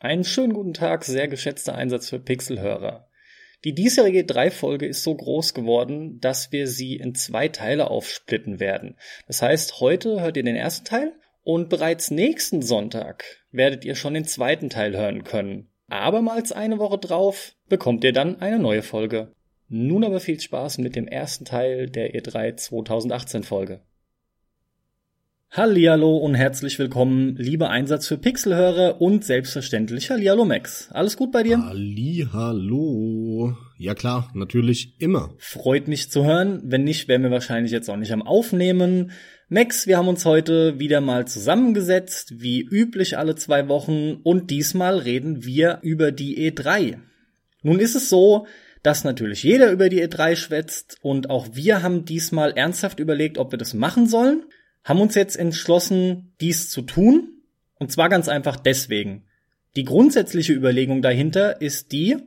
[0.00, 3.08] Einen schönen guten Tag, sehr geschätzter Einsatz für Pixelhörer.
[3.62, 8.96] Die diesjährige E3-Folge ist so groß geworden, dass wir sie in zwei Teile aufsplitten werden.
[9.28, 11.12] Das heißt, heute hört ihr den ersten Teil
[11.44, 15.70] und bereits nächsten Sonntag werdet ihr schon den zweiten Teil hören können.
[15.88, 19.32] Abermals eine Woche drauf bekommt ihr dann eine neue Folge.
[19.68, 23.80] Nun aber viel Spaß mit dem ersten Teil der E3 2018 Folge.
[25.56, 30.88] Hallihallo und herzlich willkommen, lieber Einsatz für Pixelhörer und selbstverständlich Hallihallo Max.
[30.90, 31.64] Alles gut bei dir?
[31.64, 33.56] Hallihallo.
[33.78, 35.32] Ja klar, natürlich immer.
[35.38, 36.60] Freut mich zu hören.
[36.64, 39.12] Wenn nicht, wären wir wahrscheinlich jetzt auch nicht am Aufnehmen.
[39.48, 44.98] Max, wir haben uns heute wieder mal zusammengesetzt, wie üblich alle zwei Wochen, und diesmal
[44.98, 46.98] reden wir über die E3.
[47.62, 48.48] Nun ist es so,
[48.82, 53.52] dass natürlich jeder über die E3 schwätzt und auch wir haben diesmal ernsthaft überlegt, ob
[53.52, 54.42] wir das machen sollen
[54.84, 57.30] haben uns jetzt entschlossen, dies zu tun.
[57.78, 59.24] Und zwar ganz einfach deswegen.
[59.76, 62.18] Die grundsätzliche Überlegung dahinter ist die,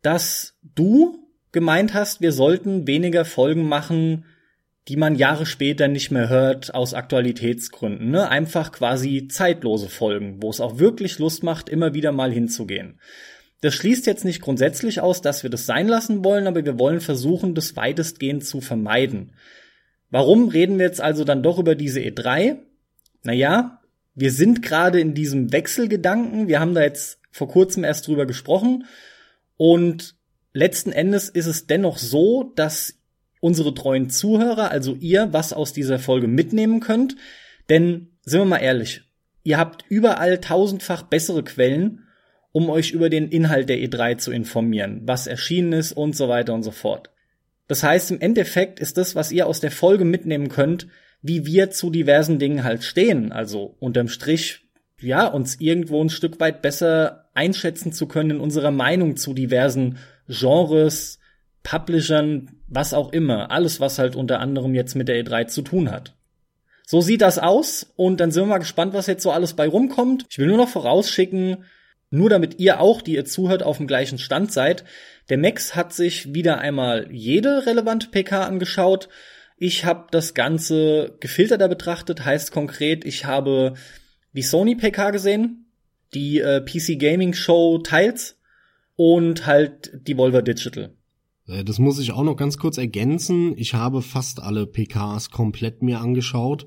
[0.00, 1.18] dass du
[1.52, 4.24] gemeint hast, wir sollten weniger Folgen machen,
[4.88, 8.10] die man Jahre später nicht mehr hört aus Aktualitätsgründen.
[8.10, 8.28] Ne?
[8.28, 13.00] Einfach quasi zeitlose Folgen, wo es auch wirklich Lust macht, immer wieder mal hinzugehen.
[13.62, 17.00] Das schließt jetzt nicht grundsätzlich aus, dass wir das sein lassen wollen, aber wir wollen
[17.00, 19.32] versuchen, das weitestgehend zu vermeiden.
[20.14, 22.58] Warum reden wir jetzt also dann doch über diese E3?
[23.24, 23.80] Naja,
[24.14, 26.46] wir sind gerade in diesem Wechselgedanken.
[26.46, 28.84] Wir haben da jetzt vor kurzem erst drüber gesprochen.
[29.56, 30.14] Und
[30.52, 32.94] letzten Endes ist es dennoch so, dass
[33.40, 37.16] unsere treuen Zuhörer, also ihr, was aus dieser Folge mitnehmen könnt.
[37.68, 39.02] Denn, sind wir mal ehrlich,
[39.42, 42.04] ihr habt überall tausendfach bessere Quellen,
[42.52, 46.54] um euch über den Inhalt der E3 zu informieren, was erschienen ist und so weiter
[46.54, 47.10] und so fort.
[47.66, 50.86] Das heißt, im Endeffekt ist das, was ihr aus der Folge mitnehmen könnt,
[51.22, 53.32] wie wir zu diversen Dingen halt stehen.
[53.32, 54.66] Also unterm Strich,
[55.00, 59.98] ja, uns irgendwo ein Stück weit besser einschätzen zu können in unserer Meinung zu diversen
[60.28, 61.18] Genres,
[61.62, 63.50] Publishern, was auch immer.
[63.50, 66.14] Alles, was halt unter anderem jetzt mit der E3 zu tun hat.
[66.86, 69.66] So sieht das aus und dann sind wir mal gespannt, was jetzt so alles bei
[69.66, 70.26] rumkommt.
[70.28, 71.64] Ich will nur noch vorausschicken,
[72.14, 74.84] nur damit ihr auch, die ihr zuhört, auf dem gleichen Stand seid.
[75.28, 79.08] Der Max hat sich wieder einmal jede relevante PK angeschaut.
[79.56, 83.74] Ich habe das Ganze gefilterter betrachtet, heißt konkret, ich habe
[84.32, 85.66] die Sony PK gesehen,
[86.12, 88.38] die äh, PC Gaming Show Teils
[88.96, 90.94] und halt die Volver Digital.
[91.46, 93.56] Äh, das muss ich auch noch ganz kurz ergänzen.
[93.56, 96.66] Ich habe fast alle PKs komplett mir angeschaut.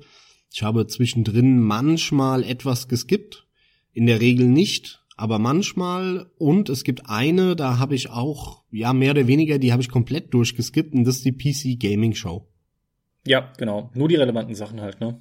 [0.52, 3.46] Ich habe zwischendrin manchmal etwas geskippt,
[3.92, 8.92] in der Regel nicht aber manchmal und es gibt eine, da habe ich auch ja
[8.92, 12.46] mehr oder weniger, die habe ich komplett durchgeskippt und das ist die PC Gaming Show.
[13.26, 15.20] Ja, genau, nur die relevanten Sachen halt, ne?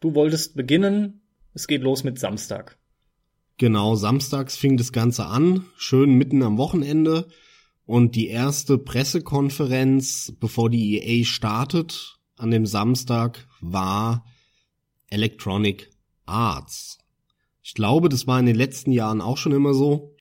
[0.00, 1.20] Du wolltest beginnen,
[1.52, 2.78] es geht los mit Samstag.
[3.58, 7.28] Genau, samstags fing das Ganze an, schön mitten am Wochenende
[7.84, 14.24] und die erste Pressekonferenz, bevor die EA startet, an dem Samstag war
[15.10, 15.90] Electronic
[16.24, 17.01] Arts.
[17.62, 20.16] Ich glaube, das war in den letzten Jahren auch schon immer so.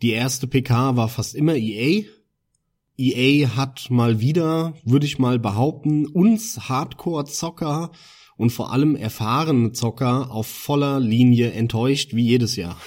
[0.00, 2.04] Die erste PK war fast immer EA.
[2.96, 7.92] EA hat mal wieder, würde ich mal behaupten, uns Hardcore-Zocker
[8.36, 12.80] und vor allem erfahrene Zocker auf voller Linie enttäuscht, wie jedes Jahr.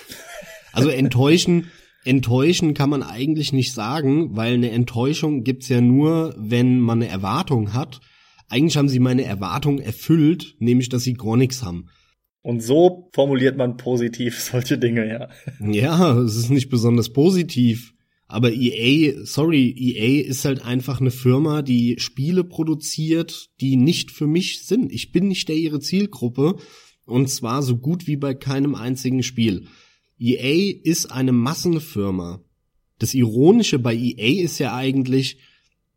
[0.73, 1.69] Also enttäuschen,
[2.05, 7.11] enttäuschen kann man eigentlich nicht sagen, weil eine Enttäuschung gibt's ja nur, wenn man eine
[7.11, 8.01] Erwartung hat.
[8.49, 11.87] Eigentlich haben sie meine Erwartung erfüllt, nämlich dass sie gar nichts haben.
[12.41, 15.29] Und so formuliert man positiv solche Dinge, ja.
[15.59, 17.93] Ja, es ist nicht besonders positiv.
[18.27, 24.25] Aber EA, sorry, EA ist halt einfach eine Firma, die Spiele produziert, die nicht für
[24.25, 24.91] mich sind.
[24.93, 26.55] Ich bin nicht der ihre Zielgruppe.
[27.05, 29.67] Und zwar so gut wie bei keinem einzigen Spiel.
[30.17, 32.41] EA ist eine Massenfirma.
[32.99, 35.37] Das Ironische bei EA ist ja eigentlich,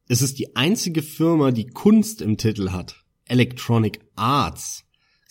[0.09, 3.05] es ist die einzige Firma, die Kunst im Titel hat.
[3.27, 4.84] Electronic Arts.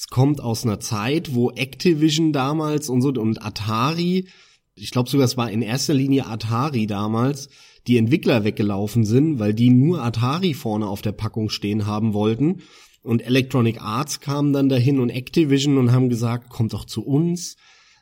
[0.03, 4.27] Es kommt aus einer Zeit, wo Activision damals und so und Atari,
[4.75, 7.47] ich glaube sogar es war in erster Linie Atari damals,
[7.87, 12.63] die Entwickler weggelaufen sind, weil die nur Atari vorne auf der Packung stehen haben wollten.
[13.01, 17.55] Und Electronic Arts kam dann dahin und Activision und haben gesagt, kommt doch zu uns.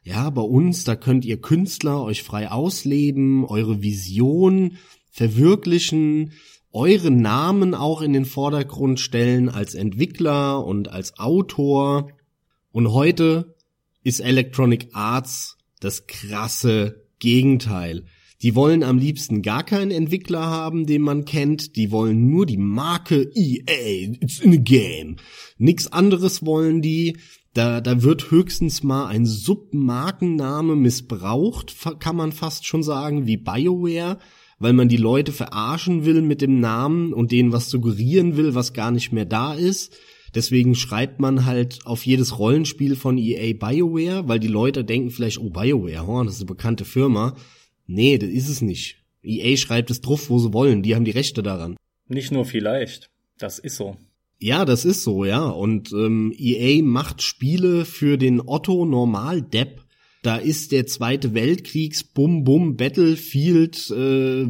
[0.03, 4.77] Ja, bei uns, da könnt ihr Künstler euch frei ausleben, eure Vision
[5.11, 6.31] verwirklichen
[6.73, 12.11] eure Namen auch in den Vordergrund stellen als Entwickler und als Autor.
[12.71, 13.55] Und heute
[14.03, 18.05] ist Electronic Arts das krasse Gegenteil.
[18.41, 21.75] Die wollen am liebsten gar keinen Entwickler haben, den man kennt.
[21.75, 24.13] Die wollen nur die Marke EA.
[24.19, 25.17] It's in a game.
[25.57, 27.17] Nix anderes wollen die.
[27.53, 34.19] Da, da wird höchstens mal ein Submarkenname missbraucht, kann man fast schon sagen, wie BioWare,
[34.61, 38.73] weil man die Leute verarschen will mit dem Namen und denen was suggerieren will, was
[38.73, 39.93] gar nicht mehr da ist.
[40.33, 45.39] Deswegen schreibt man halt auf jedes Rollenspiel von EA BioWare, weil die Leute denken vielleicht,
[45.39, 47.35] oh BioWare, oh, das ist eine bekannte Firma.
[47.87, 48.97] Nee, das ist es nicht.
[49.23, 51.75] EA schreibt es drauf, wo sie wollen, die haben die Rechte daran.
[52.07, 53.97] Nicht nur vielleicht, das ist so.
[54.39, 55.45] Ja, das ist so, ja.
[55.45, 59.80] Und ähm, EA macht Spiele für den Otto Normal Depp.
[60.21, 64.45] Da ist der Zweite Weltkriegs Bum Bum Battlefield äh,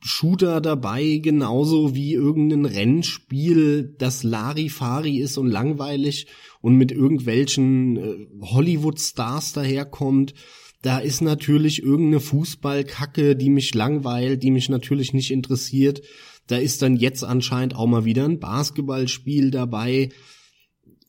[0.00, 6.28] Shooter dabei, genauso wie irgendein Rennspiel, das Larifari ist und langweilig
[6.60, 10.34] und mit irgendwelchen äh, Hollywood Stars daherkommt.
[10.82, 16.00] Da ist natürlich irgendeine Fußballkacke, die mich langweilt, die mich natürlich nicht interessiert.
[16.46, 20.10] Da ist dann jetzt anscheinend auch mal wieder ein Basketballspiel dabei.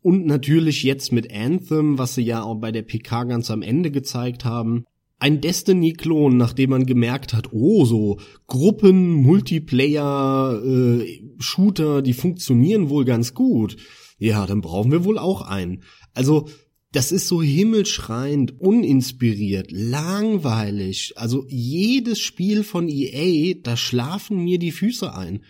[0.01, 3.91] Und natürlich jetzt mit Anthem, was sie ja auch bei der PK ganz am Ende
[3.91, 4.85] gezeigt haben.
[5.17, 13.03] Ein Destiny-Klon, nachdem man gemerkt hat, oh, so Gruppen, Multiplayer, äh, Shooter, die funktionieren wohl
[13.03, 13.75] ganz gut.
[14.17, 15.83] Ja, dann brauchen wir wohl auch einen.
[16.13, 16.47] Also
[16.91, 21.13] das ist so himmelschreiend, uninspiriert, langweilig.
[21.17, 25.43] Also jedes Spiel von EA, da schlafen mir die Füße ein.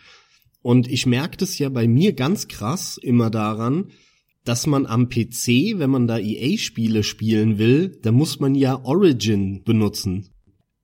[0.61, 3.91] Und ich merke das ja bei mir ganz krass immer daran,
[4.49, 9.63] dass man am PC, wenn man da EA-Spiele spielen will, da muss man ja Origin
[9.63, 10.29] benutzen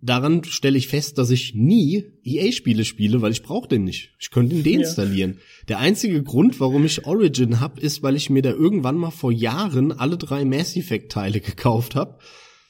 [0.06, 4.14] daran stelle ich fest, dass ich nie EA-Spiele spiele, weil ich brauche den nicht.
[4.20, 5.34] Ich könnte ihn deinstallieren.
[5.34, 5.40] Ja.
[5.70, 9.32] Der einzige Grund, warum ich Origin hab, ist, weil ich mir da irgendwann mal vor
[9.32, 12.20] Jahren alle drei Mass Effect-Teile gekauft habe.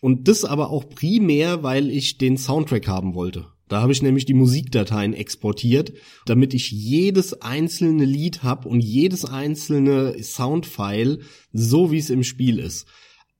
[0.01, 3.47] Und das aber auch primär, weil ich den Soundtrack haben wollte.
[3.67, 5.93] Da habe ich nämlich die Musikdateien exportiert,
[6.25, 11.19] damit ich jedes einzelne Lied hab und jedes einzelne Soundfile,
[11.51, 12.85] so wie es im Spiel ist.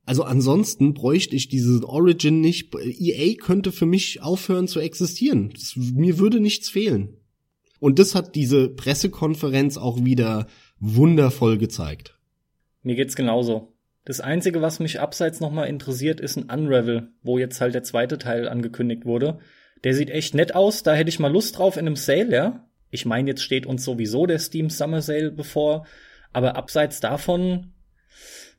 [0.06, 2.76] Also ansonsten bräuchte ich diesen Origin nicht.
[2.76, 5.52] EA könnte für mich aufhören zu existieren.
[5.54, 7.18] Das, mir würde nichts fehlen.
[7.80, 10.48] Und das hat diese Pressekonferenz auch wieder
[10.80, 12.18] wundervoll gezeigt.
[12.84, 13.74] Mir geht's genauso.
[14.06, 18.20] Das einzige, was mich abseits nochmal interessiert, ist ein Unravel, wo jetzt halt der zweite
[18.20, 19.40] Teil angekündigt wurde.
[19.86, 22.68] Der sieht echt nett aus, da hätte ich mal Lust drauf in einem Sale, ja.
[22.90, 25.86] Ich meine, jetzt steht uns sowieso der Steam Summer Sale bevor,
[26.34, 27.72] aber abseits davon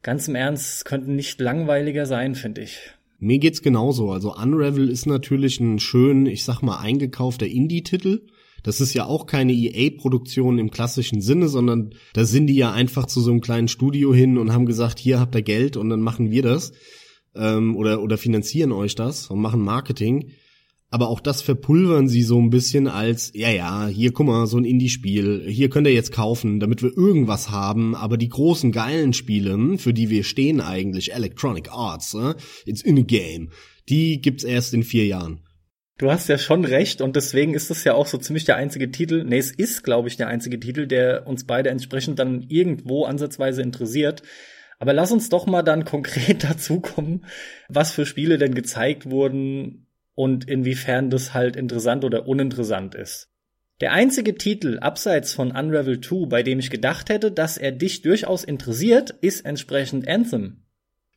[0.03, 2.79] ganz im Ernst, könnte nicht langweiliger sein, finde ich.
[3.19, 4.11] Mir geht's genauso.
[4.13, 8.27] Also Unravel ist natürlich ein schön, ich sag mal, eingekaufter Indie-Titel.
[8.63, 13.07] Das ist ja auch keine EA-Produktion im klassischen Sinne, sondern da sind die ja einfach
[13.07, 16.01] zu so einem kleinen Studio hin und haben gesagt, hier habt ihr Geld und dann
[16.01, 16.73] machen wir das
[17.35, 20.31] ähm, oder oder finanzieren euch das und machen Marketing
[20.91, 24.57] aber auch das verpulvern sie so ein bisschen als, ja, ja, hier guck mal, so
[24.57, 29.13] ein Indie-Spiel, hier könnt ihr jetzt kaufen, damit wir irgendwas haben, aber die großen geilen
[29.13, 32.35] Spiele, hm, für die wir stehen eigentlich, Electronic Arts, äh,
[32.65, 33.51] it's in a game,
[33.89, 35.41] die gibt's erst in vier Jahren.
[35.99, 38.91] Du hast ja schon recht und deswegen ist das ja auch so ziemlich der einzige
[38.91, 43.05] Titel, nee, es ist, glaube ich, der einzige Titel, der uns beide entsprechend dann irgendwo
[43.05, 44.23] ansatzweise interessiert.
[44.79, 47.25] Aber lass uns doch mal dann konkret dazu kommen,
[47.71, 49.86] was für Spiele denn gezeigt wurden,
[50.17, 53.29] und inwiefern das halt interessant oder uninteressant ist.
[53.81, 58.03] Der einzige Titel abseits von Unravel 2, bei dem ich gedacht hätte, dass er dich
[58.03, 60.63] durchaus interessiert, ist entsprechend Anthem.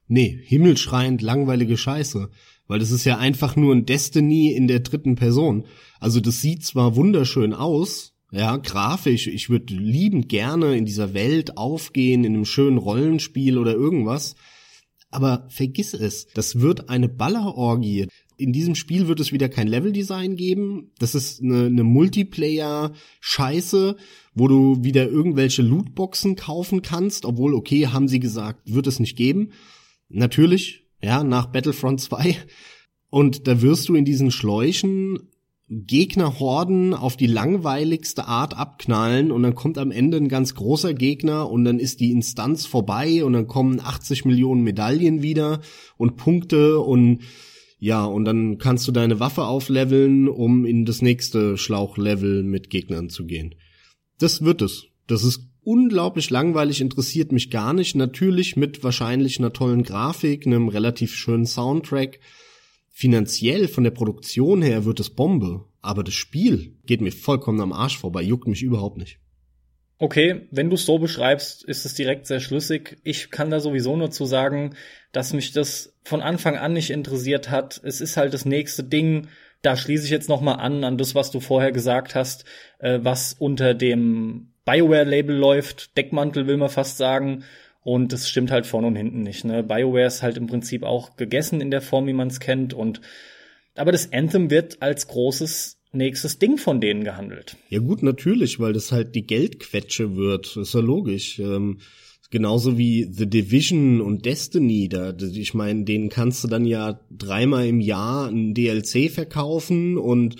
[0.07, 2.29] Nee, himmelschreiend langweilige Scheiße.
[2.67, 5.65] Weil das ist ja einfach nur ein Destiny in der dritten Person.
[5.99, 11.57] Also das sieht zwar wunderschön aus, ja, grafisch, ich würde liebend gerne in dieser Welt
[11.57, 14.35] aufgehen, in einem schönen Rollenspiel oder irgendwas.
[15.09, 18.07] Aber vergiss es, das wird eine Ballerorgie
[18.39, 20.91] in diesem Spiel wird es wieder kein Leveldesign geben.
[20.97, 23.97] Das ist eine, eine Multiplayer-Scheiße,
[24.33, 29.17] wo du wieder irgendwelche Lootboxen kaufen kannst, obwohl, okay, haben sie gesagt, wird es nicht
[29.17, 29.51] geben.
[30.07, 32.37] Natürlich, ja, nach Battlefront 2.
[33.09, 35.19] Und da wirst du in diesen Schläuchen
[35.71, 41.51] Gegnerhorden auf die langweiligste Art abknallen und dann kommt am Ende ein ganz großer Gegner
[41.51, 45.61] und dann ist die Instanz vorbei und dann kommen 80 Millionen Medaillen wieder
[45.97, 47.19] und Punkte und
[47.79, 53.09] ja, und dann kannst du deine Waffe aufleveln, um in das nächste Schlauchlevel mit Gegnern
[53.09, 53.55] zu gehen.
[54.19, 54.87] Das wird es.
[55.07, 57.95] Das ist unglaublich langweilig, interessiert mich gar nicht.
[57.95, 62.19] Natürlich mit wahrscheinlich einer tollen Grafik, einem relativ schönen Soundtrack.
[62.89, 65.63] Finanziell von der Produktion her wird es Bombe.
[65.81, 69.19] Aber das Spiel geht mir vollkommen am Arsch vorbei, juckt mich überhaupt nicht.
[70.01, 72.97] Okay, wenn du es so beschreibst, ist es direkt sehr schlüssig.
[73.03, 74.75] Ich kann da sowieso nur zu sagen,
[75.11, 77.81] dass mich das von Anfang an nicht interessiert hat.
[77.83, 79.27] Es ist halt das nächste Ding.
[79.61, 82.45] Da schließe ich jetzt noch mal an an das, was du vorher gesagt hast,
[82.79, 85.97] äh, was unter dem Bioware-Label läuft.
[85.97, 87.43] Deckmantel will man fast sagen.
[87.81, 89.43] Und das stimmt halt vorne und hinten nicht.
[89.43, 89.63] Ne?
[89.63, 92.73] BioWare ist halt im Prinzip auch gegessen in der Form, wie man es kennt.
[92.73, 93.01] Und
[93.75, 97.57] aber das Anthem wird als großes nächstes Ding von denen gehandelt.
[97.69, 100.55] Ja gut, natürlich, weil das halt die Geldquetsche wird.
[100.55, 101.39] Das ist ja logisch.
[101.39, 101.79] Ähm,
[102.29, 104.89] genauso wie The Division und Destiny.
[104.89, 110.35] Da, ich meine, denen kannst du dann ja dreimal im Jahr ein DLC verkaufen und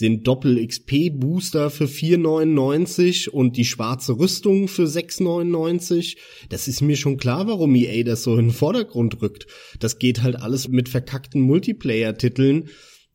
[0.00, 6.16] den Doppel-XP-Booster für 4,99 und die schwarze Rüstung für 6,99.
[6.48, 9.46] Das ist mir schon klar, warum EA das so in den Vordergrund rückt.
[9.80, 12.68] Das geht halt alles mit verkackten Multiplayer-Titeln.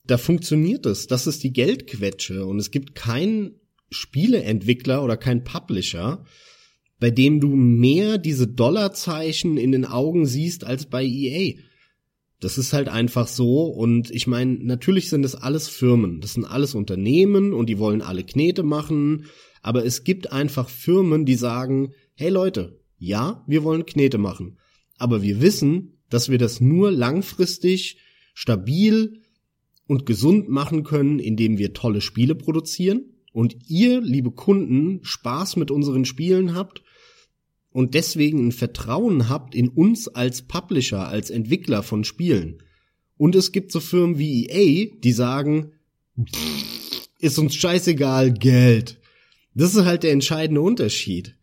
[0.06, 1.08] Da funktioniert es.
[1.08, 2.46] Das ist die Geldquetsche.
[2.46, 6.26] Und es gibt keinen Spieleentwickler oder kein Publisher,
[7.00, 11.54] bei dem du mehr diese Dollarzeichen in den Augen siehst als bei EA.
[12.40, 13.64] Das ist halt einfach so.
[13.64, 16.20] Und ich meine, natürlich sind das alles Firmen.
[16.20, 19.28] Das sind alles Unternehmen und die wollen alle Knete machen.
[19.62, 24.58] Aber es gibt einfach Firmen, die sagen, hey Leute, ja, wir wollen Knete machen.
[24.98, 27.98] Aber wir wissen, dass wir das nur langfristig,
[28.34, 29.23] stabil
[29.94, 35.70] und gesund machen können, indem wir tolle Spiele produzieren und ihr, liebe Kunden, Spaß mit
[35.70, 36.82] unseren Spielen habt
[37.70, 42.64] und deswegen ein Vertrauen habt in uns als Publisher, als Entwickler von Spielen.
[43.18, 45.74] Und es gibt so Firmen wie EA, die sagen,
[47.20, 49.00] ist uns scheißegal, Geld.
[49.54, 51.36] Das ist halt der entscheidende Unterschied.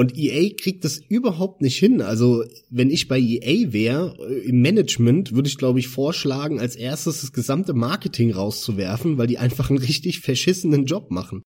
[0.00, 2.00] Und EA kriegt das überhaupt nicht hin.
[2.00, 6.74] Also, wenn ich bei EA wäre, äh, im Management, würde ich, glaube ich, vorschlagen, als
[6.74, 11.42] erstes das gesamte Marketing rauszuwerfen, weil die einfach einen richtig verschissenen Job machen.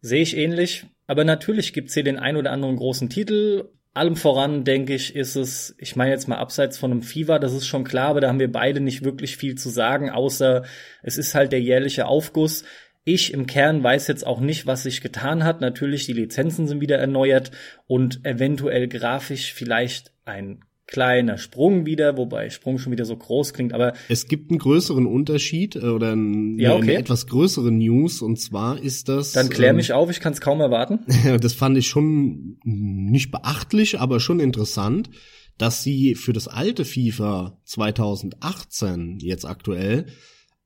[0.00, 0.86] Sehe ich ähnlich.
[1.06, 3.68] Aber natürlich gibt's hier den ein oder anderen großen Titel.
[3.92, 7.52] Allem voran, denke ich, ist es, ich meine jetzt mal abseits von einem FIFA, das
[7.52, 10.64] ist schon klar, aber da haben wir beide nicht wirklich viel zu sagen, außer
[11.02, 12.64] es ist halt der jährliche Aufguss.
[13.04, 15.60] Ich im Kern weiß jetzt auch nicht, was sich getan hat.
[15.60, 17.50] Natürlich, die Lizenzen sind wieder erneuert
[17.86, 23.72] und eventuell grafisch vielleicht ein kleiner Sprung wieder, wobei Sprung schon wieder so groß klingt,
[23.72, 26.82] aber es gibt einen größeren Unterschied äh, oder ein, ja, okay.
[26.82, 30.34] eine etwas größere News und zwar ist das Dann klär ähm, mich auf, ich kann
[30.34, 31.00] es kaum erwarten.
[31.40, 35.08] das fand ich schon nicht beachtlich, aber schon interessant,
[35.56, 40.06] dass sie für das alte FIFA 2018 jetzt aktuell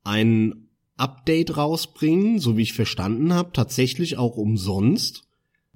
[0.03, 0.66] ein
[0.97, 5.27] Update rausbringen, so wie ich verstanden habe, tatsächlich auch umsonst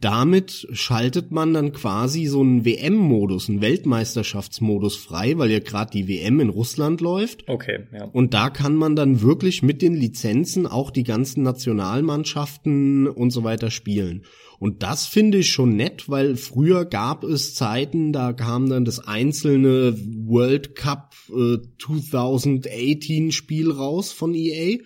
[0.02, 6.08] damit schaltet man dann quasi so einen WM-Modus, einen Weltmeisterschaftsmodus frei, weil ja gerade die
[6.08, 7.48] WM in Russland läuft.
[7.48, 8.06] Okay, ja.
[8.06, 13.44] Und da kann man dann wirklich mit den Lizenzen auch die ganzen Nationalmannschaften und so
[13.44, 14.24] weiter spielen.
[14.58, 19.08] Und das finde ich schon nett, weil früher gab es Zeiten, da kam dann das
[19.08, 24.80] einzelne World Cup äh, 2018 Spiel raus von EA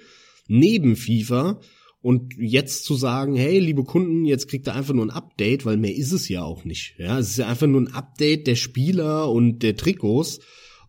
[0.47, 1.59] neben FIFA
[2.01, 5.77] und jetzt zu sagen, hey, liebe Kunden, jetzt kriegt ihr einfach nur ein Update, weil
[5.77, 6.93] mehr ist es ja auch nicht.
[6.99, 10.39] Ja, es ist ja einfach nur ein Update der Spieler und der Trikots.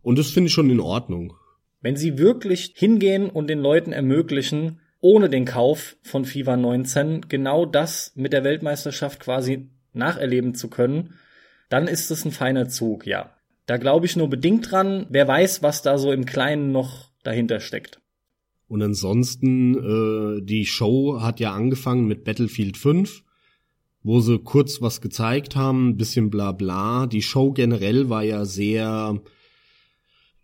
[0.02, 1.32] Und das finde ich schon in Ordnung.
[1.80, 7.64] Wenn sie wirklich hingehen und den Leuten ermöglichen, ohne den Kauf von FIFA 19 genau
[7.64, 11.14] das mit der Weltmeisterschaft quasi nacherleben zu können,
[11.68, 13.34] dann ist es ein feiner Zug, ja.
[13.66, 15.06] Da glaube ich nur bedingt dran.
[15.08, 18.00] Wer weiß, was da so im Kleinen noch dahinter steckt.
[18.68, 23.22] Und ansonsten, äh, die Show hat ja angefangen mit Battlefield 5,
[24.02, 27.06] wo sie kurz was gezeigt haben, bisschen bla bla.
[27.06, 29.20] Die Show generell war ja sehr,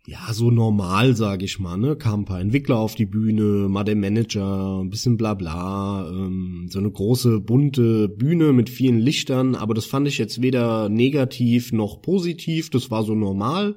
[0.05, 1.97] ja, so normal, sag ich mal, ne?
[1.97, 6.67] Kam ein paar Entwickler auf die Bühne, mal der Manager, ein bisschen bla bla, ähm,
[6.69, 11.73] so eine große, bunte Bühne mit vielen Lichtern, aber das fand ich jetzt weder negativ
[11.73, 13.75] noch positiv, das war so normal.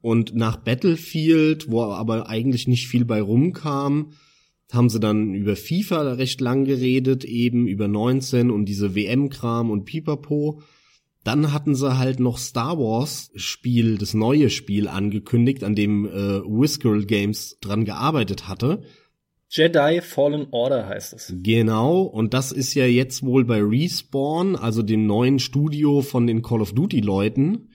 [0.00, 4.12] Und nach Battlefield, wo aber eigentlich nicht viel bei rumkam,
[4.72, 9.84] haben sie dann über FIFA recht lang geredet, eben über 19 und diese WM-Kram und
[9.84, 10.62] Pipapo.
[11.24, 16.40] Dann hatten sie halt noch Star Wars Spiel, das neue Spiel angekündigt, an dem äh,
[16.44, 18.82] Whiskerl Games dran gearbeitet hatte.
[19.48, 21.32] Jedi Fallen Order heißt es.
[21.42, 26.42] Genau, und das ist ja jetzt wohl bei Respawn, also dem neuen Studio von den
[26.42, 27.70] Call of Duty Leuten,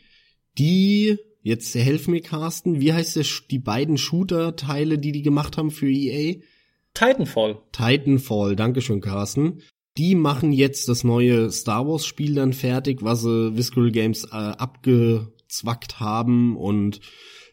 [0.58, 2.80] die Jetzt helf mir, Carsten.
[2.82, 6.36] Wie heißt der, die beiden Shooter-Teile, die die gemacht haben für EA?
[6.94, 7.60] Titanfall.
[7.72, 9.62] Titanfall, dankeschön, Carsten.
[9.98, 14.36] Die machen jetzt das neue Star Wars Spiel dann fertig, was sie Visceral Games äh,
[14.36, 17.02] abgezwackt haben und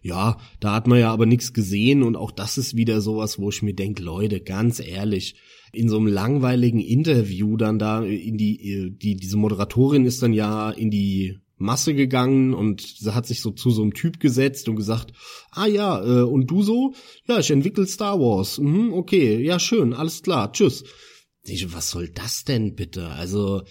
[0.00, 3.48] ja, da hat man ja aber nichts gesehen und auch das ist wieder sowas, wo
[3.48, 5.34] ich mir denke, Leute, ganz ehrlich,
[5.72, 10.70] in so einem langweiligen Interview dann da in die, die, diese Moderatorin ist dann ja
[10.70, 15.12] in die Masse gegangen und hat sich so zu so einem Typ gesetzt und gesagt,
[15.50, 16.94] ah ja, äh, und du so?
[17.26, 18.58] Ja, ich entwickle Star Wars.
[18.58, 20.84] Mhm, okay, ja schön, alles klar, tschüss.
[21.44, 23.08] Ich, was soll das denn bitte?
[23.08, 23.62] Also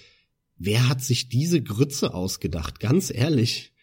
[0.60, 2.80] Wer hat sich diese Grütze ausgedacht?
[2.80, 3.74] Ganz ehrlich.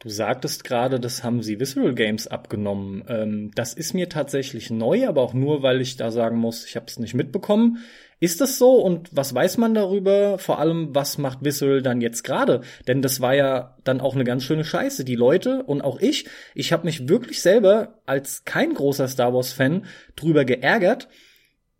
[0.00, 3.04] Du sagtest gerade, das haben sie Visual Games abgenommen.
[3.06, 6.74] Ähm, das ist mir tatsächlich neu, aber auch nur, weil ich da sagen muss, ich
[6.76, 7.84] habe es nicht mitbekommen.
[8.18, 10.38] Ist das so und was weiß man darüber?
[10.38, 12.62] Vor allem, was macht Visual dann jetzt gerade?
[12.88, 15.04] Denn das war ja dann auch eine ganz schöne Scheiße.
[15.04, 19.84] Die Leute und auch ich, ich habe mich wirklich selber als kein großer Star Wars-Fan
[20.16, 21.08] drüber geärgert,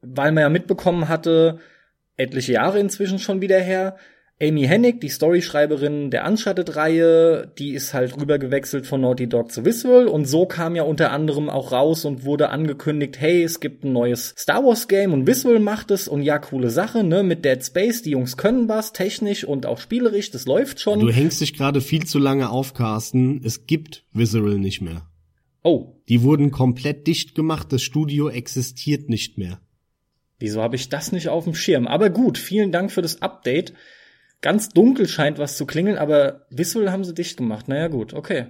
[0.02, 1.58] weil man ja mitbekommen hatte,
[2.18, 3.96] etliche Jahre inzwischen schon wieder her,
[4.42, 10.06] Amy Hennig, die Storyschreiberin der Uncharted-Reihe, die ist halt rübergewechselt von Naughty Dog zu Visual
[10.06, 13.92] und so kam ja unter anderem auch raus und wurde angekündigt, hey, es gibt ein
[13.92, 17.62] neues Star Wars Game und Visual macht es und ja, coole Sache, ne, mit Dead
[17.62, 21.00] Space, die Jungs können was, technisch und auch spielerisch, das läuft schon.
[21.00, 23.42] Du hängst dich gerade viel zu lange auf, Carsten.
[23.44, 25.02] Es gibt Visual nicht mehr.
[25.62, 25.96] Oh.
[26.08, 29.60] Die wurden komplett dicht gemacht, das Studio existiert nicht mehr.
[30.38, 31.86] Wieso habe ich das nicht auf dem Schirm?
[31.86, 33.74] Aber gut, vielen Dank für das Update.
[34.40, 37.68] Ganz dunkel scheint was zu klingeln, aber Visual haben sie dicht gemacht.
[37.68, 38.46] Naja, gut, okay.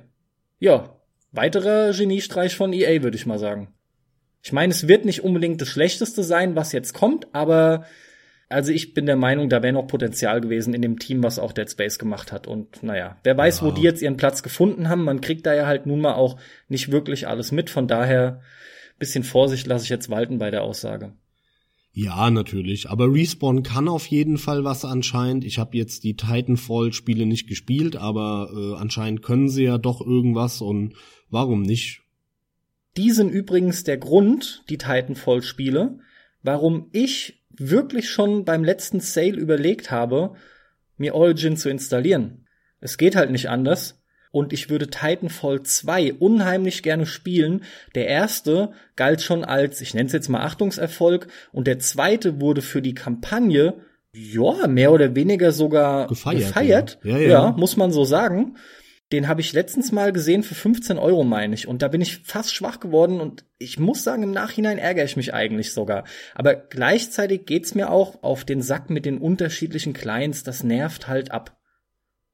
[0.59, 1.00] Ja,
[1.32, 3.75] weiterer Geniestreich von EA, würde ich mal sagen.
[4.42, 7.85] Ich meine, es wird nicht unbedingt das Schlechteste sein, was jetzt kommt, aber
[8.49, 11.52] also ich bin der Meinung, da wäre noch Potenzial gewesen in dem Team, was auch
[11.52, 12.49] Dead Space gemacht hat.
[12.49, 13.66] Und naja, wer weiß, ja.
[13.66, 15.04] wo die jetzt ihren Platz gefunden haben.
[15.04, 17.70] Man kriegt da ja halt nun mal auch nicht wirklich alles mit.
[17.70, 18.40] Von daher
[18.99, 21.12] bisschen Vorsicht lasse ich jetzt walten bei der Aussage.
[21.92, 22.88] Ja, natürlich.
[22.88, 25.44] Aber Respawn kann auf jeden Fall was anscheinend.
[25.44, 30.61] Ich habe jetzt die Titanfall-Spiele nicht gespielt, aber äh, anscheinend können sie ja doch irgendwas
[30.61, 30.94] und
[31.30, 32.02] warum nicht?
[32.97, 35.99] Die sind übrigens der Grund, die Titanfall-Spiele,
[36.42, 40.35] warum ich wirklich schon beim letzten Sale überlegt habe,
[40.97, 42.47] mir Origin zu installieren.
[42.80, 44.00] Es geht halt nicht anders
[44.32, 47.64] und ich würde Titanfall 2 unheimlich gerne spielen.
[47.94, 52.62] Der erste galt schon als, ich nenne es jetzt mal Achtungserfolg, und der zweite wurde
[52.62, 53.75] für die Kampagne,
[54.12, 56.38] ja, mehr oder weniger sogar gefeiert.
[56.40, 56.99] gefeiert.
[57.02, 57.12] Ja.
[57.12, 57.28] Ja, ja.
[57.28, 58.56] ja, muss man so sagen.
[59.12, 61.66] Den habe ich letztens mal gesehen für 15 Euro, meine ich.
[61.66, 65.16] Und da bin ich fast schwach geworden und ich muss sagen, im Nachhinein ärgere ich
[65.16, 66.04] mich eigentlich sogar.
[66.34, 70.44] Aber gleichzeitig geht's mir auch auf den Sack mit den unterschiedlichen Clients.
[70.44, 71.60] Das nervt halt ab.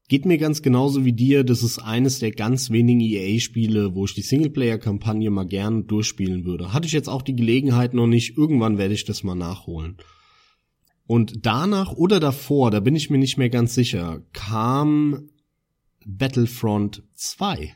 [0.08, 4.14] Geht mir ganz genauso wie dir, das ist eines der ganz wenigen EA-Spiele, wo ich
[4.14, 6.72] die Singleplayer-Kampagne mal gern durchspielen würde.
[6.72, 9.96] Hatte ich jetzt auch die Gelegenheit noch nicht, irgendwann werde ich das mal nachholen.
[11.08, 15.28] Und danach oder davor, da bin ich mir nicht mehr ganz sicher, kam
[16.06, 17.74] Battlefront 2.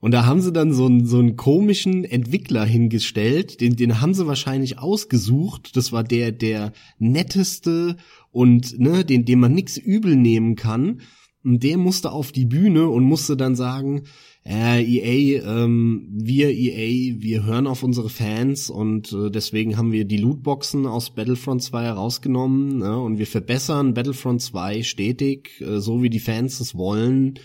[0.00, 4.14] Und da haben sie dann so einen, so einen komischen Entwickler hingestellt, den, den haben
[4.14, 5.76] sie wahrscheinlich ausgesucht.
[5.76, 7.96] Das war der, der netteste
[8.30, 11.00] und ne, den, den man nix übel nehmen kann.
[11.44, 14.04] Und der musste auf die Bühne und musste dann sagen,
[14.44, 20.04] äh, EA, ähm, wir EA, wir hören auf unsere Fans und äh, deswegen haben wir
[20.04, 26.02] die Lootboxen aus Battlefront 2 herausgenommen ne, und wir verbessern Battlefront 2 stetig, äh, so
[26.02, 27.38] wie die Fans es wollen.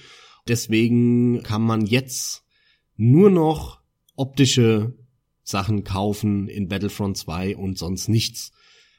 [0.47, 2.43] Deswegen kann man jetzt
[2.95, 3.81] nur noch
[4.15, 4.95] optische
[5.43, 8.51] Sachen kaufen in Battlefront 2 und sonst nichts.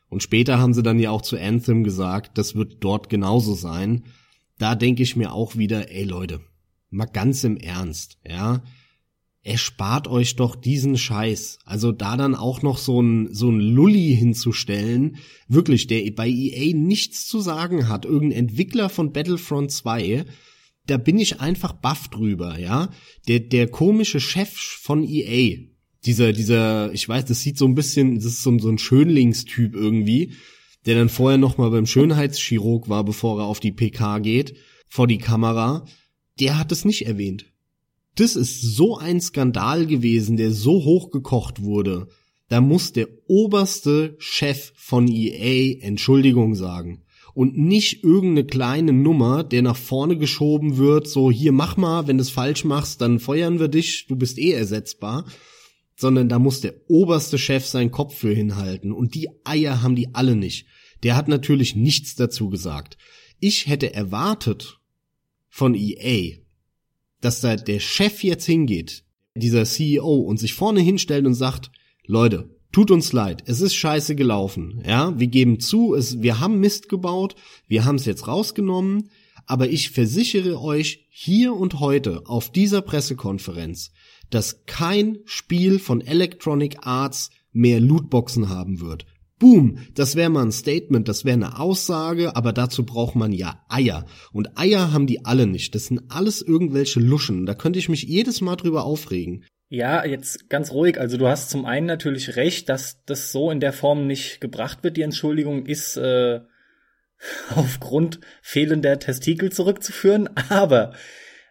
[0.08, 4.04] Und später haben sie dann ja auch zu Anthem gesagt, das wird dort genauso sein
[4.58, 6.40] da denke ich mir auch wieder, ey Leute,
[6.90, 8.62] mal ganz im Ernst, ja,
[9.44, 11.58] erspart euch doch diesen Scheiß.
[11.64, 15.16] Also da dann auch noch so ein, so ein Lulli hinzustellen,
[15.48, 20.24] wirklich, der bei EA nichts zu sagen hat, irgendein Entwickler von Battlefront 2,
[20.86, 22.90] da bin ich einfach baff drüber, ja.
[23.28, 25.58] Der, der komische Chef von EA,
[26.04, 29.74] dieser, dieser, ich weiß, das sieht so ein bisschen, das ist so, so ein Schönlingstyp
[29.74, 30.32] irgendwie,
[30.86, 34.56] der dann vorher noch mal beim Schönheitschirurg war, bevor er auf die PK geht,
[34.88, 35.86] vor die Kamera,
[36.40, 37.46] der hat es nicht erwähnt.
[38.16, 42.08] Das ist so ein Skandal gewesen, der so hochgekocht wurde.
[42.48, 47.02] Da muss der oberste Chef von EA Entschuldigung sagen.
[47.32, 52.18] Und nicht irgendeine kleine Nummer, der nach vorne geschoben wird, so hier mach mal, wenn
[52.18, 55.24] du es falsch machst, dann feuern wir dich, du bist eh ersetzbar,
[55.96, 60.14] sondern da muss der oberste Chef seinen Kopf für hinhalten und die Eier haben die
[60.14, 60.66] alle nicht.
[61.04, 62.96] Der hat natürlich nichts dazu gesagt.
[63.38, 64.80] Ich hätte erwartet
[65.48, 66.38] von EA,
[67.20, 71.70] dass da der Chef jetzt hingeht, dieser CEO und sich vorne hinstellt und sagt,
[72.06, 76.58] Leute, tut uns leid, es ist scheiße gelaufen, ja, wir geben zu, es, wir haben
[76.58, 77.36] Mist gebaut,
[77.68, 79.10] wir haben es jetzt rausgenommen,
[79.46, 83.92] aber ich versichere euch hier und heute auf dieser Pressekonferenz,
[84.30, 89.06] dass kein Spiel von Electronic Arts mehr Lootboxen haben wird.
[89.38, 93.64] Boom, das wäre mal ein Statement, das wäre eine Aussage, aber dazu braucht man ja
[93.68, 94.06] Eier.
[94.32, 95.74] Und Eier haben die alle nicht.
[95.74, 97.44] Das sind alles irgendwelche Luschen.
[97.44, 99.44] Da könnte ich mich jedes Mal drüber aufregen.
[99.68, 101.00] Ja, jetzt ganz ruhig.
[101.00, 104.84] Also du hast zum einen natürlich recht, dass das so in der Form nicht gebracht
[104.84, 104.96] wird.
[104.96, 106.40] Die Entschuldigung ist äh,
[107.56, 110.92] aufgrund fehlender Testikel zurückzuführen, aber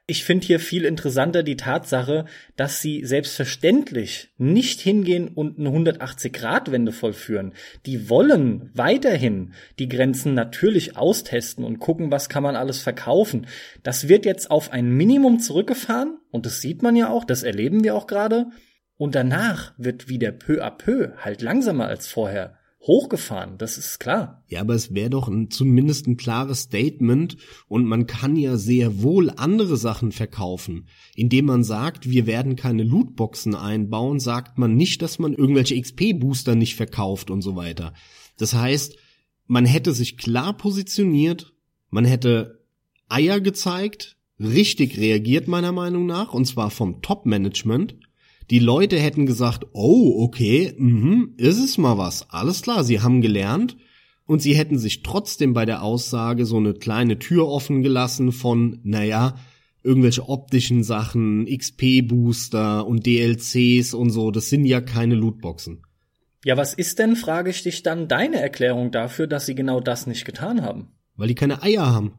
[0.05, 2.25] ich finde hier viel interessanter die Tatsache,
[2.57, 7.53] dass sie selbstverständlich nicht hingehen und eine 180-Grad-Wende vollführen.
[7.85, 13.47] Die wollen weiterhin die Grenzen natürlich austesten und gucken, was kann man alles verkaufen.
[13.81, 17.83] Das wird jetzt auf ein Minimum zurückgefahren und das sieht man ja auch, das erleben
[17.83, 18.47] wir auch gerade.
[18.97, 24.43] Und danach wird wieder peu à peu halt langsamer als vorher hochgefahren, das ist klar.
[24.47, 29.01] Ja, aber es wäre doch ein, zumindest ein klares Statement und man kann ja sehr
[29.01, 30.87] wohl andere Sachen verkaufen.
[31.15, 36.55] Indem man sagt, wir werden keine Lootboxen einbauen, sagt man nicht, dass man irgendwelche XP-Booster
[36.55, 37.93] nicht verkauft und so weiter.
[38.37, 38.97] Das heißt,
[39.47, 41.53] man hätte sich klar positioniert,
[41.89, 42.65] man hätte
[43.07, 47.95] Eier gezeigt, richtig reagiert meiner Meinung nach, und zwar vom Top-Management
[48.49, 52.29] die Leute hätten gesagt, oh, okay, mhm, ist es mal was.
[52.29, 53.77] Alles klar, sie haben gelernt.
[54.25, 58.79] Und sie hätten sich trotzdem bei der Aussage so eine kleine Tür offen gelassen von,
[58.83, 59.35] naja,
[59.83, 65.83] irgendwelche optischen Sachen, XP-Booster und DLCs und so, das sind ja keine Lootboxen.
[66.45, 70.07] Ja, was ist denn, frage ich dich dann, deine Erklärung dafür, dass sie genau das
[70.07, 70.89] nicht getan haben?
[71.15, 72.13] Weil die keine Eier haben.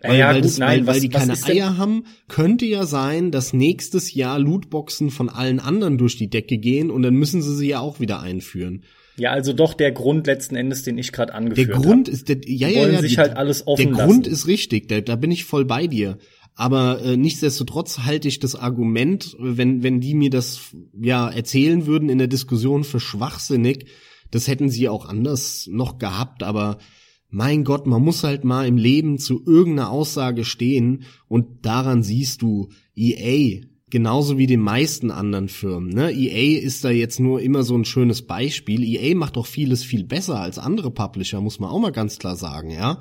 [0.00, 2.84] Weil, ja, weil, gut, das, nein, weil, was, weil die keine Eier haben, könnte ja
[2.84, 7.40] sein, dass nächstes Jahr Lootboxen von allen anderen durch die Decke gehen und dann müssen
[7.40, 8.84] sie sie ja auch wieder einführen.
[9.18, 11.80] Ja, also doch der Grund letzten Endes, den ich gerade angeführt habe.
[11.80, 12.14] Der Grund hab.
[12.14, 15.00] ist der, ja, ja, ja, sich die, halt alles offen Der Grund ist richtig, da,
[15.00, 16.18] da bin ich voll bei dir.
[16.54, 22.08] Aber äh, nichtsdestotrotz halte ich das Argument, wenn wenn die mir das ja erzählen würden
[22.08, 23.86] in der Diskussion für schwachsinnig,
[24.30, 26.78] das hätten sie auch anders noch gehabt, aber
[27.36, 32.40] mein Gott, man muss halt mal im Leben zu irgendeiner Aussage stehen und daran siehst
[32.40, 35.90] du EA genauso wie den meisten anderen Firmen.
[35.90, 36.12] Ne?
[36.12, 38.82] EA ist da jetzt nur immer so ein schönes Beispiel.
[38.82, 42.36] EA macht doch vieles viel besser als andere Publisher, muss man auch mal ganz klar
[42.36, 43.00] sagen, ja.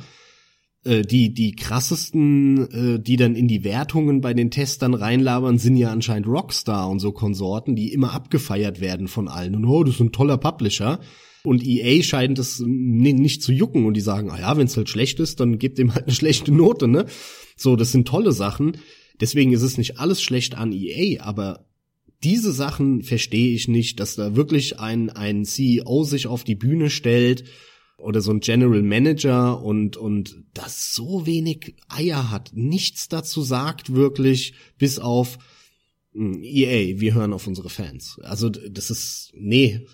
[0.84, 5.78] Äh, die, die krassesten, äh, die dann in die Wertungen bei den Testern reinlabern, sind
[5.78, 9.56] ja anscheinend Rockstar und so Konsorten, die immer abgefeiert werden von allen.
[9.56, 11.00] Und oh, das ist ein toller Publisher.
[11.46, 14.90] Und EA scheint es nicht zu jucken und die sagen, ah ja, wenn es halt
[14.90, 17.06] schlecht ist, dann gebt ihm halt eine schlechte Note, ne?
[17.56, 18.78] So, das sind tolle Sachen.
[19.20, 21.66] Deswegen ist es nicht alles schlecht an EA, aber
[22.24, 26.90] diese Sachen verstehe ich nicht, dass da wirklich ein, ein CEO sich auf die Bühne
[26.90, 27.46] stellt
[27.98, 33.94] oder so ein General Manager und, und das so wenig Eier hat, nichts dazu sagt
[33.94, 35.38] wirklich, bis auf
[36.14, 38.20] hm, EA, wir hören auf unsere Fans.
[38.24, 39.86] Also das ist, nee,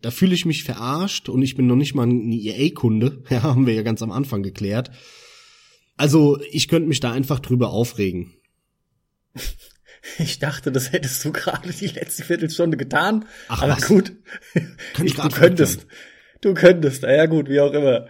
[0.00, 3.22] da fühle ich mich verarscht und ich bin noch nicht mal ein EA-Kunde.
[3.30, 4.90] Ja, haben wir ja ganz am Anfang geklärt.
[5.96, 8.34] Also, ich könnte mich da einfach drüber aufregen.
[10.18, 13.24] Ich dachte, das hättest du gerade die letzte Viertelstunde getan.
[13.48, 13.88] Ach, aber was?
[13.88, 14.12] gut.
[15.02, 15.86] Ich du könntest.
[16.40, 17.02] Du könntest.
[17.02, 18.06] Ja gut, wie auch immer.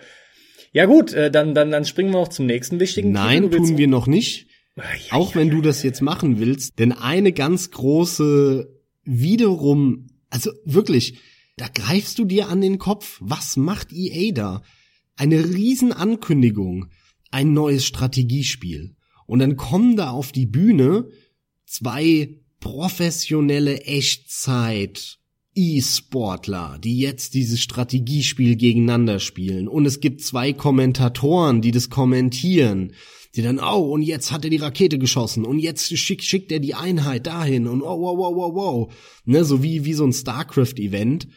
[0.72, 3.12] Ja gut, äh, dann dann dann springen wir auch zum nächsten wichtigen.
[3.12, 4.46] Nein, tun wir noch nicht.
[4.76, 8.68] Ja, auch wenn du das jetzt machen willst, denn eine ganz große
[9.04, 11.18] wiederum, also wirklich,
[11.56, 13.18] da greifst du dir an den Kopf.
[13.20, 14.62] Was macht EA da?
[15.16, 16.90] Eine Riesenankündigung.
[17.30, 18.94] Ein neues Strategiespiel.
[19.26, 21.08] Und dann kommen da auf die Bühne
[21.64, 25.18] zwei professionelle Echtzeit
[25.54, 29.68] E-Sportler, die jetzt dieses Strategiespiel gegeneinander spielen.
[29.68, 32.92] Und es gibt zwei Kommentatoren, die das kommentieren
[33.36, 36.58] die dann, oh, und jetzt hat er die Rakete geschossen und jetzt schickt, schickt er
[36.58, 38.92] die Einheit dahin und oh, wow, wow, wow, wow.
[39.26, 41.28] Ne, so wie, wie so ein StarCraft-Event.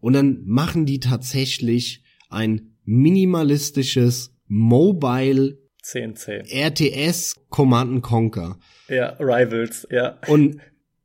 [0.00, 6.44] Und dann machen die tatsächlich ein minimalistisches Mobile CNC.
[6.50, 8.58] RTS Command Conquer.
[8.88, 10.18] Ja, Rivals, ja.
[10.26, 10.60] Und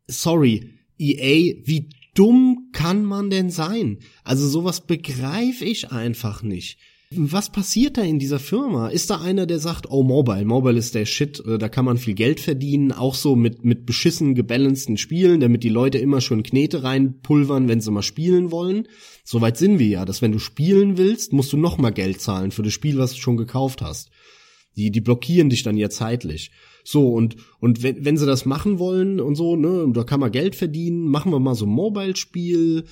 [0.07, 3.99] sorry, EA, wie dumm kann man denn sein?
[4.23, 6.79] Also sowas begreife ich einfach nicht
[7.17, 8.89] was passiert da in dieser Firma?
[8.89, 11.97] Ist da einer, der sagt, oh, Mobile, Mobile ist der Shit, äh, da kann man
[11.97, 16.43] viel Geld verdienen, auch so mit, mit beschissen gebalanceden Spielen, damit die Leute immer schon
[16.43, 18.87] Knete reinpulvern, wenn sie mal spielen wollen.
[19.23, 22.51] Soweit sind wir ja, dass wenn du spielen willst, musst du noch mal Geld zahlen
[22.51, 24.09] für das Spiel, was du schon gekauft hast.
[24.75, 26.51] Die, die blockieren dich dann ja zeitlich.
[26.83, 30.31] So, und, und wenn, wenn sie das machen wollen und so, ne, da kann man
[30.31, 32.85] Geld verdienen, machen wir mal so ein Mobile-Spiel,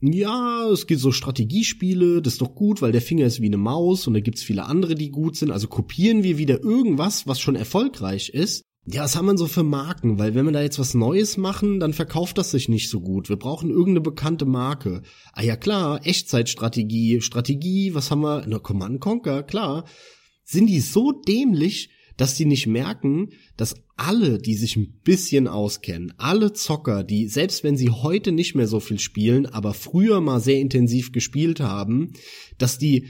[0.00, 3.56] ja, es gibt so Strategiespiele, das ist doch gut, weil der Finger ist wie eine
[3.56, 5.50] Maus und da gibt's viele andere, die gut sind.
[5.50, 8.62] Also kopieren wir wieder irgendwas, was schon erfolgreich ist.
[8.88, 10.18] Ja, was haben wir so für Marken?
[10.18, 13.28] Weil wenn wir da jetzt was Neues machen, dann verkauft das sich nicht so gut.
[13.28, 15.02] Wir brauchen irgendeine bekannte Marke.
[15.32, 18.44] Ah ja klar, Echtzeitstrategie, Strategie, was haben wir?
[18.46, 19.86] Na, Command Conquer, klar.
[20.44, 26.12] Sind die so dämlich, dass die nicht merken, dass alle, die sich ein bisschen auskennen,
[26.18, 30.40] alle Zocker, die selbst wenn sie heute nicht mehr so viel spielen, aber früher mal
[30.40, 32.12] sehr intensiv gespielt haben,
[32.58, 33.06] dass die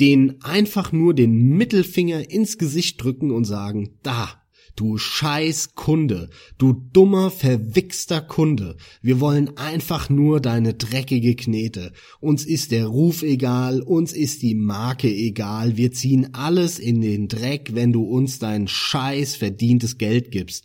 [0.00, 4.41] denen einfach nur den Mittelfinger ins Gesicht drücken und sagen, da,
[4.74, 8.76] Du scheiß Kunde, du dummer, verwichster Kunde.
[9.02, 11.92] Wir wollen einfach nur deine dreckige Knete.
[12.20, 15.76] Uns ist der Ruf egal, uns ist die Marke egal.
[15.76, 20.64] Wir ziehen alles in den Dreck, wenn du uns dein scheiß verdientes Geld gibst.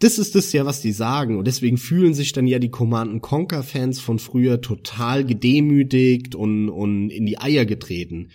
[0.00, 1.36] Das ist es ja, was die sagen.
[1.38, 6.68] Und deswegen fühlen sich dann ja die Command Conquer Fans von früher total gedemütigt und,
[6.68, 8.30] und in die Eier getreten.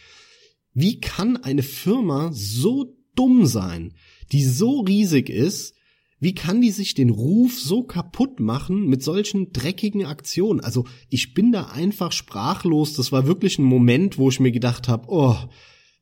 [0.73, 3.93] Wie kann eine Firma so dumm sein?
[4.33, 5.75] Die so riesig ist,
[6.19, 10.61] wie kann die sich den Ruf so kaputt machen mit solchen dreckigen Aktionen?
[10.61, 12.93] Also ich bin da einfach sprachlos.
[12.93, 15.35] Das war wirklich ein Moment, wo ich mir gedacht habe, oh,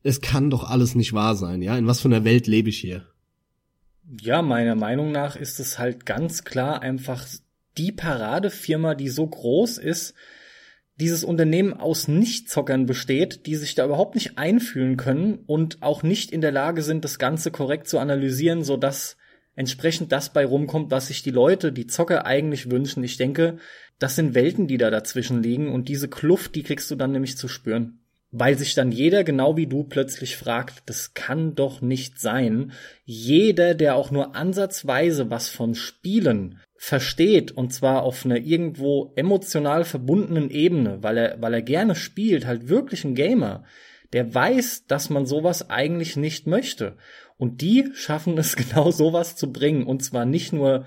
[0.04, 1.60] es kann doch alles nicht wahr sein.
[1.60, 3.06] Ja, in was für einer Welt lebe ich hier?
[4.20, 7.26] Ja, meiner Meinung nach ist es halt ganz klar einfach
[7.76, 10.14] die Paradefirma, die so groß ist,
[11.02, 16.30] dieses Unternehmen aus Nichtzockern besteht, die sich da überhaupt nicht einfühlen können und auch nicht
[16.30, 19.16] in der Lage sind, das Ganze korrekt zu analysieren, so dass
[19.56, 23.02] entsprechend das bei rumkommt, was sich die Leute, die Zocker eigentlich wünschen.
[23.02, 23.58] Ich denke,
[23.98, 27.36] das sind Welten, die da dazwischen liegen und diese Kluft, die kriegst du dann nämlich
[27.36, 27.98] zu spüren.
[28.30, 32.70] Weil sich dann jeder, genau wie du, plötzlich fragt, das kann doch nicht sein.
[33.04, 39.84] Jeder, der auch nur ansatzweise was von Spielen versteht und zwar auf einer irgendwo emotional
[39.84, 43.62] verbundenen Ebene, weil er, weil er gerne spielt, halt wirklich ein Gamer,
[44.12, 46.96] der weiß, dass man sowas eigentlich nicht möchte.
[47.36, 50.84] Und die schaffen es genau sowas zu bringen und zwar nicht nur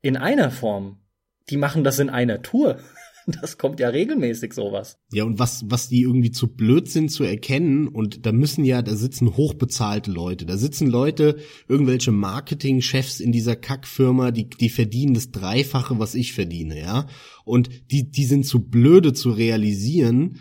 [0.00, 1.02] in einer Form.
[1.50, 2.78] Die machen das in einer Tour.
[3.40, 4.98] Das kommt ja regelmäßig sowas.
[5.12, 8.82] Ja, und was, was die irgendwie zu blöd sind zu erkennen, und da müssen ja,
[8.82, 11.36] da sitzen hochbezahlte Leute, da sitzen Leute,
[11.68, 17.08] irgendwelche Marketingchefs in dieser Kackfirma, die, die verdienen das Dreifache, was ich verdiene, ja.
[17.44, 20.38] Und die, die sind zu blöde zu realisieren,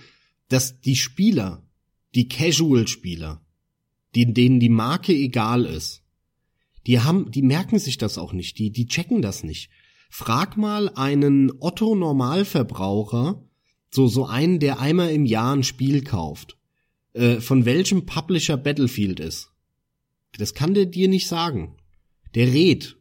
[0.48, 1.64] dass die Spieler,
[2.14, 3.42] die Casual-Spieler,
[4.16, 6.04] denen die Marke egal ist,
[6.88, 9.70] die haben, die merken sich das auch nicht, die, die checken das nicht.
[10.18, 13.44] Frag mal einen Otto Normalverbraucher,
[13.92, 16.58] so, so einen, der einmal im Jahr ein Spiel kauft,
[17.12, 19.52] äh, von welchem Publisher Battlefield ist.
[20.38, 21.76] Das kann der dir nicht sagen.
[22.34, 22.96] Der redet.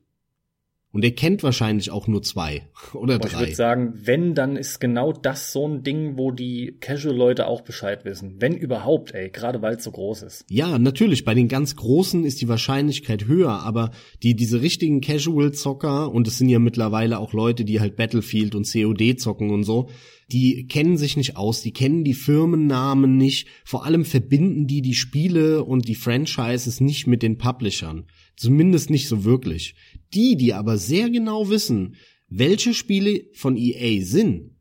[0.94, 2.62] Und er kennt wahrscheinlich auch nur zwei
[2.94, 3.28] oder drei.
[3.28, 7.62] Ich würde sagen, wenn, dann ist genau das so ein Ding, wo die Casual-Leute auch
[7.62, 8.36] Bescheid wissen.
[8.38, 10.44] Wenn überhaupt, ey, gerade weil es so groß ist.
[10.48, 11.24] Ja, natürlich.
[11.24, 13.90] Bei den ganz Großen ist die Wahrscheinlichkeit höher, aber
[14.22, 18.70] die, diese richtigen Casual-Zocker, und es sind ja mittlerweile auch Leute, die halt Battlefield und
[18.70, 19.88] COD zocken und so,
[20.30, 24.94] die kennen sich nicht aus, die kennen die Firmennamen nicht, vor allem verbinden die die
[24.94, 28.06] Spiele und die Franchises nicht mit den Publishern.
[28.36, 29.74] Zumindest nicht so wirklich.
[30.14, 31.96] Die, die aber sehr genau wissen,
[32.28, 34.54] welche Spiele von EA sind,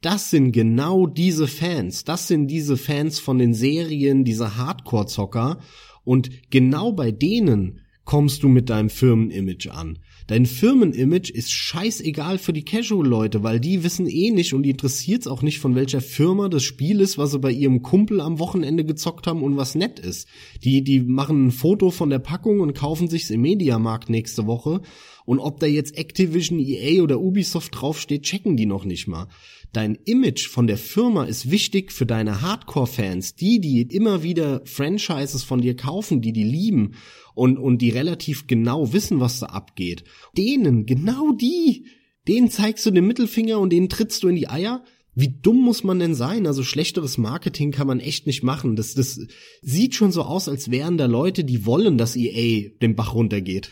[0.00, 2.04] das sind genau diese Fans.
[2.04, 5.58] Das sind diese Fans von den Serien, diese Hardcore-Zocker.
[6.04, 9.98] Und genau bei denen kommst du mit deinem Firmenimage an.
[10.28, 15.26] Dein Firmenimage ist scheißegal für die Casual-Leute, weil die wissen eh nicht und die interessiert's
[15.26, 18.84] auch nicht, von welcher Firma das Spiel ist, was sie bei ihrem Kumpel am Wochenende
[18.84, 20.28] gezockt haben und was nett ist.
[20.62, 24.82] Die, die machen ein Foto von der Packung und kaufen sich's im Mediamarkt nächste Woche.
[25.24, 29.28] Und ob da jetzt Activision, EA oder Ubisoft draufsteht, checken die noch nicht mal.
[29.72, 35.42] Dein Image von der Firma ist wichtig für deine Hardcore-Fans, die, die immer wieder Franchises
[35.42, 36.94] von dir kaufen, die die lieben
[37.34, 40.04] und, und die relativ genau wissen, was da abgeht,
[40.36, 41.86] denen, genau die,
[42.26, 44.84] denen zeigst du den Mittelfinger und denen trittst du in die Eier?
[45.14, 46.46] Wie dumm muss man denn sein?
[46.46, 48.76] Also schlechteres Marketing kann man echt nicht machen.
[48.76, 49.20] Das, das
[49.62, 53.70] sieht schon so aus, als wären da Leute, die wollen, dass EA den Bach runtergeht.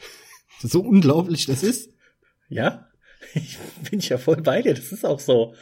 [0.61, 1.91] so unglaublich das ist.
[2.49, 2.89] Ja,
[3.35, 3.59] ich
[3.91, 4.75] bin ja voll bei dir.
[4.75, 5.55] Das ist auch so.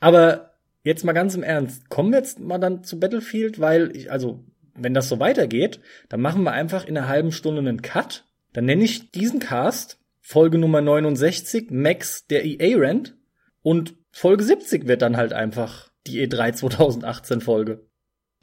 [0.00, 1.88] Aber jetzt mal ganz im Ernst.
[1.88, 6.20] Kommen wir jetzt mal dann zu Battlefield, weil ich, also wenn das so weitergeht, dann
[6.20, 8.24] machen wir einfach in einer halben Stunde einen Cut.
[8.52, 13.16] Dann nenne ich diesen Cast Folge Nummer 69, Max der EA Rent.
[13.62, 17.86] Und Folge 70 wird dann halt einfach die E3 2018 Folge.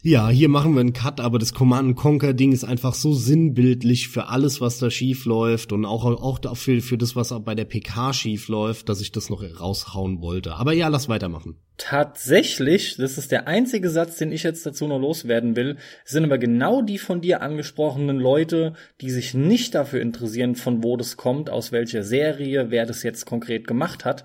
[0.06, 4.10] Ja, hier machen wir einen Cut, aber das Command Conquer Ding ist einfach so sinnbildlich
[4.10, 7.64] für alles, was da schief läuft und auch auch für, für das, was bei der
[7.64, 10.56] PK schief läuft, dass ich das noch raushauen wollte.
[10.56, 11.56] Aber ja, lass weitermachen.
[11.78, 16.38] Tatsächlich, das ist der einzige Satz, den ich jetzt dazu noch loswerden will, sind aber
[16.38, 21.50] genau die von dir angesprochenen Leute, die sich nicht dafür interessieren, von wo das kommt,
[21.50, 24.24] aus welcher Serie, wer das jetzt konkret gemacht hat.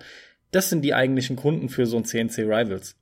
[0.51, 2.98] Das sind die eigentlichen Kunden für so ein CNC Rivals.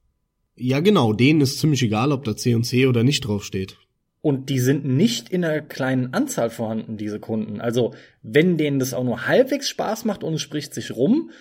[0.57, 3.77] Ja, genau, denen ist ziemlich egal, ob da C und C oder nicht draufsteht.
[4.21, 7.61] Und die sind nicht in einer kleinen Anzahl vorhanden, diese Kunden.
[7.61, 7.93] Also,
[8.23, 11.31] wenn denen das auch nur halbwegs Spaß macht und es spricht sich rum,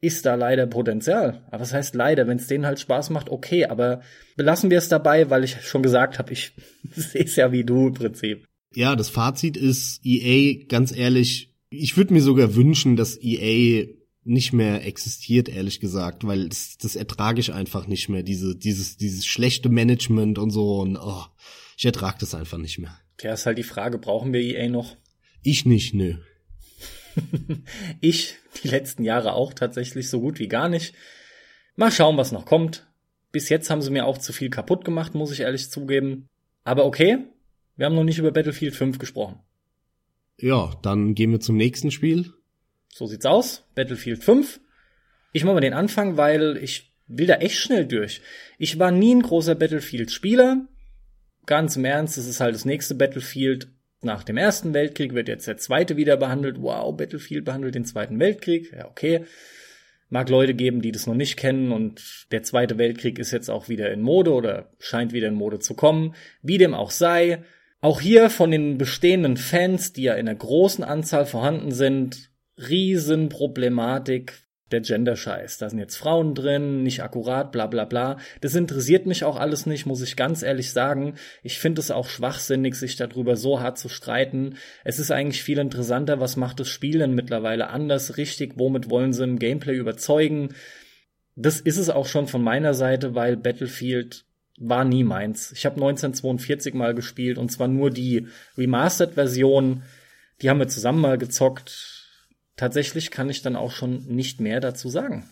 [0.00, 1.42] ist da leider Potenzial.
[1.46, 2.26] Aber was heißt leider?
[2.26, 4.02] Wenn es denen halt Spaß macht, okay, aber
[4.36, 6.52] belassen wir es dabei, weil ich schon gesagt habe, ich
[6.94, 8.44] sehe es ja wie du im Prinzip.
[8.74, 13.86] Ja, das Fazit ist, EA, ganz ehrlich, ich würde mir sogar wünschen, dass EA
[14.24, 18.96] nicht mehr existiert, ehrlich gesagt, weil das, das ertrage ich einfach nicht mehr, diese, dieses,
[18.96, 21.24] dieses schlechte Management und so und oh,
[21.76, 22.98] ich ertrage das einfach nicht mehr.
[23.18, 24.96] Tja, ist halt die Frage, brauchen wir EA noch?
[25.42, 26.16] Ich nicht, nö.
[28.00, 30.94] ich die letzten Jahre auch tatsächlich so gut wie gar nicht.
[31.76, 32.86] Mal schauen, was noch kommt.
[33.30, 36.28] Bis jetzt haben sie mir auch zu viel kaputt gemacht, muss ich ehrlich zugeben.
[36.62, 37.18] Aber okay,
[37.76, 39.40] wir haben noch nicht über Battlefield 5 gesprochen.
[40.38, 42.32] Ja, dann gehen wir zum nächsten Spiel.
[42.96, 43.64] So sieht's aus.
[43.74, 44.60] Battlefield 5.
[45.32, 48.20] Ich mache mal den Anfang, weil ich will da echt schnell durch.
[48.56, 50.68] Ich war nie ein großer Battlefield-Spieler.
[51.44, 53.66] Ganz im Ernst, es ist halt das nächste Battlefield.
[54.00, 56.62] Nach dem Ersten Weltkrieg wird jetzt der zweite wieder behandelt.
[56.62, 58.72] Wow, Battlefield behandelt den Zweiten Weltkrieg.
[58.72, 59.24] Ja, okay.
[60.08, 63.68] Mag Leute geben, die das noch nicht kennen und der Zweite Weltkrieg ist jetzt auch
[63.68, 66.14] wieder in Mode oder scheint wieder in Mode zu kommen.
[66.42, 67.42] Wie dem auch sei.
[67.80, 74.44] Auch hier von den bestehenden Fans, die ja in einer großen Anzahl vorhanden sind, Riesenproblematik
[74.70, 75.58] der Gender-Scheiß.
[75.58, 78.18] Da sind jetzt Frauen drin, nicht akkurat, bla bla bla.
[78.40, 81.14] Das interessiert mich auch alles nicht, muss ich ganz ehrlich sagen.
[81.42, 84.56] Ich finde es auch schwachsinnig, sich darüber so hart zu streiten.
[84.82, 89.12] Es ist eigentlich viel interessanter, was macht das Spiel denn mittlerweile anders, richtig, womit wollen
[89.12, 90.54] sie im Gameplay überzeugen.
[91.36, 94.24] Das ist es auch schon von meiner Seite, weil Battlefield
[94.58, 95.52] war nie meins.
[95.52, 99.82] Ich habe 1942 mal gespielt und zwar nur die Remastered-Version.
[100.40, 101.93] Die haben wir zusammen mal gezockt.
[102.56, 105.28] Tatsächlich kann ich dann auch schon nicht mehr dazu sagen.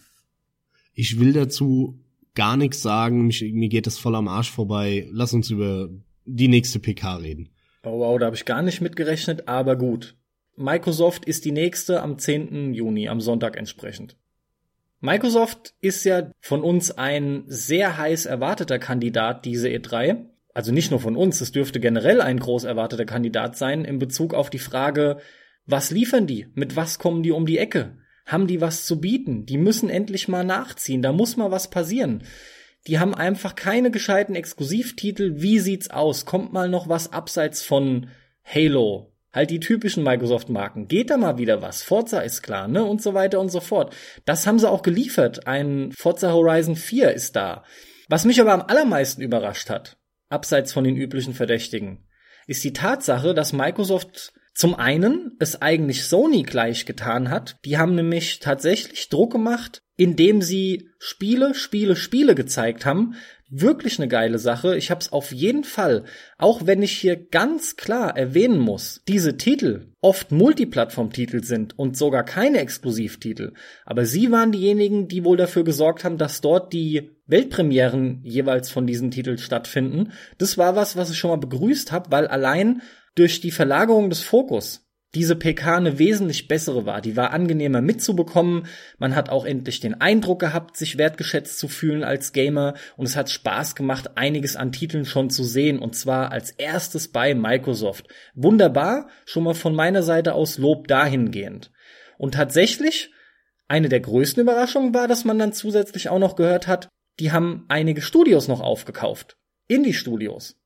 [0.92, 2.00] Ich will dazu
[2.34, 3.26] gar nichts sagen.
[3.26, 5.08] Mich, mir geht das voll am Arsch vorbei.
[5.10, 5.88] Lass uns über
[6.24, 7.50] die nächste PK reden.
[7.84, 10.16] Oh wow, da habe ich gar nicht mitgerechnet, aber gut.
[10.56, 12.74] Microsoft ist die nächste am 10.
[12.74, 14.16] Juni, am Sonntag entsprechend.
[15.00, 20.26] Microsoft ist ja von uns ein sehr heiß erwarteter Kandidat, diese E3.
[20.54, 24.34] Also nicht nur von uns, es dürfte generell ein groß erwarteter Kandidat sein in Bezug
[24.34, 25.18] auf die Frage,
[25.72, 26.46] was liefern die?
[26.54, 27.98] Mit was kommen die um die Ecke?
[28.24, 29.46] Haben die was zu bieten?
[29.46, 32.22] Die müssen endlich mal nachziehen, da muss mal was passieren.
[32.86, 35.34] Die haben einfach keine gescheiten Exklusivtitel.
[35.36, 36.24] Wie sieht's aus?
[36.24, 38.08] Kommt mal noch was abseits von
[38.44, 40.88] Halo, Halt die typischen Microsoft-Marken.
[40.88, 41.82] Geht da mal wieder was?
[41.82, 42.84] Forza ist klar, ne?
[42.84, 43.94] Und so weiter und so fort.
[44.26, 45.46] Das haben sie auch geliefert.
[45.46, 47.64] Ein Forza Horizon 4 ist da.
[48.08, 49.96] Was mich aber am allermeisten überrascht hat,
[50.28, 52.06] abseits von den üblichen Verdächtigen,
[52.46, 57.56] ist die Tatsache, dass Microsoft zum einen es eigentlich Sony gleich getan hat.
[57.64, 63.14] Die haben nämlich tatsächlich Druck gemacht, indem sie Spiele, Spiele, Spiele gezeigt haben,
[63.52, 64.76] wirklich eine geile Sache.
[64.76, 66.04] Ich habe es auf jeden Fall,
[66.38, 72.24] auch wenn ich hier ganz klar erwähnen muss, diese Titel oft Multiplattform-Titel sind und sogar
[72.24, 73.52] keine Exklusivtitel.
[73.84, 78.86] Aber sie waren diejenigen, die wohl dafür gesorgt haben, dass dort die Weltpremieren jeweils von
[78.86, 80.12] diesen Titeln stattfinden.
[80.38, 82.82] Das war was, was ich schon mal begrüßt habe, weil allein
[83.14, 84.82] durch die Verlagerung des Fokus
[85.14, 87.02] diese PK eine wesentlich bessere war.
[87.02, 88.66] Die war angenehmer mitzubekommen.
[88.98, 92.74] Man hat auch endlich den Eindruck gehabt, sich wertgeschätzt zu fühlen als Gamer.
[92.96, 95.78] Und es hat Spaß gemacht, einiges an Titeln schon zu sehen.
[95.78, 98.08] Und zwar als erstes bei Microsoft.
[98.34, 99.08] Wunderbar.
[99.26, 101.70] Schon mal von meiner Seite aus Lob dahingehend.
[102.16, 103.10] Und tatsächlich,
[103.68, 106.88] eine der größten Überraschungen war, dass man dann zusätzlich auch noch gehört hat,
[107.20, 109.36] die haben einige Studios noch aufgekauft.
[109.68, 110.56] Indie-Studios.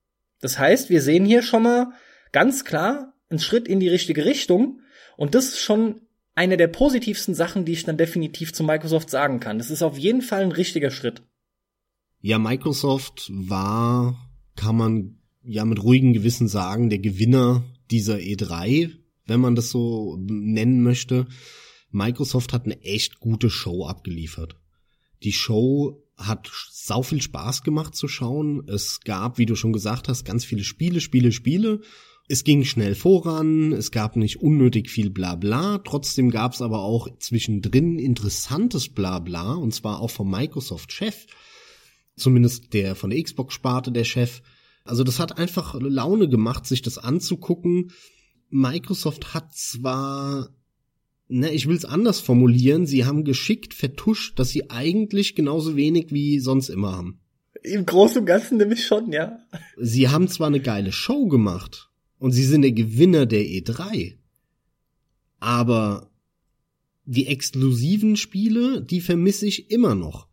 [0.40, 1.92] Das heißt, wir sehen hier schon mal
[2.32, 4.80] ganz klar, ein Schritt in die richtige Richtung.
[5.16, 6.02] Und das ist schon
[6.34, 9.58] eine der positivsten Sachen, die ich dann definitiv zu Microsoft sagen kann.
[9.58, 11.22] Das ist auf jeden Fall ein richtiger Schritt.
[12.20, 18.90] Ja, Microsoft war, kann man ja mit ruhigem Gewissen sagen, der Gewinner dieser E3,
[19.26, 21.26] wenn man das so nennen möchte.
[21.90, 24.56] Microsoft hat eine echt gute Show abgeliefert.
[25.22, 28.66] Die Show hat sau viel Spaß gemacht zu schauen.
[28.68, 31.80] Es gab, wie du schon gesagt hast, ganz viele Spiele, Spiele, Spiele
[32.28, 37.08] es ging schnell voran, es gab nicht unnötig viel Blabla, trotzdem gab es aber auch
[37.18, 41.26] zwischendrin interessantes Blabla, und zwar auch vom Microsoft-Chef,
[42.16, 44.42] zumindest der von der Xbox-Sparte der Chef.
[44.84, 47.92] Also das hat einfach Laune gemacht, sich das anzugucken.
[48.50, 50.48] Microsoft hat zwar,
[51.28, 56.06] ne, ich will es anders formulieren, sie haben geschickt vertuscht, dass sie eigentlich genauso wenig
[56.10, 57.20] wie sonst immer haben.
[57.62, 59.38] Im Großen und Ganzen nämlich schon, ja.
[59.76, 64.14] Sie haben zwar eine geile Show gemacht, und sie sind der Gewinner der E3.
[65.38, 66.10] Aber
[67.04, 70.26] die exklusiven Spiele, die vermisse ich immer noch.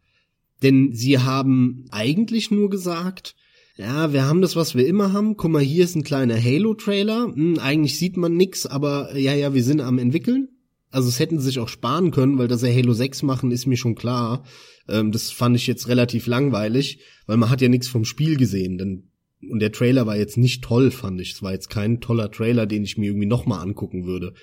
[0.64, 3.36] Denn sie haben eigentlich nur gesagt,
[3.76, 5.36] ja, wir haben das, was wir immer haben.
[5.36, 7.34] Guck mal, hier ist ein kleiner Halo-Trailer.
[7.34, 10.50] Hm, eigentlich sieht man nix, aber ja, ja, wir sind am entwickeln.
[10.92, 13.66] Also es hätten sie sich auch sparen können, weil dass sie Halo 6 machen, ist
[13.66, 14.44] mir schon klar.
[14.88, 18.78] Ähm, das fand ich jetzt relativ langweilig, weil man hat ja nichts vom Spiel gesehen.
[18.78, 19.12] Denn,
[19.50, 21.34] und der Trailer war jetzt nicht toll, fand ich.
[21.34, 24.34] Es war jetzt kein toller Trailer, den ich mir irgendwie nochmal angucken würde.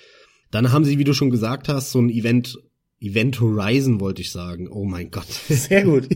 [0.50, 2.58] Dann haben sie, wie du schon gesagt hast, so ein Event
[3.02, 4.68] Event Horizon wollte ich sagen.
[4.68, 5.26] Oh mein Gott.
[5.48, 6.08] Sehr gut.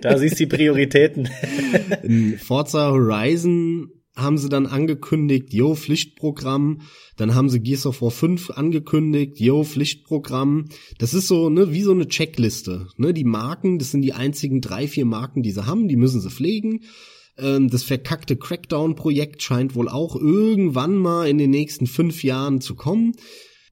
[0.00, 1.28] Da siehst du die Prioritäten.
[2.02, 6.82] In Forza Horizon haben sie dann angekündigt, yo, Pflichtprogramm.
[7.16, 10.66] Dann haben sie Gears of War 5 angekündigt, yo, Pflichtprogramm.
[10.98, 12.88] Das ist so, ne, wie so eine Checkliste.
[12.96, 16.20] Ne, die Marken, das sind die einzigen drei, vier Marken, die sie haben, die müssen
[16.20, 16.80] sie pflegen.
[17.38, 22.74] Ähm, das verkackte Crackdown-Projekt scheint wohl auch irgendwann mal in den nächsten fünf Jahren zu
[22.74, 23.12] kommen.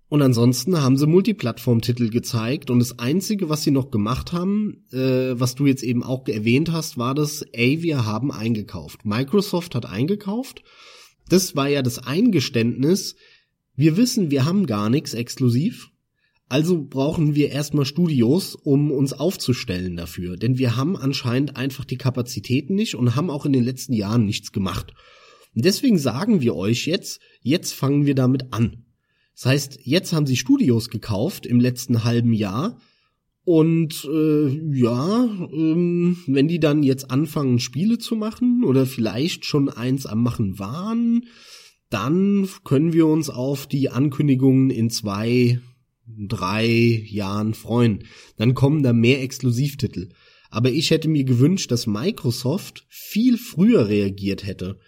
[0.08, 5.38] Und ansonsten haben sie Multiplattform-Titel gezeigt und das Einzige, was sie noch gemacht haben, äh,
[5.38, 9.04] was du jetzt eben auch erwähnt hast, war das, ey, wir haben eingekauft.
[9.04, 10.64] Microsoft hat eingekauft.
[11.28, 13.14] Das war ja das Eingeständnis,
[13.76, 15.90] wir wissen, wir haben gar nichts exklusiv,
[16.50, 20.36] also brauchen wir erstmal Studios, um uns aufzustellen dafür.
[20.36, 24.26] Denn wir haben anscheinend einfach die Kapazitäten nicht und haben auch in den letzten Jahren
[24.26, 24.92] nichts gemacht.
[25.54, 28.84] Und deswegen sagen wir euch jetzt, jetzt fangen wir damit an.
[29.36, 32.80] Das heißt, jetzt haben sie Studios gekauft im letzten halben Jahr.
[33.44, 39.68] Und äh, ja, ähm, wenn die dann jetzt anfangen, Spiele zu machen oder vielleicht schon
[39.68, 41.26] eins am Machen waren,
[41.90, 45.60] dann können wir uns auf die Ankündigungen in zwei,
[46.16, 48.04] drei Jahren freuen.
[48.36, 50.10] Dann kommen da mehr Exklusivtitel.
[50.50, 54.78] Aber ich hätte mir gewünscht, dass Microsoft viel früher reagiert hätte.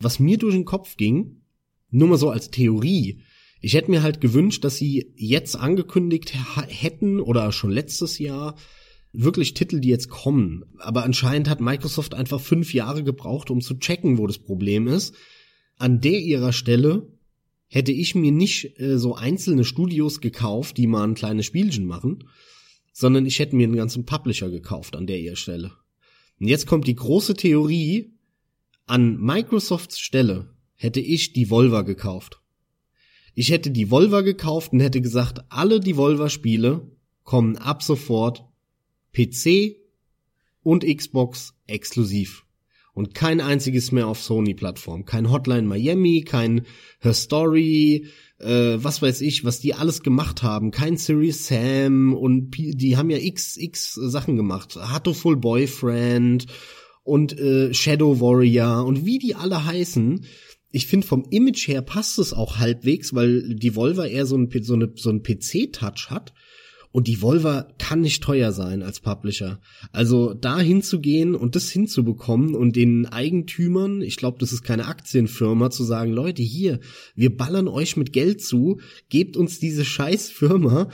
[0.00, 1.42] Was mir durch den Kopf ging,
[1.90, 3.22] nur mal so als Theorie,
[3.60, 6.34] ich hätte mir halt gewünscht, dass sie jetzt angekündigt
[6.68, 8.56] hätten oder schon letztes Jahr
[9.14, 10.64] wirklich Titel, die jetzt kommen.
[10.78, 15.14] Aber anscheinend hat Microsoft einfach fünf Jahre gebraucht, um zu checken, wo das Problem ist.
[15.78, 17.13] An der ihrer Stelle
[17.74, 22.22] hätte ich mir nicht äh, so einzelne Studios gekauft, die mal ein kleines Spielchen machen,
[22.92, 25.72] sondern ich hätte mir einen ganzen Publisher gekauft an der ihrer Stelle.
[26.38, 28.12] Und jetzt kommt die große Theorie,
[28.86, 32.40] an Microsofts Stelle hätte ich die Volva gekauft.
[33.34, 36.88] Ich hätte die Volva gekauft und hätte gesagt, alle die Volva-Spiele
[37.24, 38.44] kommen ab sofort
[39.12, 39.78] PC
[40.62, 42.46] und Xbox exklusiv.
[42.94, 45.04] Und kein einziges mehr auf Sony-Plattform.
[45.04, 46.62] Kein Hotline Miami, kein
[47.00, 48.06] Her Story,
[48.38, 50.70] äh, was weiß ich, was die alles gemacht haben.
[50.70, 54.78] Kein Series Sam und die haben ja x, x Sachen gemacht.
[55.12, 56.46] Full Boyfriend
[57.02, 60.24] und äh, Shadow Warrior und wie die alle heißen
[60.74, 64.50] ich finde vom Image her passt es auch halbwegs, weil die Volva eher so ein,
[64.62, 66.34] so eine, so ein PC-Touch hat.
[66.94, 69.58] Und die Volva kann nicht teuer sein als Publisher.
[69.90, 75.70] Also da hinzugehen und das hinzubekommen und den Eigentümern, ich glaube, das ist keine Aktienfirma,
[75.70, 76.78] zu sagen, Leute, hier,
[77.16, 78.78] wir ballern euch mit Geld zu,
[79.08, 80.88] gebt uns diese scheiß Firma,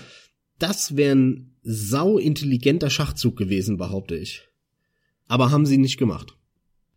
[0.59, 4.49] das wäre ein sau intelligenter Schachzug gewesen, behaupte ich.
[5.29, 6.35] Aber haben sie nicht gemacht.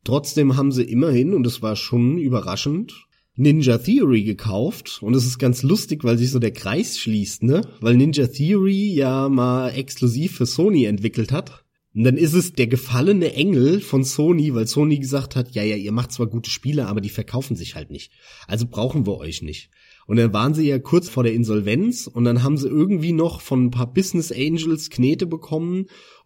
[0.05, 2.93] Trotzdem haben sie immerhin, und es war schon überraschend,
[3.35, 4.99] Ninja Theory gekauft.
[5.01, 7.61] Und es ist ganz lustig, weil sich so der Kreis schließt, ne?
[7.81, 11.63] Weil Ninja Theory ja mal exklusiv für Sony entwickelt hat.
[11.95, 15.75] Und dann ist es der gefallene Engel von Sony, weil Sony gesagt hat, ja, ja,
[15.75, 18.11] ihr macht zwar gute Spiele, aber die verkaufen sich halt nicht.
[18.47, 19.69] Also brauchen wir euch nicht.
[20.07, 23.41] Und dann waren sie ja kurz vor der Insolvenz und dann haben sie irgendwie noch
[23.41, 25.85] von ein paar Business Angels Knete bekommen,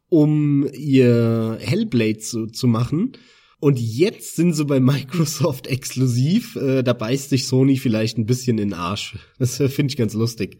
[0.10, 3.12] um ihr Hellblade zu, zu machen.
[3.60, 6.56] Und jetzt sind sie bei Microsoft exklusiv.
[6.56, 9.18] Äh, da beißt sich Sony vielleicht ein bisschen in den Arsch.
[9.40, 10.60] Das äh, finde ich ganz lustig.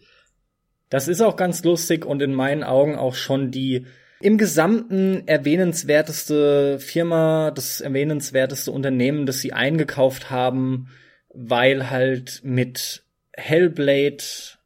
[0.90, 3.86] Das ist auch ganz lustig und in meinen Augen auch schon die
[4.20, 10.88] im Gesamten erwähnenswerteste Firma, das erwähnenswerteste Unternehmen, das sie eingekauft haben,
[11.30, 14.24] weil halt mit Hellblade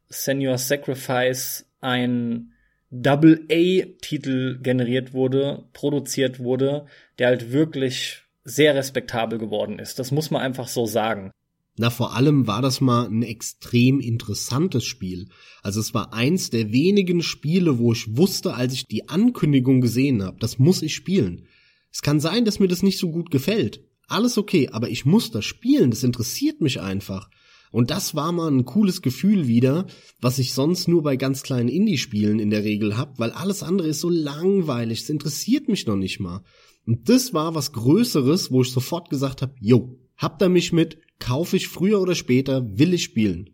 [0.08, 2.52] Senior Sacrifice ein
[2.90, 6.86] Double-A-Titel generiert wurde, produziert wurde,
[7.18, 9.98] der halt wirklich sehr respektabel geworden ist.
[9.98, 11.32] Das muss man einfach so sagen.
[11.78, 15.28] Na, vor allem war das mal ein extrem interessantes Spiel.
[15.62, 20.22] Also es war eins der wenigen Spiele, wo ich wusste, als ich die Ankündigung gesehen
[20.22, 21.46] habe, das muss ich spielen.
[21.90, 23.84] Es kann sein, dass mir das nicht so gut gefällt.
[24.06, 27.30] Alles okay, aber ich muss das spielen, das interessiert mich einfach.
[27.70, 29.86] Und das war mal ein cooles Gefühl wieder,
[30.20, 33.88] was ich sonst nur bei ganz kleinen Indie-Spielen in der Regel hab, weil alles andere
[33.88, 36.42] ist so langweilig, es interessiert mich noch nicht mal.
[36.86, 40.98] Und das war was Größeres, wo ich sofort gesagt habe, jo, habt ihr mich mit,
[41.18, 43.50] kaufe ich früher oder später, will ich spielen.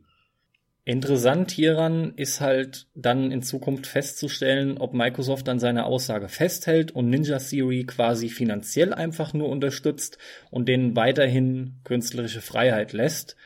[0.88, 7.10] Interessant hieran ist halt dann in Zukunft festzustellen, ob Microsoft dann seine Aussage festhält und
[7.10, 10.16] Ninja Theory quasi finanziell einfach nur unterstützt
[10.50, 13.36] und denen weiterhin künstlerische Freiheit lässt.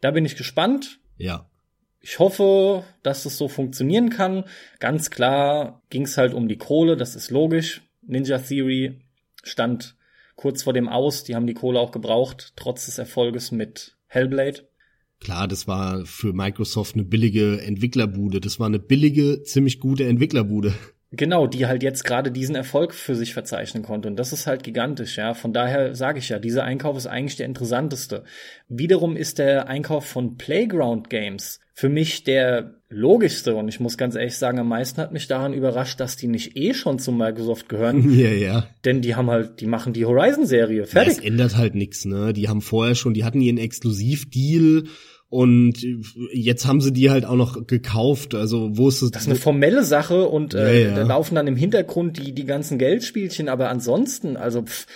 [0.00, 0.98] Da bin ich gespannt.
[1.18, 1.46] Ja
[2.00, 4.44] Ich hoffe, dass es so funktionieren kann.
[4.78, 7.82] Ganz klar ging es halt um die Kohle, das ist logisch.
[8.06, 9.00] Ninja Theory
[9.42, 9.96] stand
[10.36, 14.68] kurz vor dem Aus, die haben die Kohle auch gebraucht, trotz des Erfolges mit Hellblade.
[15.20, 18.40] Klar, das war für Microsoft eine billige Entwicklerbude.
[18.40, 20.74] Das war eine billige, ziemlich gute Entwicklerbude.
[21.16, 24.08] Genau, die halt jetzt gerade diesen Erfolg für sich verzeichnen konnte.
[24.08, 25.34] Und das ist halt gigantisch, ja.
[25.34, 28.24] Von daher sage ich ja, dieser Einkauf ist eigentlich der interessanteste.
[28.68, 33.54] Wiederum ist der Einkauf von Playground Games für mich der logischste.
[33.54, 36.56] Und ich muss ganz ehrlich sagen, am meisten hat mich daran überrascht, dass die nicht
[36.56, 38.10] eh schon zu Microsoft gehören.
[38.16, 38.66] Ja, ja.
[38.84, 40.86] Denn die haben halt, die machen die Horizon-Serie.
[40.86, 41.14] Fertig.
[41.14, 42.32] Ja, es ändert halt nichts, ne?
[42.32, 44.84] Die haben vorher schon, die hatten ihren Exklusivdeal
[45.36, 45.74] und
[46.32, 48.34] jetzt haben sie die halt auch noch gekauft.
[48.34, 49.10] Also wo ist es?
[49.10, 50.94] Das ist eine formelle Sache und äh, ja, ja.
[50.94, 53.50] da laufen dann im Hintergrund die die ganzen Geldspielchen.
[53.50, 54.86] Aber ansonsten, also pff,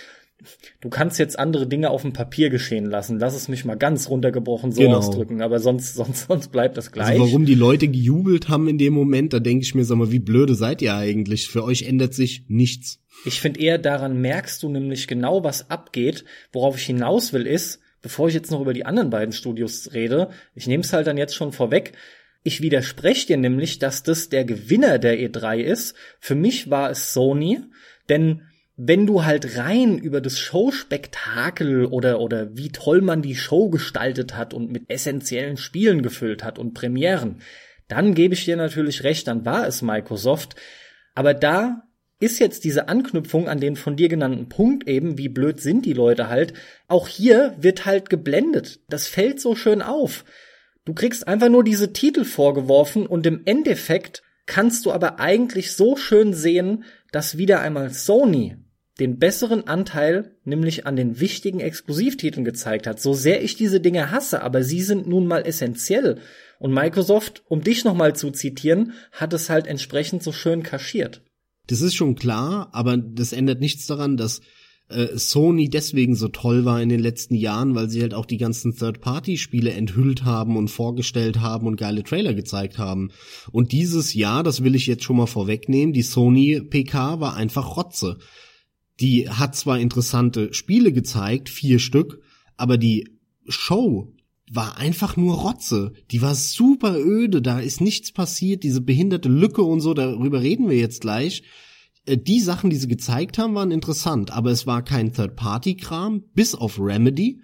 [0.79, 3.19] du kannst jetzt andere Dinge auf dem Papier geschehen lassen.
[3.19, 4.97] Lass es mich mal ganz runtergebrochen so genau.
[4.97, 5.43] ausdrücken.
[5.43, 7.09] Aber sonst sonst sonst bleibt das gleich.
[7.09, 10.11] Also warum die Leute gejubelt haben in dem Moment, da denke ich mir, sag mal,
[10.11, 11.49] wie blöde seid ihr eigentlich?
[11.49, 12.99] Für euch ändert sich nichts.
[13.25, 16.25] Ich finde eher daran merkst du nämlich genau, was abgeht.
[16.51, 20.29] Worauf ich hinaus will, ist bevor ich jetzt noch über die anderen beiden Studios rede,
[20.55, 21.93] ich nehme es halt dann jetzt schon vorweg,
[22.43, 25.95] ich widerspreche dir nämlich, dass das der Gewinner der E3 ist.
[26.19, 27.61] Für mich war es Sony,
[28.09, 28.41] denn
[28.77, 34.35] wenn du halt rein über das Showspektakel oder, oder wie toll man die Show gestaltet
[34.35, 37.41] hat und mit essentiellen Spielen gefüllt hat und Premieren,
[37.87, 40.55] dann gebe ich dir natürlich recht, dann war es Microsoft.
[41.13, 41.83] Aber da
[42.21, 45.93] ist jetzt diese Anknüpfung an den von dir genannten Punkt eben, wie blöd sind die
[45.93, 46.53] Leute halt,
[46.87, 48.79] auch hier wird halt geblendet.
[48.89, 50.23] Das fällt so schön auf.
[50.85, 55.95] Du kriegst einfach nur diese Titel vorgeworfen und im Endeffekt kannst du aber eigentlich so
[55.95, 58.55] schön sehen, dass wieder einmal Sony
[58.99, 62.99] den besseren Anteil nämlich an den wichtigen Exklusivtiteln gezeigt hat.
[63.01, 66.19] So sehr ich diese Dinge hasse, aber sie sind nun mal essentiell.
[66.59, 71.23] Und Microsoft, um dich nochmal zu zitieren, hat es halt entsprechend so schön kaschiert.
[71.71, 74.41] Das ist schon klar, aber das ändert nichts daran, dass
[74.89, 78.37] äh, Sony deswegen so toll war in den letzten Jahren, weil sie halt auch die
[78.37, 83.11] ganzen Third-Party-Spiele enthüllt haben und vorgestellt haben und geile Trailer gezeigt haben.
[83.51, 87.77] Und dieses Jahr, das will ich jetzt schon mal vorwegnehmen, die Sony PK war einfach
[87.77, 88.17] Rotze.
[88.99, 92.19] Die hat zwar interessante Spiele gezeigt, vier Stück,
[92.57, 93.17] aber die
[93.47, 94.13] Show
[94.53, 95.93] war einfach nur Rotze.
[96.11, 100.69] Die war super öde, da ist nichts passiert, diese behinderte Lücke und so, darüber reden
[100.69, 101.43] wir jetzt gleich.
[102.05, 106.53] Äh, die Sachen, die sie gezeigt haben, waren interessant, aber es war kein Third-Party-Kram, bis
[106.53, 107.41] auf Remedy.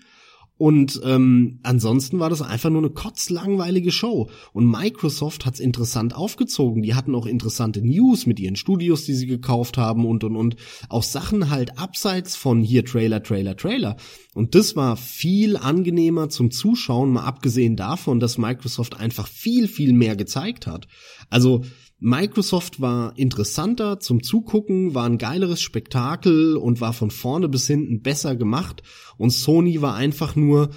[0.57, 4.29] Und ähm, ansonsten war das einfach nur eine kotzlangweilige Show.
[4.53, 6.81] Und Microsoft hat's interessant aufgezogen.
[6.81, 10.55] Die hatten auch interessante News mit ihren Studios, die sie gekauft haben und und und.
[10.89, 13.97] Auch Sachen halt abseits von hier Trailer, Trailer, Trailer.
[14.33, 19.93] Und das war viel angenehmer zum Zuschauen, mal abgesehen davon, dass Microsoft einfach viel, viel
[19.93, 20.87] mehr gezeigt hat.
[21.29, 21.63] Also
[21.99, 28.01] Microsoft war interessanter zum Zugucken, war ein geileres Spektakel und war von vorne bis hinten
[28.01, 28.83] besser gemacht
[29.17, 30.69] und Sony war einfach nur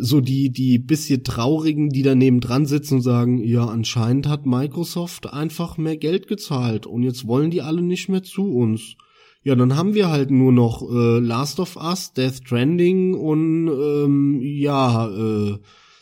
[0.00, 5.32] so die, die bisschen traurigen, die daneben dran sitzen und sagen, ja, anscheinend hat Microsoft
[5.32, 8.94] einfach mehr Geld gezahlt und jetzt wollen die alle nicht mehr zu uns.
[9.42, 14.40] Ja, dann haben wir halt nur noch äh, Last of Us, Death Stranding und ähm,
[14.42, 15.58] ja, äh,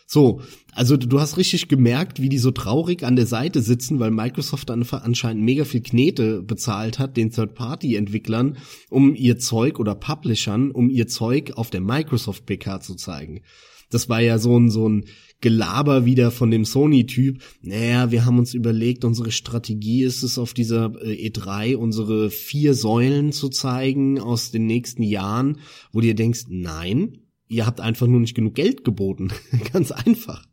[0.06, 0.40] so,
[0.76, 4.68] also du hast richtig gemerkt, wie die so traurig an der Seite sitzen, weil Microsoft
[4.68, 8.58] dann anscheinend mega viel Knete bezahlt hat, den Third-Party-Entwicklern,
[8.90, 13.40] um ihr Zeug oder Publishern, um ihr Zeug auf der Microsoft PK zu zeigen.
[13.88, 15.06] Das war ja so ein, so ein
[15.40, 17.40] Gelaber wieder von dem Sony-Typ.
[17.62, 22.74] Naja, wir haben uns überlegt, unsere Strategie ist es, auf dieser äh, E3 unsere vier
[22.74, 25.58] Säulen zu zeigen aus den nächsten Jahren,
[25.90, 29.30] wo du dir denkst, nein, ihr habt einfach nur nicht genug Geld geboten.
[29.72, 30.44] Ganz einfach.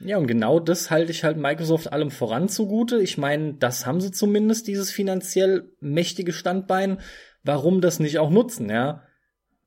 [0.00, 3.00] Ja, und genau das halte ich halt Microsoft allem voran zugute.
[3.00, 6.98] Ich meine, das haben sie zumindest, dieses finanziell mächtige Standbein.
[7.42, 9.02] Warum das nicht auch nutzen, ja?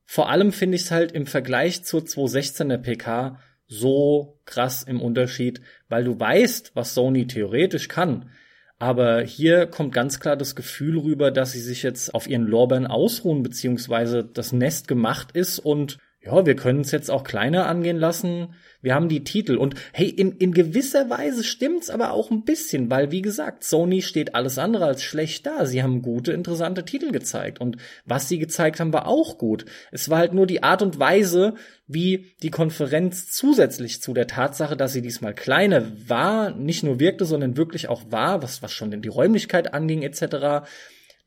[0.06, 5.62] Vor allem finde ich es halt im Vergleich zur 216er PK so krass im Unterschied,
[5.88, 8.30] weil du weißt, was Sony theoretisch kann.
[8.78, 12.88] Aber hier kommt ganz klar das Gefühl rüber, dass sie sich jetzt auf ihren Lorbeeren
[12.88, 17.98] ausruhen, beziehungsweise das Nest gemacht ist und ja, wir können es jetzt auch kleiner angehen
[17.98, 18.54] lassen.
[18.84, 19.58] Wir haben die Titel.
[19.58, 24.04] Und hey, in, in gewisser Weise stimmt's aber auch ein bisschen, weil, wie gesagt, Sony
[24.04, 25.66] steht alles andere als schlecht da.
[25.66, 27.60] Sie haben gute, interessante Titel gezeigt.
[27.60, 29.66] Und was sie gezeigt haben, war auch gut.
[29.92, 31.56] Es war halt nur die Art und Weise,
[31.88, 37.26] wie die Konferenz zusätzlich zu der Tatsache, dass sie diesmal kleiner war, nicht nur wirkte,
[37.26, 40.68] sondern wirklich auch war, was, was schon die Räumlichkeit anging, etc.,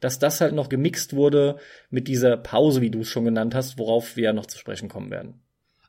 [0.05, 1.57] dass das halt noch gemixt wurde
[1.89, 4.91] mit dieser Pause, wie du es schon genannt hast, worauf wir ja noch zu sprechen
[4.91, 5.41] kommen werden.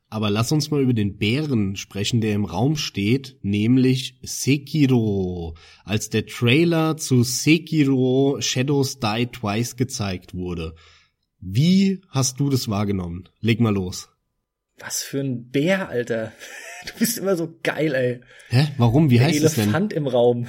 [0.09, 5.57] Aber lass uns mal über den Bären sprechen, der im Raum steht, nämlich Sekiro.
[5.83, 10.75] Als der Trailer zu Sekiro Shadows Die Twice gezeigt wurde.
[11.41, 13.27] Wie hast du das wahrgenommen?
[13.41, 14.07] Leg mal los.
[14.79, 16.31] Was für ein Bär, Alter.
[16.85, 18.21] Du bist immer so geil, ey.
[18.49, 18.67] Hä?
[18.77, 19.09] Warum?
[19.09, 19.63] Wie der heißt Elefant es denn?
[19.69, 20.47] Elefant im Raum.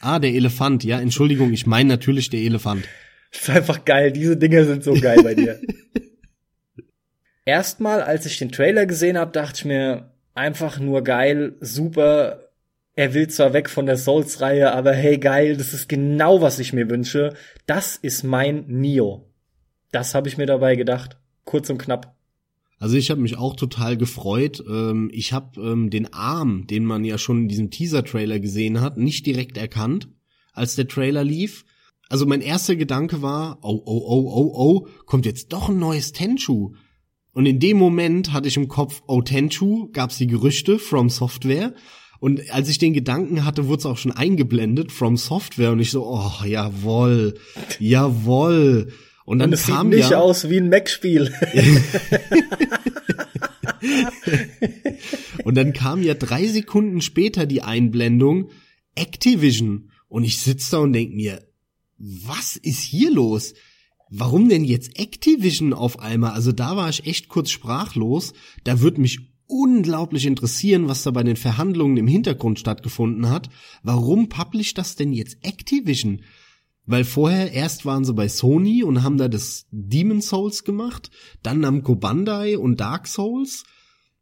[0.00, 0.84] Ah, der Elefant.
[0.84, 2.84] Ja, Entschuldigung, ich meine natürlich der Elefant.
[3.32, 4.12] Das ist einfach geil.
[4.12, 5.60] Diese Dinger sind so geil bei dir.
[7.44, 12.50] Erstmal, als ich den Trailer gesehen habe, dachte ich mir, einfach nur geil, super.
[12.94, 16.72] Er will zwar weg von der Souls-Reihe, aber hey, geil, das ist genau, was ich
[16.72, 17.34] mir wünsche.
[17.66, 19.30] Das ist mein Nio.
[19.92, 21.16] Das habe ich mir dabei gedacht.
[21.44, 22.17] Kurz und knapp.
[22.78, 24.62] Also ich habe mich auch total gefreut.
[24.68, 28.96] Ähm, ich habe ähm, den Arm, den man ja schon in diesem Teaser-Trailer gesehen hat,
[28.96, 30.08] nicht direkt erkannt,
[30.52, 31.64] als der Trailer lief.
[32.08, 36.12] Also mein erster Gedanke war, oh, oh, oh, oh, oh, kommt jetzt doch ein neues
[36.12, 36.72] Tenchu.
[37.32, 41.74] Und in dem Moment hatte ich im Kopf, oh, Tenchu, gab's die Gerüchte, From Software.
[42.20, 45.72] Und als ich den Gedanken hatte, wurde es auch schon eingeblendet, From Software.
[45.72, 47.34] Und ich so, oh, jawoll,
[47.78, 48.92] jawoll.
[49.28, 51.34] Und dann Und es kam sieht nicht ja, aus wie ein Mac-Spiel.
[55.44, 58.48] Und dann kam ja drei Sekunden später die Einblendung
[58.94, 59.90] Activision.
[60.08, 61.46] Und ich sitze da und denk mir,
[61.98, 63.52] was ist hier los?
[64.08, 66.32] Warum denn jetzt Activision auf einmal?
[66.32, 68.32] Also da war ich echt kurz sprachlos.
[68.64, 73.50] Da wird mich unglaublich interessieren, was da bei den Verhandlungen im Hintergrund stattgefunden hat.
[73.82, 76.22] Warum publisht das denn jetzt Activision?
[76.88, 81.10] Weil vorher erst waren sie bei Sony und haben da das Demon Souls gemacht,
[81.42, 83.64] dann Namco Bandai und Dark Souls.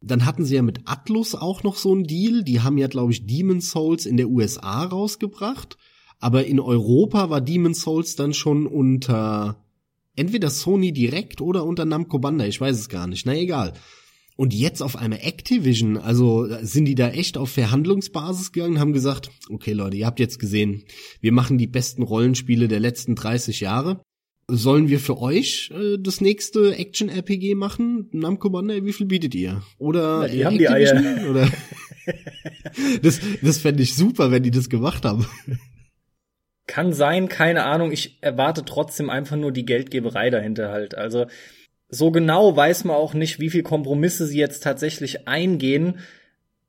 [0.01, 2.43] Dann hatten sie ja mit Atlus auch noch so einen Deal.
[2.43, 5.77] Die haben ja, glaube ich, Demon Souls in der USA rausgebracht.
[6.19, 9.63] Aber in Europa war Demon Souls dann schon unter
[10.17, 12.49] entweder Sony direkt oder unter Namco Bandai.
[12.49, 13.25] Ich weiß es gar nicht.
[13.25, 13.73] Na egal.
[14.37, 19.31] Und jetzt auf einmal Activision, also sind die da echt auf Verhandlungsbasis gegangen, haben gesagt,
[19.49, 20.83] okay Leute, ihr habt jetzt gesehen,
[21.21, 23.99] wir machen die besten Rollenspiele der letzten 30 Jahre.
[24.49, 28.09] Sollen wir für euch äh, das nächste Action-RPG machen?
[28.13, 29.63] Namco Bandai, wie viel bietet ihr?
[29.79, 30.93] Oder Na, die haben die Eier.
[30.93, 31.29] Activision?
[31.29, 31.49] Oder?
[33.01, 35.25] das das fände ich super, wenn die das gemacht haben.
[36.67, 37.91] Kann sein, keine Ahnung.
[37.91, 40.95] Ich erwarte trotzdem einfach nur die Geldgeberei dahinter halt.
[40.95, 41.25] Also
[41.89, 45.99] so genau weiß man auch nicht, wie viel Kompromisse sie jetzt tatsächlich eingehen,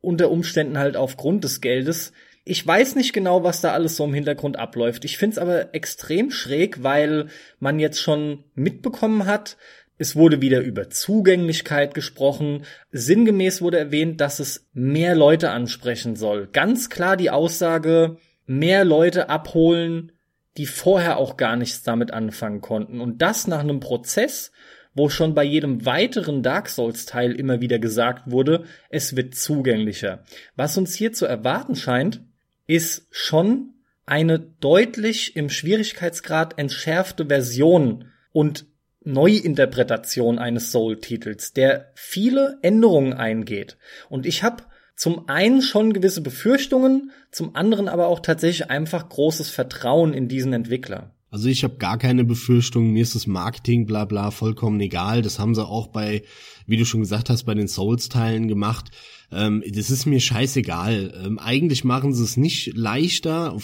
[0.01, 2.12] unter Umständen halt aufgrund des Geldes.
[2.45, 5.05] Ich weiß nicht genau, was da alles so im Hintergrund abläuft.
[5.05, 7.27] Ich find's aber extrem schräg, weil
[7.59, 9.57] man jetzt schon mitbekommen hat,
[9.99, 12.64] es wurde wieder über Zugänglichkeit gesprochen.
[12.93, 16.49] Sinngemäß wurde erwähnt, dass es mehr Leute ansprechen soll.
[16.53, 18.16] Ganz klar die Aussage,
[18.47, 20.12] mehr Leute abholen,
[20.57, 23.01] die vorher auch gar nichts damit anfangen konnten.
[23.01, 24.53] Und das nach einem Prozess,
[24.99, 30.24] wo schon bei jedem weiteren Dark Souls-Teil immer wieder gesagt wurde, es wird zugänglicher.
[30.57, 32.20] Was uns hier zu erwarten scheint,
[32.66, 33.74] ist schon
[34.05, 38.66] eine deutlich im Schwierigkeitsgrad entschärfte Version und
[39.05, 43.78] Neuinterpretation eines Soul-Titels, der viele Änderungen eingeht.
[44.09, 44.64] Und ich habe
[44.96, 50.53] zum einen schon gewisse Befürchtungen, zum anderen aber auch tatsächlich einfach großes Vertrauen in diesen
[50.53, 51.14] Entwickler.
[51.31, 55.20] Also ich habe gar keine Befürchtungen, mir ist das Marketing bla bla vollkommen egal.
[55.20, 56.22] Das haben sie auch bei,
[56.66, 58.91] wie du schon gesagt hast, bei den Souls-Teilen gemacht.
[59.31, 61.22] Ähm, das ist mir scheißegal.
[61.22, 63.59] Ähm, eigentlich machen sie es nicht leichter,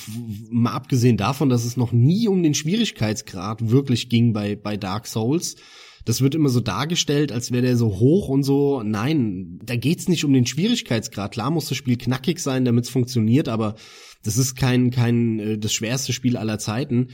[0.51, 5.07] mal abgesehen davon, dass es noch nie um den Schwierigkeitsgrad wirklich ging bei, bei Dark
[5.07, 5.57] Souls.
[6.05, 8.83] Das wird immer so dargestellt, als wäre der so hoch und so.
[8.83, 11.33] Nein, da geht's nicht um den Schwierigkeitsgrad.
[11.33, 13.77] Klar muss das Spiel knackig sein, damit es funktioniert, aber
[14.23, 17.09] das ist kein, kein äh, das schwerste Spiel aller Zeiten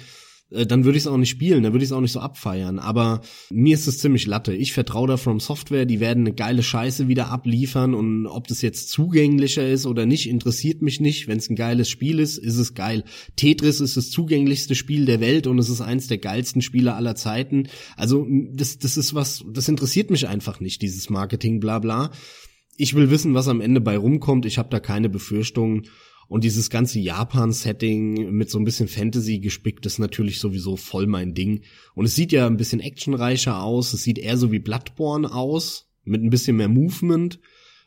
[0.51, 2.79] dann würde ich es auch nicht spielen, dann würde ich es auch nicht so abfeiern.
[2.79, 3.21] Aber
[3.51, 4.53] mir ist es ziemlich latte.
[4.53, 8.61] Ich vertraue da From Software, die werden eine geile Scheiße wieder abliefern und ob das
[8.63, 11.29] jetzt zugänglicher ist oder nicht, interessiert mich nicht.
[11.29, 13.05] Wenn es ein geiles Spiel ist, ist es geil.
[13.37, 17.15] Tetris ist das zugänglichste Spiel der Welt und es ist eins der geilsten Spiele aller
[17.15, 17.69] Zeiten.
[17.97, 22.11] Also das, das ist was, das interessiert mich einfach nicht, dieses Marketing, bla bla.
[22.77, 24.47] Ich will wissen, was am Ende bei rumkommt.
[24.47, 25.87] Ich habe da keine Befürchtungen.
[26.31, 31.35] Und dieses ganze Japan-Setting mit so ein bisschen Fantasy gespickt ist natürlich sowieso voll mein
[31.35, 31.63] Ding.
[31.97, 33.93] Und es sieht ja ein bisschen actionreicher aus.
[33.93, 37.41] Es sieht eher so wie Bloodborne aus, mit ein bisschen mehr Movement.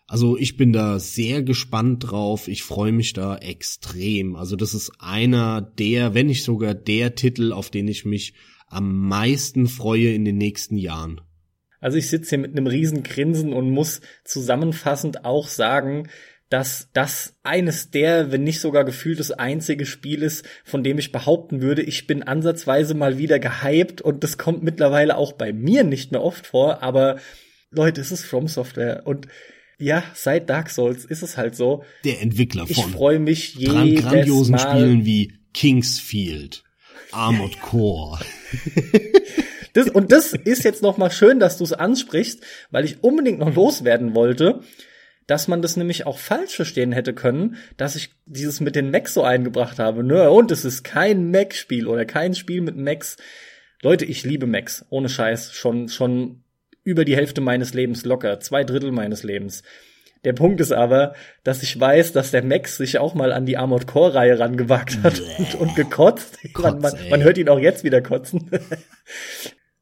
[0.08, 2.50] Also ich bin da sehr gespannt drauf.
[2.50, 4.36] Ich freue mich da extrem.
[4.36, 8.34] Also das ist einer der, wenn nicht sogar der Titel, auf den ich mich
[8.68, 11.22] am meisten freue in den nächsten Jahren.
[11.80, 16.10] Also ich sitze hier mit einem riesen Grinsen und muss zusammenfassend auch sagen,
[16.50, 21.12] dass das eines der, wenn nicht sogar gefühlt das einzige Spiel ist, von dem ich
[21.12, 25.84] behaupten würde, ich bin ansatzweise mal wieder gehypt und das kommt mittlerweile auch bei mir
[25.84, 27.18] nicht mehr oft vor, aber
[27.72, 29.28] Leute, es ist From Software und
[29.80, 31.84] ja, seit Dark Souls ist es halt so.
[32.04, 34.60] Der Entwickler Ich von freue mich jedes grandiosen Mal.
[34.60, 36.64] Spielen wie Kingsfield,
[37.12, 38.20] Armored Core.
[39.74, 43.39] Das, und das ist jetzt noch mal schön, dass du es ansprichst, weil ich unbedingt
[43.39, 44.62] noch loswerden wollte,
[45.28, 49.13] dass man das nämlich auch falsch verstehen hätte können, dass ich dieses mit den Macs
[49.13, 50.03] so eingebracht habe.
[50.03, 50.30] Ne?
[50.30, 53.17] Und es ist kein Mac-Spiel oder kein Spiel mit Macs.
[53.82, 56.43] Leute, ich liebe Macs, ohne Scheiß, schon schon
[56.84, 59.63] über die Hälfte meines Lebens locker, zwei Drittel meines Lebens.
[60.24, 63.57] Der Punkt ist aber, dass ich weiß, dass der Max sich auch mal an die
[63.57, 66.39] Armored Core Reihe rangewagt hat und, und gekotzt.
[66.57, 67.09] man, man, Kotz, ey.
[67.09, 68.49] man hört ihn auch jetzt wieder kotzen.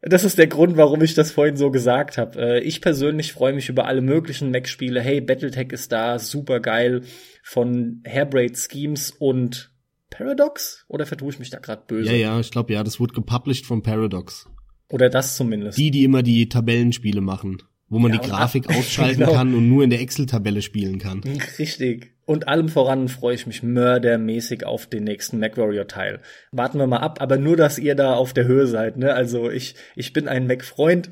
[0.03, 2.39] Das ist der Grund, warum ich das vorhin so gesagt habe.
[2.41, 4.99] Äh, Ich persönlich freue mich über alle möglichen Mac-Spiele.
[4.99, 7.01] Hey, Battletech ist da, super geil.
[7.43, 9.71] Von Hairbraid Schemes und
[10.09, 10.85] Paradox?
[10.87, 12.11] Oder vertue ich mich da gerade böse?
[12.11, 14.47] Ja, ja, ich glaube, ja, das wurde gepublished von Paradox.
[14.89, 15.77] Oder das zumindest.
[15.77, 19.33] Die, die immer die Tabellenspiele machen, wo man Ja, die Grafik ausschalten Genau.
[19.33, 21.21] kann und nur in der Excel-Tabelle spielen kann.
[21.59, 22.11] Richtig.
[22.31, 26.21] Und allem voran freue ich mich mördermäßig auf den nächsten MacWarrior-Teil.
[26.53, 28.95] Warten wir mal ab, aber nur, dass ihr da auf der Höhe seid.
[28.95, 29.13] Ne?
[29.13, 31.11] Also ich, ich bin ein Mac-Freund.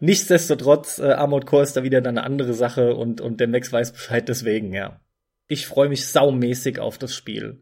[0.00, 3.92] Nichtsdestotrotz, äh, Armored Core ist da wieder eine andere Sache und, und der Max weiß
[3.92, 4.98] Bescheid deswegen, ja.
[5.46, 7.60] Ich freue mich saumäßig auf das Spiel.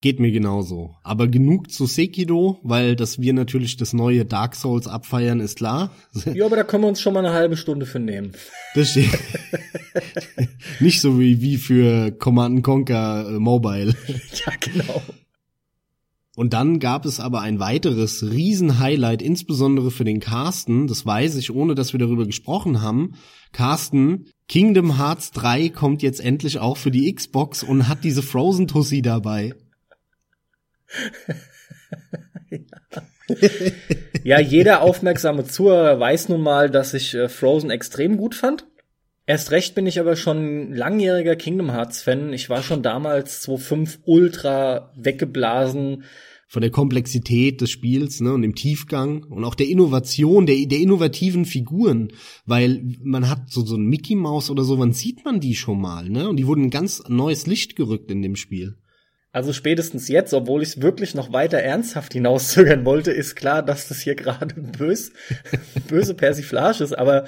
[0.00, 0.94] Geht mir genauso.
[1.02, 5.90] Aber genug zu Sekido, weil dass wir natürlich das neue Dark Souls abfeiern, ist klar.
[6.34, 8.32] Ja, aber da können wir uns schon mal eine halbe Stunde für nehmen.
[8.74, 9.10] Das steht.
[10.80, 13.94] Nicht so wie, wie für Command Conquer äh, Mobile.
[14.46, 15.02] Ja, genau.
[16.36, 20.86] Und dann gab es aber ein weiteres Riesen-Highlight, insbesondere für den Carsten.
[20.86, 23.14] Das weiß ich, ohne dass wir darüber gesprochen haben.
[23.50, 28.68] Carsten, Kingdom Hearts 3 kommt jetzt endlich auch für die Xbox und hat diese Frozen
[28.68, 29.54] Tussi dabei.
[34.24, 38.66] Ja, jeder aufmerksame Zuhörer weiß nun mal, dass ich äh, Frozen extrem gut fand.
[39.26, 42.32] Erst recht bin ich aber schon langjähriger Kingdom Hearts Fan.
[42.32, 46.04] Ich war schon damals 2.5 ultra weggeblasen.
[46.50, 50.78] Von der Komplexität des Spiels ne, und dem Tiefgang und auch der Innovation, der, der
[50.78, 52.08] innovativen Figuren.
[52.46, 55.78] Weil man hat so, so ein Mickey Mouse oder so, wann sieht man die schon
[55.78, 56.08] mal?
[56.08, 56.26] Ne?
[56.26, 58.78] Und die wurden in ganz neues Licht gerückt in dem Spiel.
[59.38, 63.86] Also spätestens jetzt, obwohl ich es wirklich noch weiter ernsthaft hinauszögern wollte, ist klar, dass
[63.86, 65.12] das hier gerade bös,
[65.86, 67.26] böse Persiflage ist, aber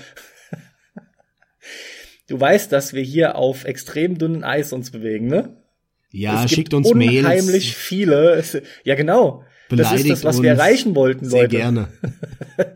[2.26, 5.56] du weißt, dass wir hier auf extrem dünnen Eis uns bewegen, ne?
[6.10, 7.20] Ja, es schickt gibt uns Mails.
[7.20, 8.42] unheimlich viele.
[8.82, 9.44] Ja, genau.
[9.68, 11.56] Das ist Beleidigt das, was wir erreichen wollten, Sehr Leute.
[11.58, 11.88] gerne.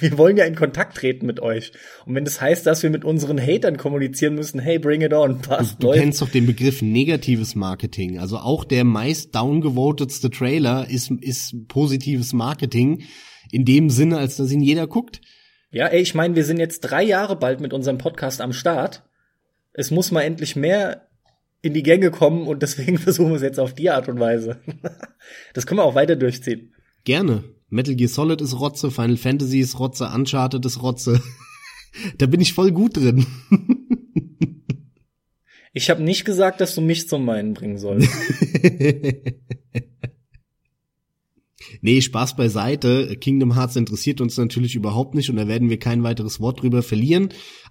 [0.00, 1.72] Wir wollen ja in Kontakt treten mit euch.
[2.06, 5.40] Und wenn das heißt, dass wir mit unseren Hatern kommunizieren müssen, hey, bring it on,
[5.40, 6.00] passt, Du läuft.
[6.00, 8.18] kennst doch den Begriff negatives Marketing.
[8.18, 13.02] Also auch der meist downgevotetste Trailer ist, ist positives Marketing.
[13.52, 15.20] In dem Sinne, als dass ihn jeder guckt.
[15.72, 19.02] Ja, ey, ich meine, wir sind jetzt drei Jahre bald mit unserem Podcast am Start.
[19.72, 21.06] Es muss mal endlich mehr
[21.62, 24.60] in die Gänge kommen und deswegen versuchen wir es jetzt auf die Art und Weise.
[25.52, 26.74] Das können wir auch weiter durchziehen.
[27.04, 27.44] Gerne.
[27.70, 31.22] Metal Gear Solid ist Rotze, Final Fantasy ist Rotze, Uncharted ist Rotze.
[32.18, 33.26] da bin ich voll gut drin.
[35.72, 38.10] Ich habe nicht gesagt, dass du mich zum Meinen bringen sollst.
[41.80, 43.16] nee, Spaß beiseite.
[43.16, 46.82] Kingdom Hearts interessiert uns natürlich überhaupt nicht und da werden wir kein weiteres Wort drüber
[46.82, 47.28] verlieren.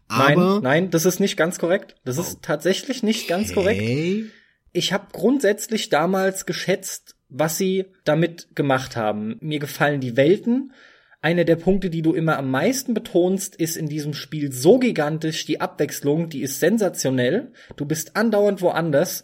[0.08, 1.96] Aber nein, nein, das ist nicht ganz korrekt.
[2.06, 4.32] Das ist tatsächlich nicht ganz korrekt.
[4.72, 9.38] Ich habe grundsätzlich damals geschätzt, was sie damit gemacht haben.
[9.40, 10.74] Mir gefallen die Welten.
[11.22, 15.46] Einer der Punkte, die du immer am meisten betonst, ist in diesem Spiel so gigantisch.
[15.46, 17.52] Die Abwechslung, die ist sensationell.
[17.76, 19.24] Du bist andauernd woanders.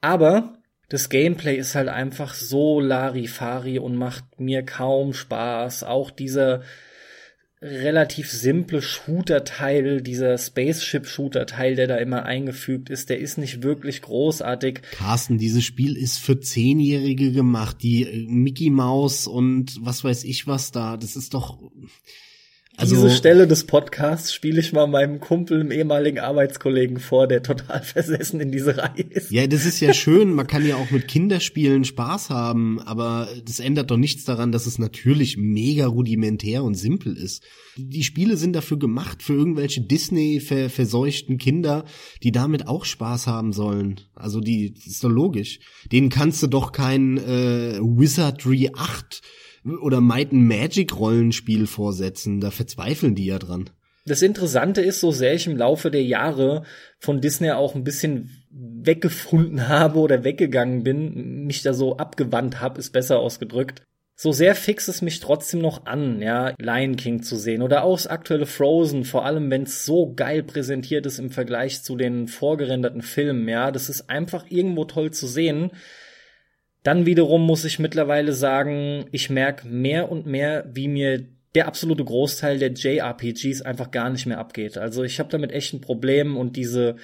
[0.00, 5.84] Aber das Gameplay ist halt einfach so Larifari und macht mir kaum Spaß.
[5.84, 6.62] Auch dieser
[7.62, 14.82] relativ simple Shooter-Teil, dieser Spaceship-Shooter-Teil, der da immer eingefügt ist, der ist nicht wirklich großartig.
[14.92, 17.78] Carsten, dieses Spiel ist für Zehnjährige gemacht.
[17.82, 20.96] Die äh, Mickey Mouse und was weiß ich was da.
[20.96, 21.58] Das ist doch.
[22.78, 27.42] Also, Diese Stelle des Podcasts spiele ich mal meinem Kumpel, einem ehemaligen Arbeitskollegen vor, der
[27.42, 29.30] total versessen in diese Reihe ist.
[29.30, 30.34] Ja, das ist ja schön.
[30.34, 34.66] Man kann ja auch mit Kinderspielen Spaß haben, aber das ändert doch nichts daran, dass
[34.66, 37.42] es natürlich mega rudimentär und simpel ist.
[37.78, 41.86] Die Spiele sind dafür gemacht für irgendwelche Disney ver verseuchten Kinder,
[42.22, 44.00] die damit auch Spaß haben sollen.
[44.14, 45.60] Also die das ist doch logisch.
[45.92, 49.22] Denen kannst du doch kein äh, Wizardry 8
[49.82, 52.40] oder Might and Magic Rollenspiel vorsetzen.
[52.40, 53.70] Da verzweifeln die ja dran.
[54.06, 56.62] Das Interessante ist, so sehr ich im Laufe der Jahre
[57.00, 62.78] von Disney auch ein bisschen weggefunden habe oder weggegangen bin, mich da so abgewandt habe,
[62.78, 63.82] ist besser ausgedrückt.
[64.18, 67.96] so sehr fix es mich trotzdem noch an, ja, Lion King zu sehen oder auch
[67.96, 72.26] das aktuelle Frozen, vor allem wenn es so geil präsentiert ist im Vergleich zu den
[72.26, 75.70] vorgerenderten Filmen, ja, das ist einfach irgendwo toll zu sehen.
[76.86, 81.26] Dann wiederum muss ich mittlerweile sagen, ich merke mehr und mehr, wie mir
[81.56, 84.78] der absolute Großteil der JRPGs einfach gar nicht mehr abgeht.
[84.78, 86.94] Also ich habe damit echt ein Problem und diese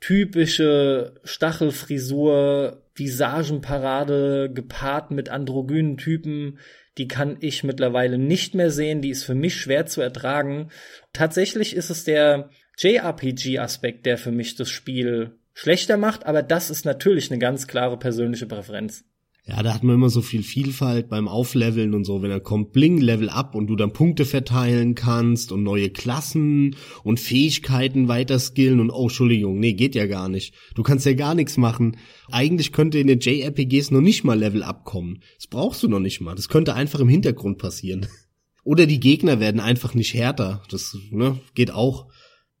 [0.00, 6.58] typische Stachelfrisur, Visagenparade gepaart mit androgynen Typen,
[6.96, 10.70] die kann ich mittlerweile nicht mehr sehen, die ist für mich schwer zu ertragen.
[11.12, 12.48] Tatsächlich ist es der
[12.78, 17.98] JRPG-Aspekt, der für mich das Spiel schlechter macht, aber das ist natürlich eine ganz klare
[17.98, 19.04] persönliche Präferenz.
[19.44, 22.70] Ja, da hat man immer so viel Vielfalt beim Aufleveln und so, wenn er kommt,
[22.70, 28.38] bling, Level up und du dann Punkte verteilen kannst und neue Klassen und Fähigkeiten weiter
[28.38, 30.54] skillen und oh, Entschuldigung, nee, geht ja gar nicht.
[30.76, 31.96] Du kannst ja gar nichts machen.
[32.30, 35.24] Eigentlich könnte in den JRPGs noch nicht mal Level up kommen.
[35.38, 36.36] Das brauchst du noch nicht mal.
[36.36, 38.06] Das könnte einfach im Hintergrund passieren.
[38.64, 40.62] Oder die Gegner werden einfach nicht härter.
[40.70, 42.06] Das ne, geht auch.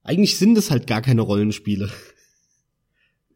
[0.02, 1.90] Eigentlich sind es halt gar keine Rollenspiele.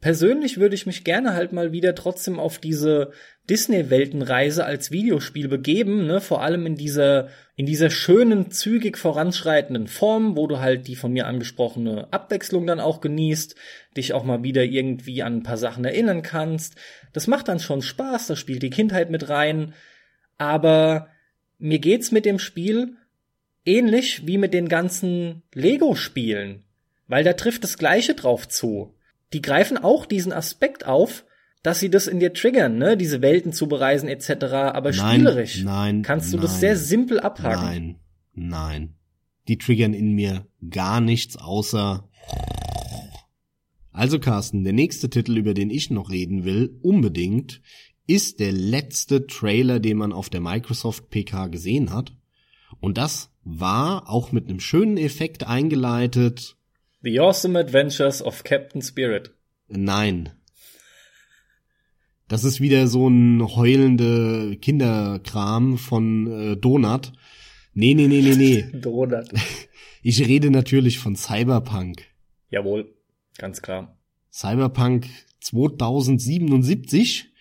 [0.06, 3.10] Persönlich würde ich mich gerne halt mal wieder trotzdem auf diese
[3.50, 7.26] Disney-Weltenreise als Videospiel begeben, ne, vor allem in dieser,
[7.56, 12.78] in dieser schönen, zügig voranschreitenden Form, wo du halt die von mir angesprochene Abwechslung dann
[12.78, 13.56] auch genießt,
[13.96, 16.76] dich auch mal wieder irgendwie an ein paar Sachen erinnern kannst.
[17.12, 19.74] Das macht dann schon Spaß, da spielt die Kindheit mit rein,
[20.38, 21.08] aber
[21.58, 22.94] mir geht's mit dem Spiel
[23.64, 26.62] ähnlich wie mit den ganzen Lego-Spielen,
[27.08, 28.95] weil da trifft das Gleiche drauf zu.
[29.32, 31.24] Die greifen auch diesen Aspekt auf,
[31.62, 34.44] dass sie das in dir triggern, ne, diese Welten zu bereisen etc.
[34.44, 37.64] Aber nein, spielerisch nein, kannst du nein, das sehr simpel abhaken.
[37.64, 37.96] Nein,
[38.34, 38.94] nein,
[39.48, 42.08] die triggern in mir gar nichts außer.
[43.92, 47.62] Also Carsten, der nächste Titel, über den ich noch reden will, unbedingt,
[48.06, 52.12] ist der letzte Trailer, den man auf der Microsoft PK gesehen hat.
[52.78, 56.56] Und das war auch mit einem schönen Effekt eingeleitet.
[57.02, 59.30] The Awesome Adventures of Captain Spirit.
[59.68, 60.30] Nein,
[62.28, 67.12] das ist wieder so ein heulende Kinderkram von äh, Donut.
[67.72, 68.62] Nee, nee, nee, nee, nee.
[68.72, 69.28] Donut.
[70.02, 72.04] Ich rede natürlich von Cyberpunk.
[72.48, 72.94] Jawohl,
[73.38, 73.98] ganz klar.
[74.32, 75.08] Cyberpunk
[75.40, 77.32] 2077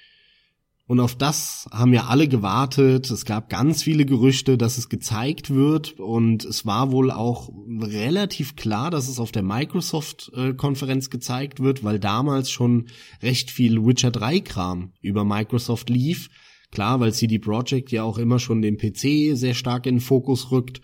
[0.87, 3.09] und auf das haben ja alle gewartet.
[3.09, 5.99] Es gab ganz viele Gerüchte, dass es gezeigt wird.
[5.99, 7.49] Und es war wohl auch
[7.81, 12.85] relativ klar, dass es auf der Microsoft-Konferenz gezeigt wird, weil damals schon
[13.23, 16.29] recht viel Witcher 3-Kram über Microsoft lief.
[16.69, 20.51] Klar, weil CD Projekt ja auch immer schon den PC sehr stark in den Fokus
[20.51, 20.81] rückt.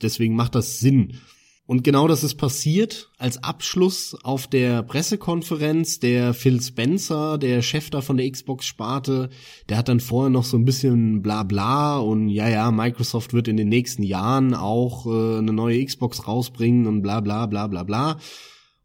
[0.00, 1.18] Deswegen macht das Sinn.
[1.66, 5.98] Und genau das ist passiert als Abschluss auf der Pressekonferenz.
[5.98, 9.30] Der Phil Spencer, der Chef da von der Xbox-Sparte,
[9.68, 13.48] der hat dann vorher noch so ein bisschen bla bla und ja, ja, Microsoft wird
[13.48, 17.82] in den nächsten Jahren auch äh, eine neue Xbox rausbringen und bla bla bla bla
[17.82, 18.18] bla.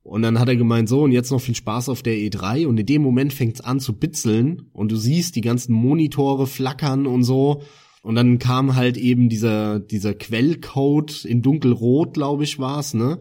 [0.03, 2.65] Und dann hat er gemeint, so, und jetzt noch viel Spaß auf der E3.
[2.65, 7.05] Und in dem Moment fängt's an zu bitzeln und du siehst die ganzen Monitore flackern
[7.05, 7.61] und so.
[8.01, 13.19] Und dann kam halt eben dieser, dieser Quellcode in dunkelrot, glaube ich, war's, ne?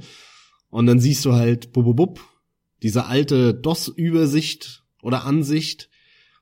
[0.70, 2.20] Und dann siehst du halt, bub, bub, bub,
[2.82, 5.90] diese alte DOS-Übersicht oder Ansicht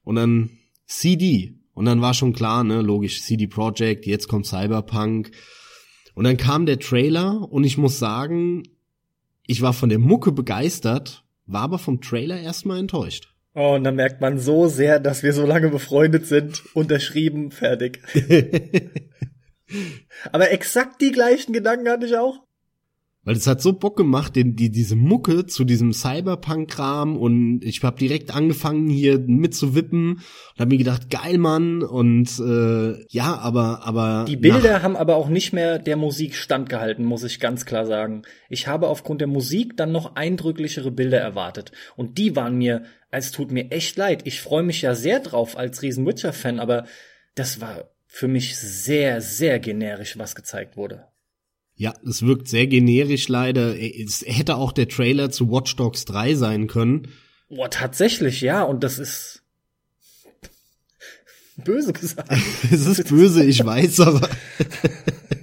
[0.05, 0.51] und dann
[0.87, 1.55] CD.
[1.73, 5.31] Und dann war schon klar, ne, logisch, CD Projekt, jetzt kommt Cyberpunk.
[6.15, 8.65] Und dann kam der Trailer und ich muss sagen,
[9.47, 13.33] ich war von der Mucke begeistert, war aber vom Trailer erstmal enttäuscht.
[13.59, 16.63] Oh, und dann merkt man so sehr, dass wir so lange befreundet sind.
[16.75, 18.01] Unterschrieben, fertig.
[20.33, 22.45] Aber exakt die gleichen Gedanken hatte ich auch.
[23.25, 27.83] Weil es hat so Bock gemacht, den, die, diese Mucke zu diesem Cyberpunk-Kram und ich
[27.83, 33.85] habe direkt angefangen hier mitzuwippen und habe mir gedacht, geil Mann und äh, ja, aber
[33.85, 37.85] aber die Bilder haben aber auch nicht mehr der Musik standgehalten, muss ich ganz klar
[37.85, 38.23] sagen.
[38.49, 43.31] Ich habe aufgrund der Musik dann noch eindrücklichere Bilder erwartet und die waren mir, es
[43.31, 44.23] tut mir echt leid.
[44.25, 46.87] Ich freue mich ja sehr drauf als riesen Witcher-Fan, aber
[47.35, 51.07] das war für mich sehr sehr generisch, was gezeigt wurde.
[51.75, 53.79] Ja, es wirkt sehr generisch leider.
[53.79, 57.09] Es hätte auch der Trailer zu Watch Dogs 3 sein können.
[57.49, 59.43] Boah, tatsächlich, ja, und das ist
[61.57, 62.31] böse gesagt.
[62.71, 64.29] es ist böse, ich weiß, aber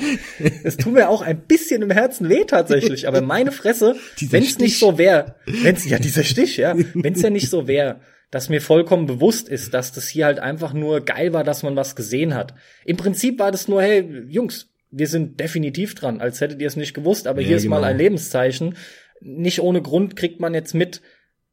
[0.64, 4.58] es tut mir auch ein bisschen im Herzen weh tatsächlich, aber meine Fresse, wenn es
[4.58, 8.48] nicht so wäre, wenn's ja dieser Stich, ja, wenn es ja nicht so wäre, dass
[8.48, 11.96] mir vollkommen bewusst ist, dass das hier halt einfach nur geil war, dass man was
[11.96, 12.54] gesehen hat.
[12.84, 16.76] Im Prinzip war das nur, hey, Jungs, wir sind definitiv dran, als hättet ihr es
[16.76, 17.76] nicht gewusst, aber ja, hier ist genau.
[17.80, 18.76] mal ein Lebenszeichen.
[19.20, 21.02] Nicht ohne Grund kriegt man jetzt mit,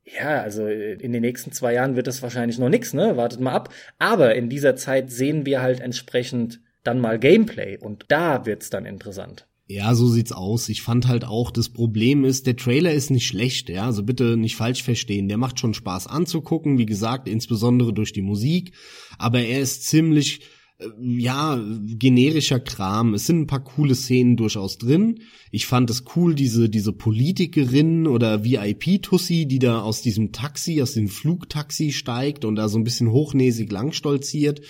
[0.05, 3.17] Ja, also in den nächsten zwei Jahren wird das wahrscheinlich noch nix, ne?
[3.17, 3.73] Wartet mal ab.
[3.97, 8.85] Aber in dieser Zeit sehen wir halt entsprechend dann mal Gameplay und da wird's dann
[8.85, 9.47] interessant.
[9.67, 10.67] Ja, so sieht's aus.
[10.69, 14.35] Ich fand halt auch, das Problem ist, der Trailer ist nicht schlecht, ja, also bitte
[14.35, 15.27] nicht falsch verstehen.
[15.27, 18.73] Der macht schon Spaß anzugucken, wie gesagt, insbesondere durch die Musik,
[19.19, 20.41] aber er ist ziemlich
[20.79, 23.13] äh, ja, generischer Kram.
[23.13, 25.19] Es sind ein paar coole Szenen durchaus drin.
[25.51, 30.93] Ich fand es cool, diese, diese Politikerin oder VIP-Tussi, die da aus diesem Taxi, aus
[30.93, 34.61] dem Flugtaxi steigt und da so ein bisschen hochnäsig langstolziert.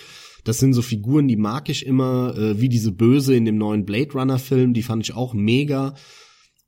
[0.44, 3.84] Das sind so Figuren, die mag ich immer, äh, wie diese Böse in dem neuen
[3.84, 5.94] Blade Runner Film, die fand ich auch mega.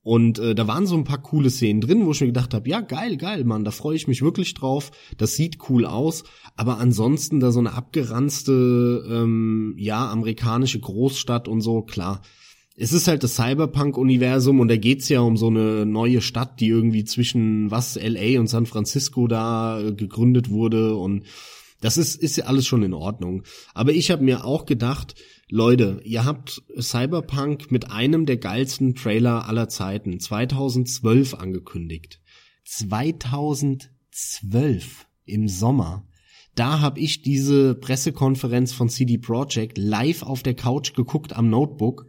[0.05, 2.69] Und äh, da waren so ein paar coole Szenen drin, wo ich mir gedacht habe,
[2.69, 4.91] ja, geil, geil, Mann, da freue ich mich wirklich drauf.
[5.17, 6.25] Das sieht cool aus.
[6.57, 12.23] Aber ansonsten da so eine abgeranzte, ähm, ja, amerikanische Großstadt und so, klar.
[12.75, 16.69] Es ist halt das Cyberpunk-Universum und da geht's ja um so eine neue Stadt, die
[16.69, 21.25] irgendwie zwischen was LA und San Francisco da äh, gegründet wurde und
[21.83, 23.43] das ist, ist ja alles schon in Ordnung.
[23.75, 25.17] Aber ich habe mir auch gedacht,
[25.51, 32.21] Leute, ihr habt Cyberpunk mit einem der geilsten Trailer aller Zeiten 2012 angekündigt.
[32.65, 36.07] 2012 im Sommer.
[36.55, 42.07] Da habe ich diese Pressekonferenz von CD Projekt live auf der Couch geguckt am Notebook.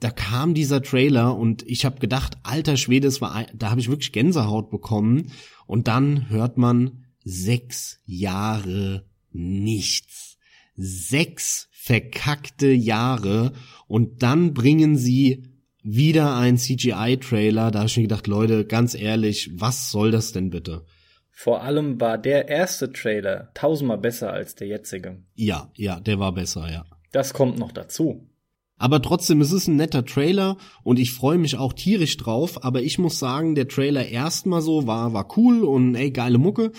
[0.00, 3.88] Da kam dieser Trailer und ich habe gedacht, alter Schwede, es war, da habe ich
[3.88, 5.30] wirklich Gänsehaut bekommen.
[5.68, 10.36] Und dann hört man sechs Jahre nichts.
[10.76, 13.52] Sechs verkackte Jahre
[13.86, 15.44] und dann bringen sie
[15.82, 17.70] wieder ein CGI-Trailer.
[17.70, 20.84] Da habe ich mir gedacht, Leute, ganz ehrlich, was soll das denn bitte?
[21.30, 25.18] Vor allem war der erste Trailer tausendmal besser als der jetzige.
[25.34, 26.84] Ja, ja, der war besser, ja.
[27.10, 28.28] Das kommt noch dazu.
[28.76, 32.64] Aber trotzdem, es ist ein netter Trailer und ich freue mich auch tierisch drauf.
[32.64, 36.72] Aber ich muss sagen, der Trailer erstmal so war, war cool und ey, geile Mucke.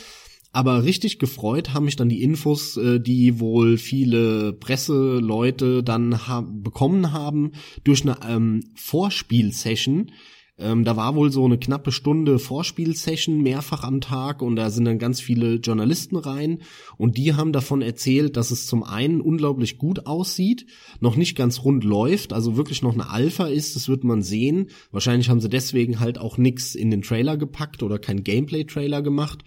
[0.56, 6.42] Aber richtig gefreut haben mich dann die Infos, äh, die wohl viele Presseleute dann ha
[6.42, 10.12] bekommen haben durch eine ähm, Vorspielsession.
[10.60, 14.86] Ähm, da war wohl so eine knappe Stunde Vorspielsession mehrfach am Tag und da sind
[14.86, 16.60] dann ganz viele Journalisten rein
[16.98, 20.68] und die haben davon erzählt, dass es zum einen unglaublich gut aussieht,
[21.00, 24.70] noch nicht ganz rund läuft, also wirklich noch eine Alpha ist, das wird man sehen.
[24.92, 29.44] Wahrscheinlich haben sie deswegen halt auch nix in den Trailer gepackt oder kein Gameplay-Trailer gemacht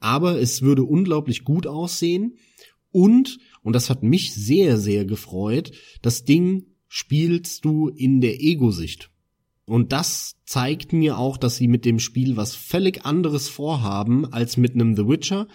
[0.00, 2.36] aber es würde unglaublich gut aussehen
[2.90, 5.72] und, und das hat mich sehr, sehr gefreut,
[6.02, 9.10] das Ding spielst du in der Ego-Sicht.
[9.66, 14.56] Und das zeigt mir auch, dass sie mit dem Spiel was völlig anderes vorhaben als
[14.56, 15.48] mit einem The Witcher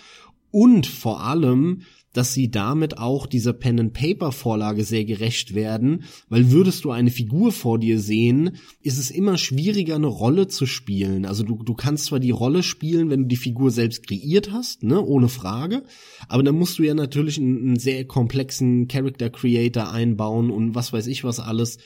[0.52, 1.84] und vor allem,
[2.14, 7.80] dass sie damit auch dieser Pen-and-Paper-Vorlage sehr gerecht werden, weil würdest du eine Figur vor
[7.80, 11.26] dir sehen, ist es immer schwieriger, eine Rolle zu spielen.
[11.26, 14.84] Also du, du kannst zwar die Rolle spielen, wenn du die Figur selbst kreiert hast,
[14.84, 15.84] ne, ohne Frage,
[16.28, 20.94] aber dann musst du ja natürlich einen, einen sehr komplexen Character Creator einbauen und was
[20.94, 21.78] weiß ich was alles.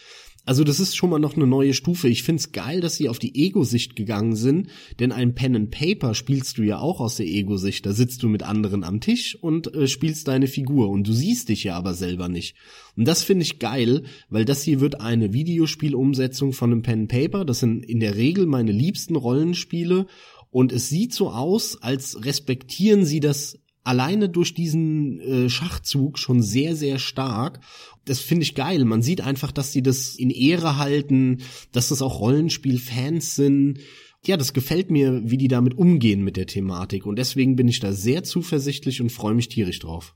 [0.46, 2.08] Also das ist schon mal noch eine neue Stufe.
[2.08, 4.70] Ich find's geil, dass sie auf die Ego-Sicht gegangen sind,
[5.00, 7.86] denn ein Pen and Paper spielst du ja auch aus der Ego-Sicht.
[7.86, 11.50] Da sitzt du mit anderen am Tisch und äh, spielst deine Figur und du siehst
[11.50, 12.56] dich ja aber selber nicht.
[12.96, 17.10] Und das finde ich geil, weil das hier wird eine Videospielumsetzung von einem Pen and
[17.10, 17.44] Paper.
[17.44, 20.06] Das sind in der Regel meine liebsten Rollenspiele
[20.52, 26.42] und es sieht so aus, als respektieren sie das alleine durch diesen äh, Schachzug schon
[26.42, 27.60] sehr, sehr stark.
[28.06, 28.86] Das finde ich geil.
[28.86, 31.40] Man sieht einfach, dass sie das in Ehre halten,
[31.72, 33.80] dass das auch Rollenspiel-Fans sind.
[34.26, 37.06] Ja, das gefällt mir, wie die damit umgehen mit der Thematik.
[37.06, 40.16] Und deswegen bin ich da sehr zuversichtlich und freue mich tierisch drauf.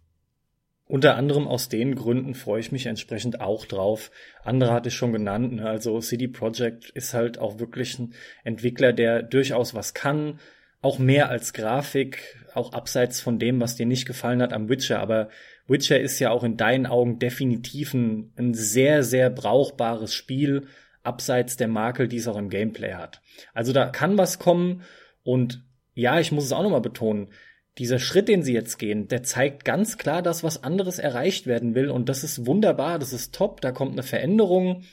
[0.90, 4.10] Unter anderem aus den Gründen freue ich mich entsprechend auch drauf.
[4.44, 5.54] Andere hatte ich schon genannt.
[5.54, 5.70] Ne?
[5.70, 10.40] Also CD Projekt ist halt auch wirklich ein Entwickler, der durchaus was kann,
[10.82, 15.00] auch mehr als Grafik, auch abseits von dem, was dir nicht gefallen hat am Witcher.
[15.00, 15.30] Aber
[15.70, 20.68] Witcher ist ja auch in deinen Augen definitiv ein, ein sehr, sehr brauchbares Spiel,
[21.04, 23.22] abseits der Makel, die es auch im Gameplay hat.
[23.54, 24.84] Also da kann was kommen
[25.24, 25.64] und
[25.94, 27.30] ja, ich muss es auch nochmal betonen,
[27.78, 31.76] dieser Schritt, den sie jetzt gehen, der zeigt ganz klar, dass was anderes erreicht werden
[31.76, 34.84] will und das ist wunderbar, das ist top, da kommt eine Veränderung.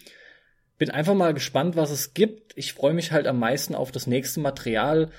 [0.79, 2.53] Bin einfach mal gespannt, was es gibt.
[2.55, 5.11] Ich freue mich halt am meisten auf das nächste Material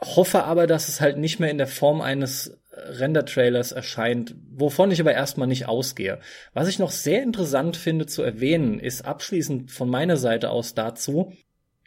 [0.00, 5.00] hoffe aber, dass es halt nicht mehr in der Form eines Render-Trailers erscheint, wovon ich
[5.00, 6.20] aber erstmal nicht ausgehe.
[6.52, 11.32] Was ich noch sehr interessant finde zu erwähnen, ist abschließend von meiner Seite aus dazu,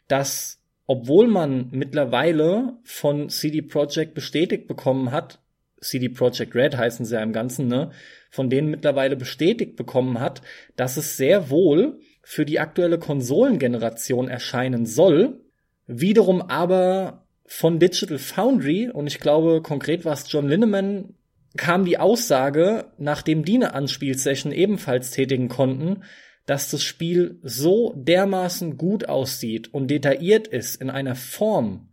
[0.08, 5.38] dass obwohl man mittlerweile von CD Projekt bestätigt bekommen hat,
[5.80, 7.92] CD Projekt Red heißen sie ja im Ganzen, ne,
[8.28, 10.42] von denen mittlerweile bestätigt bekommen hat,
[10.76, 15.40] dass es sehr wohl für die aktuelle Konsolengeneration erscheinen soll,
[15.86, 17.19] wiederum aber
[17.52, 21.14] von Digital Foundry, und ich glaube konkret war es John Linneman,
[21.56, 26.04] kam die Aussage, nachdem die eine Anspielsession ebenfalls tätigen konnten,
[26.46, 31.88] dass das Spiel so dermaßen gut aussieht und detailliert ist in einer Form,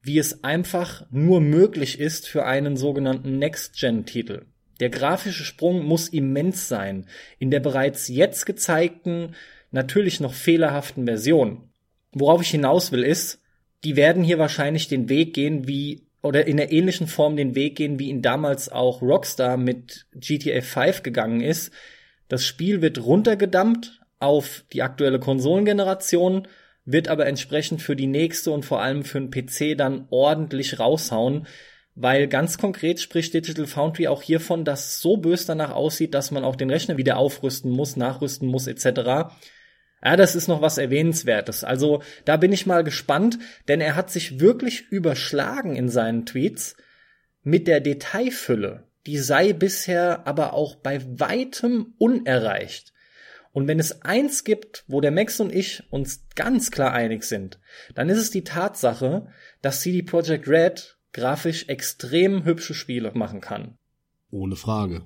[0.00, 4.46] wie es einfach nur möglich ist für einen sogenannten Next-Gen-Titel.
[4.80, 7.06] Der grafische Sprung muss immens sein
[7.38, 9.34] in der bereits jetzt gezeigten,
[9.72, 11.68] natürlich noch fehlerhaften Version.
[12.12, 13.41] Worauf ich hinaus will ist,
[13.84, 17.76] die werden hier wahrscheinlich den Weg gehen wie oder in der ähnlichen Form den Weg
[17.76, 21.72] gehen, wie ihn damals auch Rockstar mit GTA 5 gegangen ist.
[22.28, 26.46] Das Spiel wird runtergedammt auf die aktuelle Konsolengeneration,
[26.84, 31.46] wird aber entsprechend für die nächste und vor allem für den PC dann ordentlich raushauen,
[31.94, 36.44] weil ganz konkret spricht Digital Foundry auch hiervon, dass so bös danach aussieht, dass man
[36.44, 39.34] auch den Rechner wieder aufrüsten muss, nachrüsten muss etc.
[40.04, 41.64] Ja, das ist noch was Erwähnenswertes.
[41.64, 43.38] Also da bin ich mal gespannt,
[43.68, 46.76] denn er hat sich wirklich überschlagen in seinen Tweets
[47.42, 48.88] mit der Detailfülle.
[49.06, 52.92] Die sei bisher aber auch bei weitem unerreicht.
[53.52, 57.60] Und wenn es eins gibt, wo der Max und ich uns ganz klar einig sind,
[57.94, 59.28] dann ist es die Tatsache,
[59.60, 63.76] dass CD Projekt Red grafisch extrem hübsche Spiele machen kann.
[64.30, 65.02] Ohne Frage.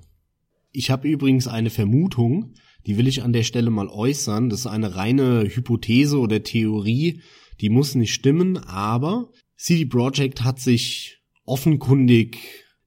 [0.71, 2.53] Ich habe übrigens eine Vermutung,
[2.87, 4.49] die will ich an der Stelle mal äußern.
[4.49, 7.21] Das ist eine reine Hypothese oder Theorie,
[7.61, 12.37] die muss nicht stimmen, aber CD Projekt hat sich offenkundig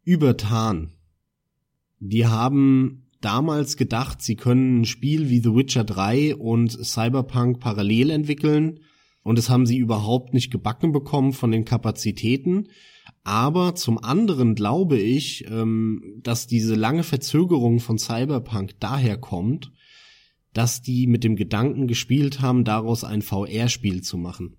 [0.03, 0.93] übertan.
[1.99, 8.11] Die haben damals gedacht, sie können ein Spiel wie The Witcher 3 und Cyberpunk parallel
[8.11, 8.81] entwickeln
[9.23, 12.69] und das haben sie überhaupt nicht gebacken bekommen von den Kapazitäten.
[13.23, 19.73] Aber zum anderen glaube ich, ähm, dass diese lange Verzögerung von Cyberpunk daher kommt,
[20.53, 24.57] dass die mit dem Gedanken gespielt haben, daraus ein VR-Spiel zu machen.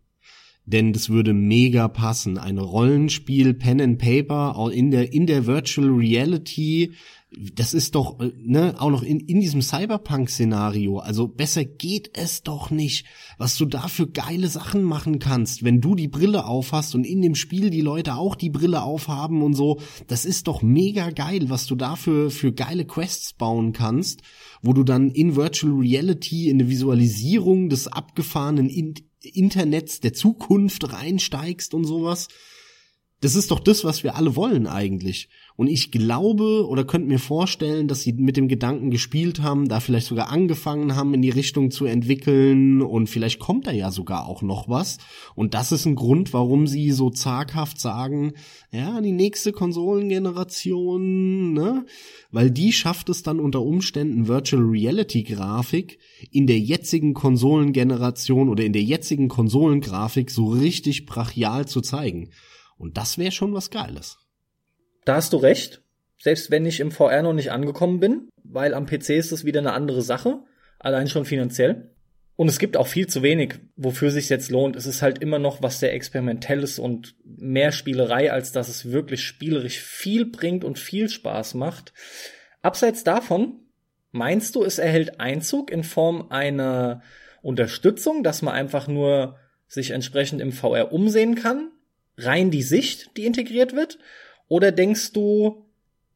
[0.66, 2.38] Denn das würde mega passen.
[2.38, 6.94] Ein Rollenspiel, Pen and Paper in der, in der Virtual Reality.
[7.32, 11.00] Das ist doch, äh, ne, auch noch in, in diesem Cyberpunk-Szenario.
[11.00, 13.06] Also besser geht es doch nicht,
[13.38, 17.22] was du da für geile Sachen machen kannst, wenn du die Brille aufhast und in
[17.22, 19.80] dem Spiel die Leute auch die Brille aufhaben und so.
[20.08, 24.22] Das ist doch mega geil, was du da für, für geile Quests bauen kannst
[24.62, 30.94] wo du dann in Virtual Reality in eine Visualisierung des abgefahrenen in Internets der Zukunft
[30.94, 32.28] reinsteigst und sowas.
[33.22, 35.30] Das ist doch das, was wir alle wollen eigentlich.
[35.58, 39.80] Und ich glaube oder könnte mir vorstellen, dass sie mit dem Gedanken gespielt haben, da
[39.80, 44.28] vielleicht sogar angefangen haben, in die Richtung zu entwickeln und vielleicht kommt da ja sogar
[44.28, 44.98] auch noch was.
[45.36, 48.34] Und das ist ein Grund, warum sie so zaghaft sagen,
[48.72, 51.86] ja, die nächste Konsolengeneration, ne?
[52.32, 56.00] Weil die schafft es dann unter Umständen Virtual Reality Grafik
[56.32, 62.30] in der jetzigen Konsolengeneration oder in der jetzigen Konsolengrafik so richtig brachial zu zeigen.
[62.78, 64.21] Und das wäre schon was Geiles.
[65.06, 65.82] Da hast du recht.
[66.20, 69.60] Selbst wenn ich im VR noch nicht angekommen bin, weil am PC ist das wieder
[69.60, 70.40] eine andere Sache.
[70.80, 71.92] Allein schon finanziell.
[72.36, 74.76] Und es gibt auch viel zu wenig, wofür sich jetzt lohnt.
[74.76, 79.24] Es ist halt immer noch was sehr experimentelles und mehr Spielerei, als dass es wirklich
[79.24, 81.94] spielerisch viel bringt und viel Spaß macht.
[82.62, 83.60] Abseits davon,
[84.12, 87.02] meinst du, es erhält Einzug in Form einer
[87.42, 89.38] Unterstützung, dass man einfach nur
[89.68, 91.72] sich entsprechend im VR umsehen kann?
[92.18, 94.00] rein die Sicht, die integriert wird?
[94.52, 95.64] Oder denkst du,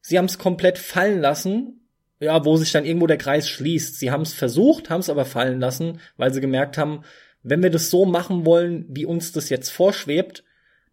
[0.02, 1.88] sie haben es komplett fallen lassen,
[2.20, 3.98] ja, wo sich dann irgendwo der Kreis schließt?
[3.98, 7.04] Sie haben es versucht, haben es aber fallen lassen, weil sie gemerkt haben,
[7.44, 10.44] wenn wir das so machen wollen, wie uns das jetzt vorschwebt,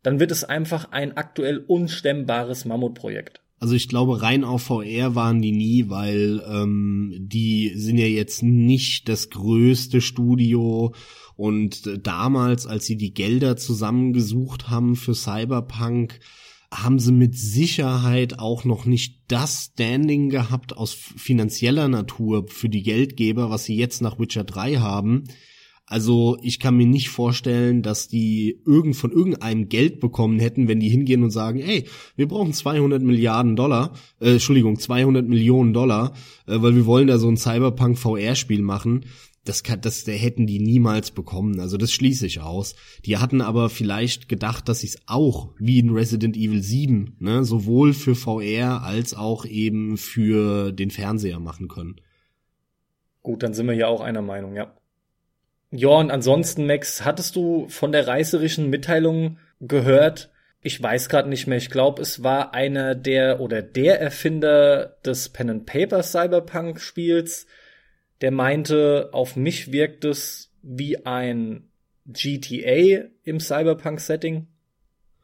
[0.04, 3.40] dann wird es einfach ein aktuell unstemmbares Mammutprojekt.
[3.58, 8.44] Also ich glaube, rein auf VR waren die nie, weil ähm, die sind ja jetzt
[8.44, 10.94] nicht das größte Studio
[11.34, 16.20] und äh, damals, als sie die Gelder zusammengesucht haben für Cyberpunk,
[16.72, 22.82] haben sie mit Sicherheit auch noch nicht das Standing gehabt aus finanzieller Natur für die
[22.82, 25.24] Geldgeber, was sie jetzt nach Witcher 3 haben.
[25.84, 30.80] Also ich kann mir nicht vorstellen, dass die irgend von irgendeinem Geld bekommen hätten, wenn
[30.80, 31.84] die hingehen und sagen, ey,
[32.16, 36.14] wir brauchen 200 Milliarden Dollar, äh, Entschuldigung, 200 Millionen Dollar,
[36.46, 39.04] äh, weil wir wollen da so ein Cyberpunk VR-Spiel machen
[39.44, 41.58] das, kann, das hätten die niemals bekommen.
[41.58, 42.76] Also das schließe ich aus.
[43.04, 47.44] Die hatten aber vielleicht gedacht, dass sie es auch wie in Resident Evil 7, ne,
[47.44, 51.96] sowohl für VR als auch eben für den Fernseher machen können.
[53.22, 54.74] Gut, dann sind wir ja auch einer Meinung, ja.
[55.70, 60.30] Ja, und ansonsten, Max, hattest du von der reißerischen Mitteilung gehört?
[60.60, 61.58] Ich weiß gerade nicht mehr.
[61.58, 67.46] Ich glaube, es war einer der oder der Erfinder des Pen and Paper Cyberpunk Spiels,
[68.22, 71.68] der meinte, auf mich wirkt es wie ein
[72.06, 74.46] GTA im Cyberpunk-Setting.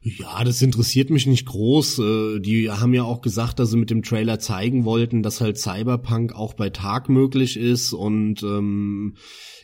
[0.01, 1.99] Ja, das interessiert mich nicht groß.
[1.99, 5.59] Äh, die haben ja auch gesagt, dass sie mit dem Trailer zeigen wollten, dass halt
[5.59, 7.93] Cyberpunk auch bei Tag möglich ist.
[7.93, 9.17] Und ähm,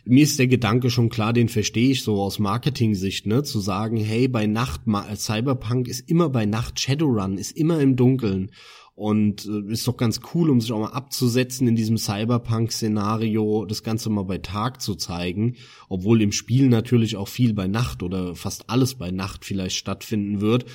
[0.05, 3.45] mir ist der Gedanke schon klar, den verstehe ich so aus Marketing-Sicht, ne?
[3.45, 4.83] Zu sagen, hey, bei Nacht,
[5.17, 8.51] Cyberpunk ist immer bei Nacht, Shadowrun ist immer im Dunkeln.
[8.95, 13.83] Und äh, ist doch ganz cool, um sich auch mal abzusetzen in diesem Cyberpunk-Szenario, das
[13.83, 15.57] Ganze mal bei Tag zu zeigen,
[15.89, 20.41] obwohl im Spiel natürlich auch viel bei Nacht oder fast alles bei Nacht vielleicht stattfinden
[20.41, 20.67] wird.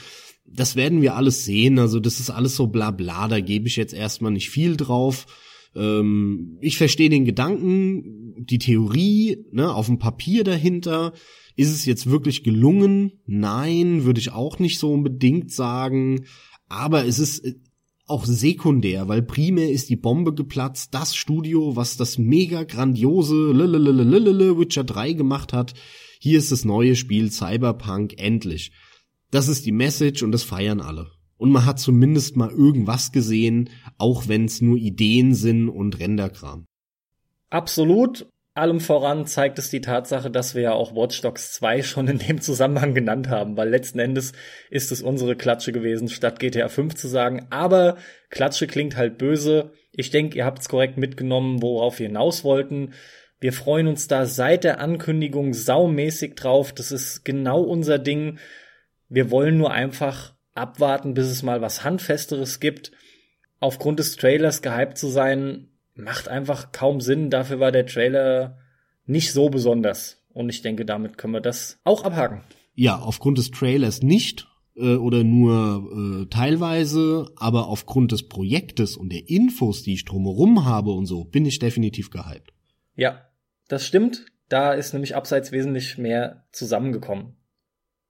[0.46, 3.78] Das werden wir alles sehen, also das ist alles so bla bla, da gebe ich
[3.78, 5.26] jetzt erstmal nicht viel drauf.
[5.76, 11.14] Ähm, ich verstehe den Gedanken, die Theorie, ne, auf dem Papier dahinter.
[11.56, 13.22] Ist es jetzt wirklich gelungen?
[13.26, 16.26] Nein, würde ich auch nicht so unbedingt sagen.
[16.68, 17.44] Aber es ist
[18.10, 23.36] auch sekundär, weil primär ist die Bombe geplatzt, das Studio, was das mega grandiose
[24.57, 25.73] Witcher 3 gemacht hat.
[26.19, 28.72] Hier ist das neue Spiel Cyberpunk endlich.
[29.31, 31.11] Das ist die Message und das feiern alle.
[31.38, 36.65] Und man hat zumindest mal irgendwas gesehen, auch wenn es nur Ideen sind und Renderkram.
[37.49, 42.08] Absolut allem voran zeigt es die Tatsache, dass wir ja auch Watch Dogs 2 schon
[42.08, 44.34] in dem Zusammenhang genannt haben, weil letzten Endes
[44.70, 47.48] ist es unsere Klatsche gewesen, statt GTA 5 zu sagen.
[47.50, 47.98] Aber
[48.30, 49.72] Klatsche klingt halt böse.
[49.92, 52.94] Ich denke, ihr habt es korrekt mitgenommen, worauf wir hinaus wollten.
[53.40, 56.74] Wir freuen uns da seit der Ankündigung saumäßig drauf.
[56.74, 58.38] Das ist genau unser Ding.
[59.08, 62.92] Wir wollen nur einfach abwarten, bis es mal was Handfesteres gibt.
[63.60, 65.69] Aufgrund des Trailers gehypt zu sein,
[66.00, 67.30] macht einfach kaum Sinn.
[67.30, 68.58] Dafür war der Trailer
[69.06, 70.24] nicht so besonders.
[70.34, 72.44] Und ich denke, damit können wir das auch abhaken.
[72.76, 79.12] Ja, aufgrund des Trailers nicht äh, oder nur äh, teilweise, aber aufgrund des Projektes und
[79.12, 82.54] der Infos, die ich drumherum habe und so, bin ich definitiv gehypt.
[82.96, 83.30] Ja,
[83.68, 84.26] das stimmt.
[84.48, 87.36] Da ist nämlich abseits wesentlich mehr zusammengekommen.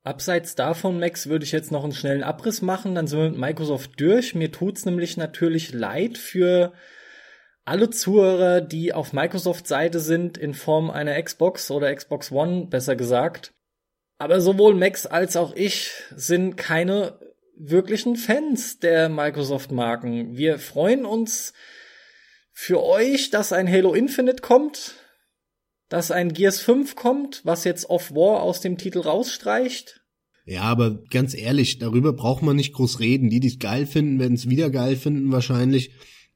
[0.04, 3.40] Abseits davon, Max, würde ich jetzt noch einen schnellen Abriss machen, dann sind wir mit
[3.40, 4.34] Microsoft durch.
[4.34, 6.72] Mir tut's nämlich natürlich leid für
[7.70, 13.54] alle Zuhörer, die auf Microsoft-Seite sind, in Form einer Xbox oder Xbox One, besser gesagt.
[14.18, 17.20] Aber sowohl Max als auch ich sind keine
[17.56, 20.36] wirklichen Fans der Microsoft-Marken.
[20.36, 21.54] Wir freuen uns
[22.52, 24.96] für euch, dass ein Halo Infinite kommt,
[25.90, 30.02] dass ein Gears 5 kommt, was jetzt Off War aus dem Titel rausstreicht.
[30.46, 33.30] Ja, aber ganz ehrlich, darüber braucht man nicht groß reden.
[33.30, 35.92] Die, die es geil finden, werden es wieder geil finden wahrscheinlich.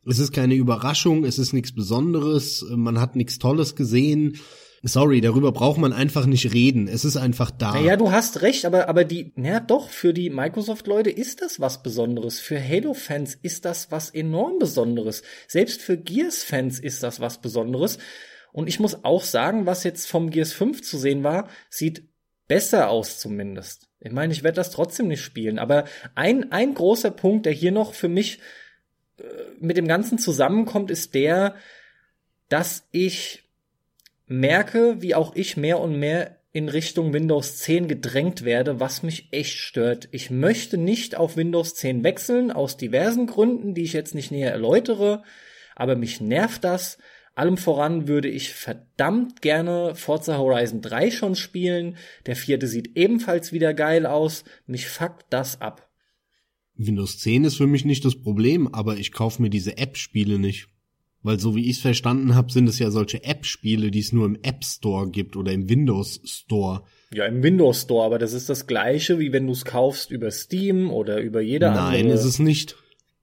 [0.05, 4.39] Es ist keine Überraschung, es ist nichts Besonderes, man hat nichts Tolles gesehen.
[4.85, 6.89] Sorry, darüber braucht man einfach nicht reden.
[6.89, 7.71] Es ist einfach da.
[7.71, 11.83] Naja, du hast recht, aber, aber die, naja, doch, für die Microsoft-Leute ist das was
[11.83, 12.41] Besonderes.
[12.41, 15.23] Für Halo-Fans ist das was enorm Besonderes.
[15.47, 17.97] Selbst für Gears-Fans ist das was Besonderes.
[18.51, 22.09] Und ich muss auch sagen, was jetzt vom Gears 5 zu sehen war, sieht
[22.49, 23.87] besser aus zumindest.
[24.01, 27.71] Ich meine, ich werde das trotzdem nicht spielen, aber ein, ein großer Punkt, der hier
[27.71, 28.39] noch für mich
[29.59, 31.55] mit dem Ganzen zusammenkommt, ist der,
[32.49, 33.43] dass ich
[34.27, 39.29] merke, wie auch ich mehr und mehr in Richtung Windows 10 gedrängt werde, was mich
[39.31, 40.07] echt stört.
[40.11, 44.51] Ich möchte nicht auf Windows 10 wechseln, aus diversen Gründen, die ich jetzt nicht näher
[44.51, 45.23] erläutere,
[45.75, 46.99] aber mich nervt das.
[47.35, 51.97] Allem voran würde ich verdammt gerne Forza Horizon 3 schon spielen.
[52.27, 54.43] Der vierte sieht ebenfalls wieder geil aus.
[54.67, 55.89] Mich fuckt das ab.
[56.75, 60.67] Windows 10 ist für mich nicht das Problem, aber ich kaufe mir diese App-Spiele nicht.
[61.21, 64.25] Weil so wie ich es verstanden habe, sind es ja solche App-Spiele, die es nur
[64.25, 66.83] im App Store gibt oder im Windows Store.
[67.13, 70.31] Ja, im Windows Store, aber das ist das gleiche, wie wenn du es kaufst über
[70.31, 72.03] Steam oder über jeder Nein, andere.
[72.03, 72.75] Nein, ist es nicht.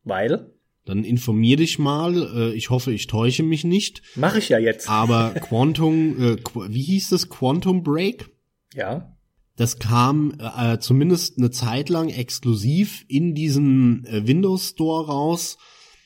[0.03, 0.51] Weil?
[0.87, 2.17] Dann informier dich mal.
[2.35, 4.01] Äh, ich hoffe, ich täusche mich nicht.
[4.15, 4.89] Mach ich ja jetzt.
[4.89, 6.37] Aber Quantum, äh,
[6.69, 7.29] wie hieß das?
[7.29, 8.31] Quantum Break?
[8.75, 9.15] Ja.
[9.61, 15.59] Das kam äh, zumindest eine Zeit lang exklusiv in diesem äh, Windows Store raus.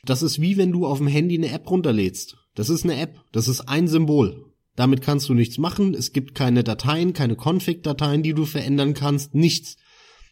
[0.04, 2.36] Das ist wie wenn du auf dem Handy eine App runterlädst.
[2.56, 4.44] Das ist eine App, das ist ein Symbol.
[4.74, 9.36] Damit kannst du nichts machen, es gibt keine Dateien, keine Config-Dateien, die du verändern kannst,
[9.36, 9.76] nichts.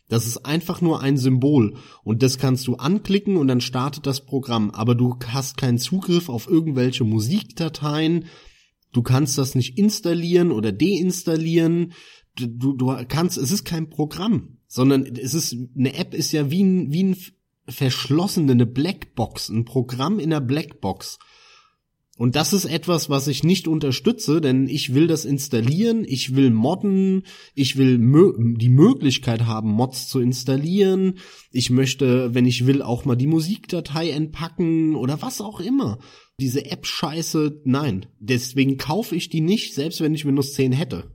[0.08, 4.24] Das ist einfach nur ein Symbol und das kannst du anklicken und dann startet das
[4.24, 8.24] Programm, aber du hast keinen Zugriff auf irgendwelche Musikdateien,
[8.92, 11.92] du kannst das nicht installieren oder deinstallieren,
[12.36, 16.62] du, du kannst, es ist kein Programm, sondern es ist, eine App ist ja wie
[16.62, 17.16] ein, wie ein
[17.68, 21.18] verschlossene, eine Blackbox, ein Programm in der Blackbox.
[22.18, 26.50] Und das ist etwas, was ich nicht unterstütze, denn ich will das installieren, ich will
[26.50, 27.22] modden,
[27.54, 31.18] ich will mö die Möglichkeit haben, Mods zu installieren.
[31.50, 35.98] Ich möchte, wenn ich will, auch mal die Musikdatei entpacken oder was auch immer.
[36.38, 38.06] Diese App-Scheiße, nein.
[38.20, 41.10] Deswegen kaufe ich die nicht, selbst wenn ich Windows 10 hätte.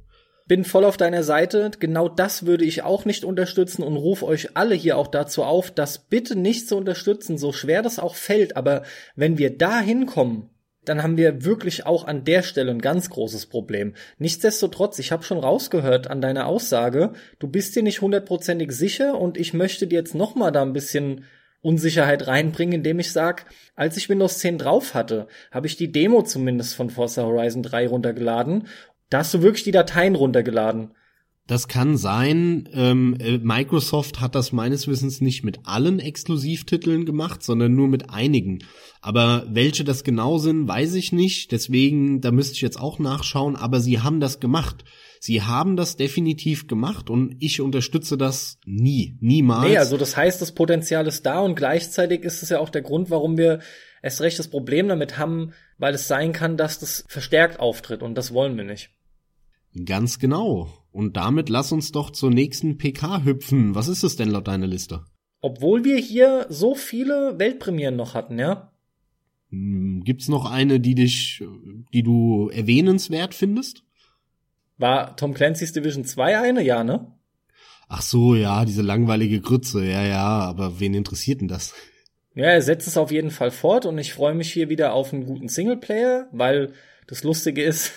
[0.47, 1.71] Bin voll auf deiner Seite.
[1.79, 5.71] Genau das würde ich auch nicht unterstützen und rufe euch alle hier auch dazu auf,
[5.71, 8.55] das bitte nicht zu unterstützen, so schwer das auch fällt.
[8.55, 8.83] Aber
[9.15, 10.49] wenn wir da hinkommen,
[10.85, 13.93] dann haben wir wirklich auch an der Stelle ein ganz großes Problem.
[14.19, 19.37] Nichtsdestotrotz, ich habe schon rausgehört an deiner Aussage, du bist dir nicht hundertprozentig sicher und
[19.37, 21.25] ich möchte dir jetzt noch mal da ein bisschen
[21.61, 23.45] Unsicherheit reinbringen, indem ich sag,
[23.75, 27.87] als ich Windows 10 drauf hatte, habe ich die Demo zumindest von Forza Horizon 3
[27.87, 28.67] runtergeladen.
[29.09, 30.91] Da hast du wirklich die Dateien runtergeladen.
[31.47, 32.67] Das kann sein.
[32.73, 38.09] Ähm, äh, Microsoft hat das meines Wissens nicht mit allen Exklusivtiteln gemacht, sondern nur mit
[38.09, 38.59] einigen.
[38.99, 41.53] Aber welche das genau sind, weiß ich nicht.
[41.53, 43.55] Deswegen, da müsste ich jetzt auch nachschauen.
[43.55, 44.83] Aber sie haben das gemacht.
[45.21, 49.69] Sie haben das definitiv gemacht und ich unterstütze das nie, niemals.
[49.69, 52.81] Nee, also das heißt, das Potenzial ist da und gleichzeitig ist es ja auch der
[52.81, 53.59] Grund, warum wir
[54.03, 58.15] erst recht das Problem damit haben, weil es sein kann, dass das verstärkt auftritt und
[58.15, 58.91] das wollen wir nicht.
[59.85, 60.69] Ganz genau.
[60.91, 63.75] Und damit lass uns doch zur nächsten PK hüpfen.
[63.75, 65.05] Was ist es denn laut deiner Liste?
[65.41, 68.71] Obwohl wir hier so viele Weltpremieren noch hatten, ja?
[69.51, 71.43] Hm, gibt's noch eine, die dich,
[71.93, 73.83] die du erwähnenswert findest?
[74.77, 76.63] War Tom Clancy's Division 2 eine?
[76.63, 77.13] Ja, ne?
[77.87, 79.85] Ach so, ja, diese langweilige Grütze.
[79.85, 81.73] Ja, ja, aber wen interessiert denn das?
[82.35, 85.13] Ja, er setzt es auf jeden Fall fort und ich freue mich hier wieder auf
[85.13, 86.73] einen guten Singleplayer, weil
[87.07, 87.93] das Lustige ist,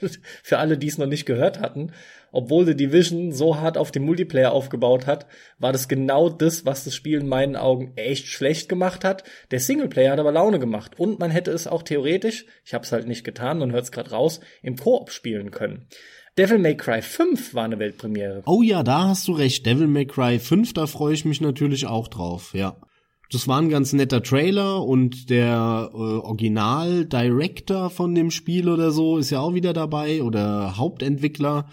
[0.42, 1.92] für alle, die es noch nicht gehört hatten,
[2.32, 5.26] obwohl The Division so hart auf den Multiplayer aufgebaut hat,
[5.58, 9.24] war das genau das, was das Spiel in meinen Augen echt schlecht gemacht hat.
[9.50, 13.06] Der Singleplayer hat aber Laune gemacht und man hätte es auch theoretisch, ich habe halt
[13.06, 15.86] nicht getan, man hört gerade raus, im Koop spielen können.
[16.38, 18.42] Devil May Cry 5 war eine Weltpremiere.
[18.44, 19.64] Oh ja, da hast du recht.
[19.64, 22.76] Devil May Cry 5, da freue ich mich natürlich auch drauf, ja.
[23.30, 29.18] Das war ein ganz netter Trailer und der äh, Original-Director von dem Spiel oder so
[29.18, 31.68] ist ja auch wieder dabei oder Hauptentwickler.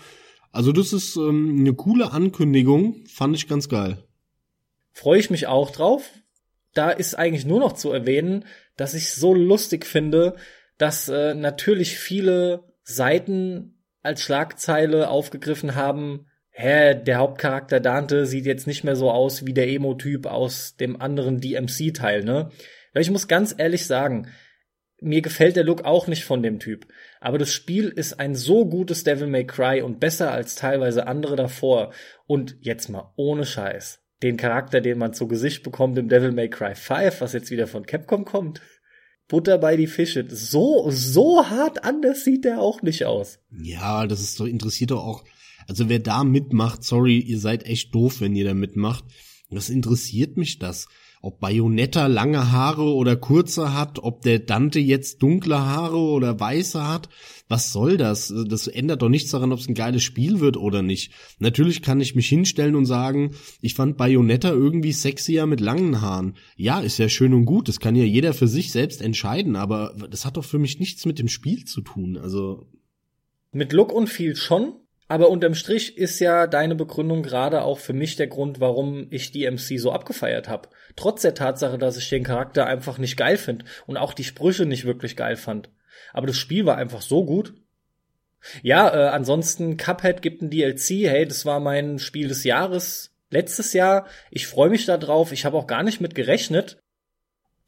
[0.52, 3.98] Also das ist ähm, eine coole Ankündigung, fand ich ganz geil.
[4.92, 6.10] Freue ich mich auch drauf.
[6.74, 10.36] Da ist eigentlich nur noch zu erwähnen, dass ich so lustig finde,
[10.80, 18.68] dass äh, natürlich viele Seiten als Schlagzeile aufgegriffen haben, hä, der Hauptcharakter Dante sieht jetzt
[18.68, 22.50] nicht mehr so aus wie der Emo-Typ aus dem anderen DMC-Teil, ne?
[22.96, 24.28] Ich muss ganz ehrlich sagen,
[25.02, 26.88] mir gefällt der Look auch nicht von dem Typ.
[27.20, 31.36] Aber das Spiel ist ein so gutes Devil May Cry und besser als teilweise andere
[31.36, 31.92] davor.
[32.26, 34.00] Und jetzt mal ohne Scheiß.
[34.22, 37.68] Den Charakter, den man zu Gesicht bekommt im Devil May Cry 5, was jetzt wieder
[37.68, 38.62] von Capcom kommt.
[39.28, 40.26] Butter bei die Fische.
[40.30, 43.40] So, so hart anders sieht der auch nicht aus.
[43.52, 45.24] Ja, das ist doch, interessiert doch auch
[45.68, 49.06] also wer da mitmacht, sorry, ihr seid echt doof, wenn ihr da mitmacht.
[49.50, 50.88] Was interessiert mich das?
[51.26, 56.86] Ob Bayonetta lange Haare oder kurze hat, ob der Dante jetzt dunkle Haare oder weiße
[56.86, 57.08] hat,
[57.48, 58.34] was soll das?
[58.50, 61.14] Das ändert doch nichts daran, ob es ein geiles Spiel wird oder nicht.
[61.40, 66.34] Natürlich kann ich mich hinstellen und sagen, ich fand Bayonetta irgendwie sexier mit langen Haaren.
[66.58, 69.96] Ja, ist ja schön und gut, das kann ja jeder für sich selbst entscheiden, aber
[70.10, 72.18] das hat doch für mich nichts mit dem Spiel zu tun.
[72.18, 72.68] Also
[73.54, 74.74] mit Look und viel schon,
[75.08, 79.32] aber unterm Strich ist ja deine Begründung gerade auch für mich der Grund, warum ich
[79.32, 80.70] DMC so abgefeiert habe.
[80.96, 84.66] Trotz der Tatsache, dass ich den Charakter einfach nicht geil finde und auch die Sprüche
[84.66, 85.70] nicht wirklich geil fand.
[86.14, 87.54] Aber das Spiel war einfach so gut.
[88.62, 91.08] Ja, äh, ansonsten Cuphead gibt ein DLC.
[91.08, 94.06] Hey, das war mein Spiel des Jahres letztes Jahr.
[94.32, 95.32] Ich freue mich da drauf.
[95.32, 96.78] Ich habe auch gar nicht mit gerechnet.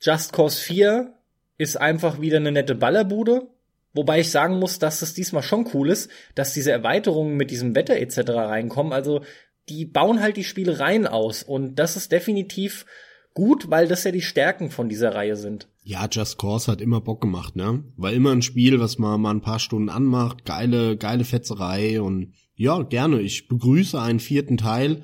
[0.02, 1.14] Just Cause 4
[1.58, 3.48] ist einfach wieder eine nette Ballerbude.
[3.96, 7.76] Wobei ich sagen muss, dass es diesmal schon cool ist, dass diese Erweiterungen mit diesem
[7.76, 8.30] Wetter etc.
[8.30, 8.94] reinkommen.
[8.94, 9.22] Also
[9.70, 12.86] die bauen halt die Spielereien aus und das ist definitiv
[13.34, 15.68] gut, weil das ja die Stärken von dieser Reihe sind.
[15.84, 17.84] Ja, Just Cause hat immer Bock gemacht, ne?
[17.96, 22.34] War immer ein Spiel, was man mal ein paar Stunden anmacht, geile, geile Fetzerei und
[22.56, 23.22] ja, gerne.
[23.22, 25.04] Ich begrüße einen vierten Teil,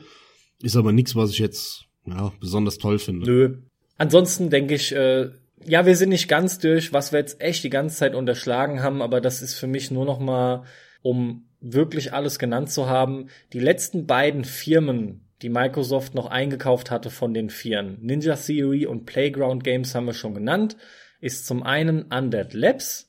[0.62, 3.26] ist aber nichts, was ich jetzt ja, besonders toll finde.
[3.26, 3.58] Nö.
[3.98, 5.30] Ansonsten denke ich, äh,
[5.66, 9.02] ja, wir sind nicht ganz durch, was wir jetzt echt die ganze Zeit unterschlagen haben,
[9.02, 10.64] aber das ist für mich nur noch mal,
[11.02, 17.10] um wirklich alles genannt zu haben, die letzten beiden Firmen, die Microsoft noch eingekauft hatte
[17.10, 20.76] von den Vieren, Ninja Theory und Playground Games haben wir schon genannt,
[21.20, 23.08] ist zum einen Undead Labs.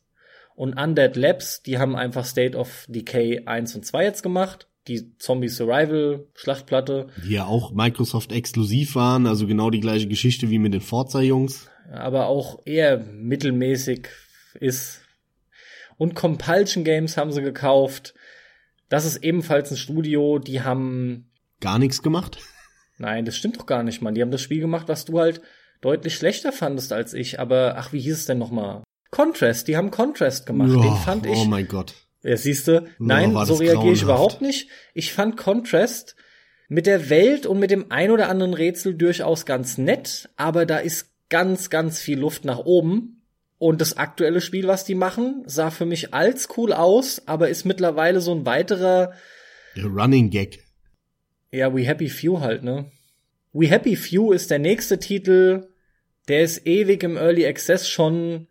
[0.54, 4.68] Und Undead Labs, die haben einfach State of Decay 1 und 2 jetzt gemacht.
[4.86, 7.06] Die Zombie Survival Schlachtplatte.
[7.24, 11.20] Die ja auch Microsoft exklusiv waren, also genau die gleiche Geschichte wie mit den Forza
[11.20, 14.08] Jungs aber auch eher mittelmäßig
[14.54, 15.00] ist.
[15.98, 18.14] Und Compulsion Games haben sie gekauft.
[18.88, 22.38] Das ist ebenfalls ein Studio, die haben gar nichts gemacht.
[22.98, 24.14] Nein, das stimmt doch gar nicht, Mann.
[24.14, 25.40] Die haben das Spiel gemacht, was du halt
[25.80, 27.40] deutlich schlechter fandest als ich.
[27.40, 28.82] Aber ach, wie hieß es denn nochmal?
[29.10, 30.70] Contrast, die haben Contrast gemacht.
[30.74, 31.36] Oh, Den fand ich.
[31.36, 31.94] Oh mein Gott.
[32.22, 34.68] Ja, siehste, nein, so reagiere ich überhaupt nicht.
[34.94, 36.14] Ich fand Contrast
[36.68, 40.78] mit der Welt und mit dem ein oder anderen Rätsel durchaus ganz nett, aber da
[40.78, 43.22] ist ganz, ganz viel Luft nach oben.
[43.58, 47.64] Und das aktuelle Spiel, was die machen, sah für mich als cool aus, aber ist
[47.64, 49.12] mittlerweile so ein weiterer
[49.76, 50.64] Running Gag.
[51.50, 52.90] Ja, We Happy Few halt, ne?
[53.52, 55.68] We Happy Few ist der nächste Titel,
[56.28, 58.48] der ist ewig im Early Access schon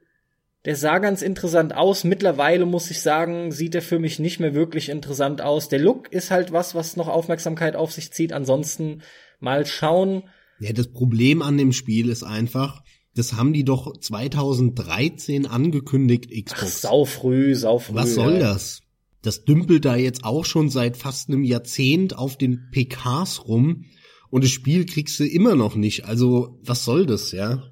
[0.66, 2.04] der sah ganz interessant aus.
[2.04, 5.70] Mittlerweile muss ich sagen, sieht er für mich nicht mehr wirklich interessant aus.
[5.70, 8.32] Der Look ist halt was, was noch Aufmerksamkeit auf sich zieht.
[8.32, 9.02] Ansonsten
[9.40, 10.24] mal schauen.
[10.62, 12.84] Ja, das Problem an dem Spiel ist einfach,
[13.16, 16.62] das haben die doch 2013 angekündigt, Xbox.
[16.62, 17.96] Ach, sau früh, sau früh.
[17.96, 18.40] Was soll ja.
[18.40, 18.82] das?
[19.24, 23.86] Das dümpelt da jetzt auch schon seit fast einem Jahrzehnt auf den PKs rum
[24.30, 26.06] und das Spiel kriegst du immer noch nicht.
[26.06, 27.64] Also, was soll das, ja?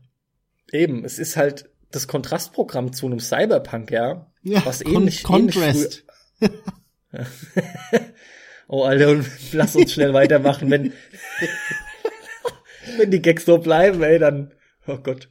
[0.72, 4.32] Eben, es ist halt das Kontrastprogramm zu einem Cyberpunk, ja.
[4.44, 6.06] Ja, was ähnlich, Con Contrast.
[6.42, 6.54] Ähnlich
[8.68, 10.94] oh, Alter, und lass uns schnell weitermachen, wenn,
[13.00, 14.54] wenn die Gags so bleiben, ey, dann,
[14.88, 15.30] oh Gott.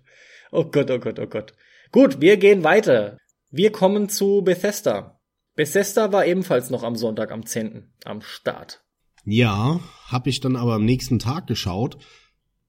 [0.50, 1.52] Oh Gott, oh Gott, oh Gott.
[1.92, 3.18] Gut, wir gehen weiter.
[3.50, 5.20] Wir kommen zu Bethesda.
[5.54, 7.92] Bethesda war ebenfalls noch am Sonntag am 10.
[8.04, 8.82] am Start.
[9.24, 11.98] Ja, hab ich dann aber am nächsten Tag geschaut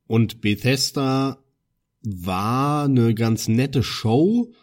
[0.07, 1.37] und Bethesda
[2.01, 4.53] war eine ganz nette Show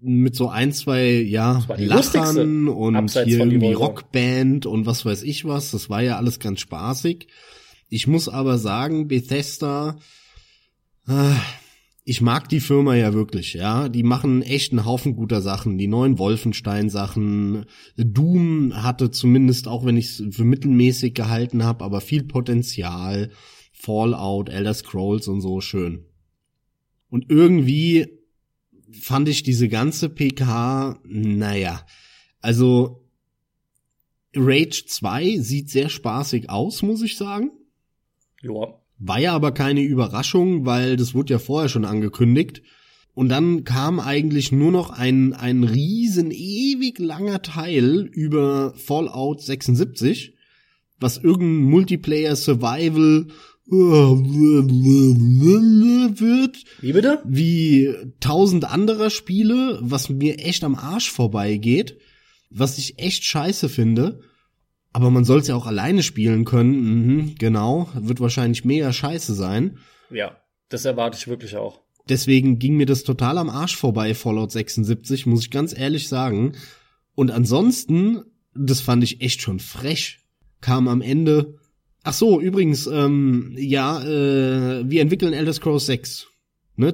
[0.00, 5.44] mit so ein, zwei, ja, Lachern und Abseits hier irgendwie Rockband und was weiß ich
[5.44, 5.70] was.
[5.70, 7.28] Das war ja alles ganz spaßig.
[7.92, 9.98] Ich muss aber sagen, Bethesda,
[11.06, 11.34] äh,
[12.04, 13.90] ich mag die Firma ja wirklich, ja.
[13.90, 15.76] Die machen echt einen Haufen guter Sachen.
[15.76, 17.66] Die neuen Wolfenstein-Sachen.
[17.98, 23.30] Doom hatte zumindest, auch wenn ich es für mittelmäßig gehalten habe, aber viel Potenzial.
[23.72, 26.06] Fallout, Elder Scrolls und so schön.
[27.10, 28.06] Und irgendwie
[28.90, 31.84] fand ich diese ganze PK, naja,
[32.40, 33.06] also
[34.34, 37.50] Rage 2 sieht sehr spaßig aus, muss ich sagen.
[38.42, 38.74] Ja.
[38.98, 42.62] War ja aber keine Überraschung, weil das wurde ja vorher schon angekündigt.
[43.14, 50.34] Und dann kam eigentlich nur noch ein, ein riesen, ewig langer Teil über Fallout 76,
[50.98, 53.26] was irgendein Multiplayer Survival
[56.20, 56.64] wird.
[56.80, 57.20] Wie bitte?
[57.24, 61.98] Wie tausend anderer Spiele, was mir echt am Arsch vorbeigeht,
[62.50, 64.20] was ich echt scheiße finde.
[64.92, 67.06] Aber man soll es ja auch alleine spielen können.
[67.06, 69.78] Mhm, genau, wird wahrscheinlich mega scheiße sein.
[70.10, 70.36] Ja,
[70.68, 71.80] das erwarte ich wirklich auch.
[72.08, 76.54] Deswegen ging mir das total am Arsch vorbei, Fallout 76, muss ich ganz ehrlich sagen.
[77.14, 78.22] Und ansonsten,
[78.54, 80.18] das fand ich echt schon frech,
[80.60, 81.58] kam am Ende
[82.04, 86.26] Ach so, übrigens, ähm, ja, äh, wir entwickeln Elder Scrolls 6.
[86.74, 86.92] Ne?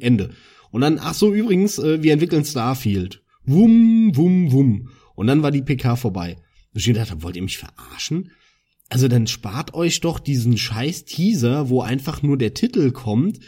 [0.00, 0.30] Ende.
[0.72, 3.22] Und dann, ach so, übrigens, äh, wir entwickeln Starfield.
[3.44, 4.88] Wum, wum, wum.
[5.16, 6.36] Und dann war die PK vorbei.
[6.72, 8.30] Und ich gedacht, wollt ihr mich verarschen?
[8.88, 13.40] Also dann spart euch doch diesen scheiß Teaser, wo einfach nur der Titel kommt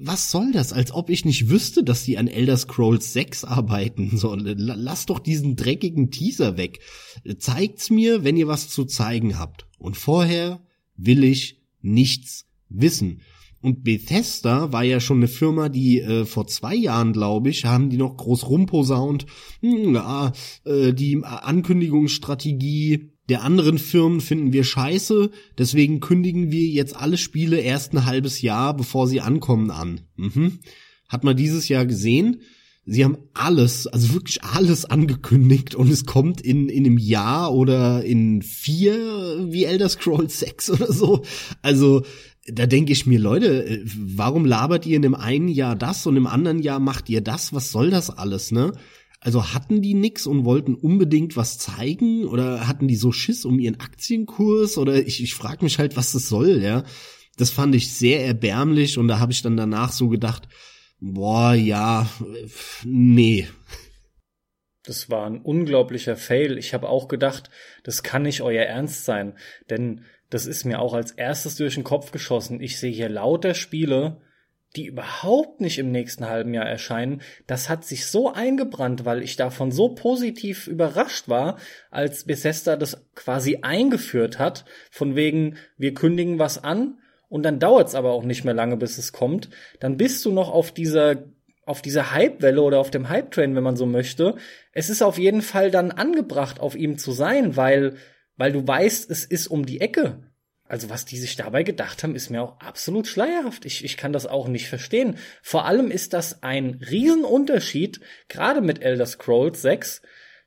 [0.00, 0.72] was soll das?
[0.72, 4.16] Als ob ich nicht wüsste, dass die an Elder Scrolls 6 arbeiten.
[4.16, 6.80] So, lass doch diesen dreckigen Teaser weg.
[7.38, 9.66] Zeigt's mir, wenn ihr was zu zeigen habt.
[9.78, 10.60] Und vorher
[10.96, 13.22] will ich nichts wissen.
[13.66, 17.90] Und Bethesda war ja schon eine Firma, die äh, vor zwei Jahren, glaube ich, haben
[17.90, 19.26] die noch groß rumposaunt.
[19.60, 20.32] Hm, ja,
[20.64, 27.58] äh, die Ankündigungsstrategie der anderen Firmen finden wir scheiße, deswegen kündigen wir jetzt alle Spiele
[27.58, 30.02] erst ein halbes Jahr, bevor sie ankommen, an.
[30.14, 30.60] Mhm.
[31.08, 32.42] Hat man dieses Jahr gesehen.
[32.84, 38.04] Sie haben alles, also wirklich alles angekündigt und es kommt in, in einem Jahr oder
[38.04, 38.94] in vier
[39.50, 41.24] wie Elder Scrolls 6 oder so.
[41.62, 42.04] Also
[42.52, 46.16] da denke ich mir, Leute, äh, warum labert ihr in dem einen Jahr das und
[46.16, 47.52] im anderen Jahr macht ihr das?
[47.52, 48.72] Was soll das alles, ne?
[49.20, 53.58] Also hatten die nix und wollten unbedingt was zeigen oder hatten die so Schiss um
[53.58, 56.84] ihren Aktienkurs oder ich, ich frage mich halt, was das soll, ja.
[57.36, 60.48] Das fand ich sehr erbärmlich und da habe ich dann danach so gedacht,
[61.00, 62.08] boah, ja,
[62.84, 63.48] nee.
[64.84, 66.56] Das war ein unglaublicher Fail.
[66.58, 67.50] Ich habe auch gedacht,
[67.82, 69.36] das kann nicht euer Ernst sein,
[69.68, 72.60] denn das ist mir auch als erstes durch den Kopf geschossen.
[72.60, 74.20] Ich sehe hier lauter Spiele,
[74.74, 79.36] die überhaupt nicht im nächsten halben Jahr erscheinen, das hat sich so eingebrannt, weil ich
[79.36, 81.58] davon so positiv überrascht war,
[81.90, 86.98] als Bethesda das quasi eingeführt hat, von wegen, wir kündigen was an
[87.28, 89.48] und dann dauert es aber auch nicht mehr lange, bis es kommt.
[89.80, 91.24] Dann bist du noch auf dieser
[91.66, 94.36] auf dieser Hype-Welle oder auf dem Hype-Train, wenn man so möchte.
[94.70, 97.96] Es ist auf jeden Fall dann angebracht, auf ihm zu sein, weil,
[98.36, 100.22] weil du weißt, es ist um die Ecke.
[100.68, 103.64] Also was die sich dabei gedacht haben, ist mir auch absolut schleierhaft.
[103.64, 105.16] Ich, ich kann das auch nicht verstehen.
[105.42, 110.02] Vor allem ist das ein Riesenunterschied, gerade mit Elder Scrolls 6,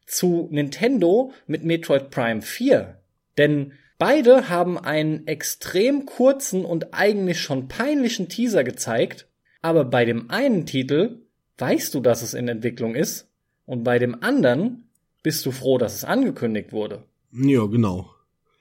[0.06, 3.00] zu Nintendo mit Metroid Prime 4.
[3.38, 9.28] Denn beide haben einen extrem kurzen und eigentlich schon peinlichen Teaser gezeigt,
[9.62, 11.22] aber bei dem einen Titel
[11.58, 13.28] weißt du, dass es in Entwicklung ist,
[13.66, 14.90] und bei dem anderen
[15.22, 17.04] bist du froh, dass es angekündigt wurde.
[17.32, 18.10] Ja, genau.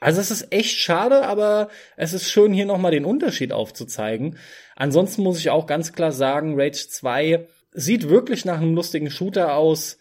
[0.00, 4.36] Also es ist echt schade, aber es ist schön, hier nochmal den Unterschied aufzuzeigen.
[4.76, 9.54] Ansonsten muss ich auch ganz klar sagen, Rage 2 sieht wirklich nach einem lustigen Shooter
[9.54, 9.98] aus.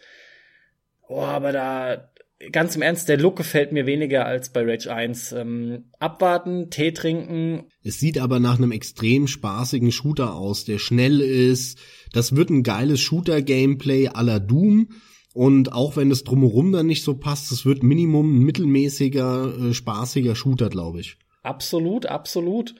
[1.07, 2.11] Oh, aber da,
[2.52, 5.31] ganz im Ernst, der Look gefällt mir weniger als bei Rage 1.
[5.31, 7.65] Ähm, abwarten, Tee trinken.
[7.84, 11.80] Es sieht aber nach einem extrem spaßigen Shooter aus, der schnell ist.
[12.14, 14.89] Das wird ein geiles Shooter-Gameplay aller Doom.
[15.38, 19.73] Und auch wenn es drumherum dann nicht so passt, es wird Minimum ein mittelmäßiger, äh,
[19.76, 21.19] spaßiger Shooter, glaube ich.
[21.43, 22.73] Absolut, absolut.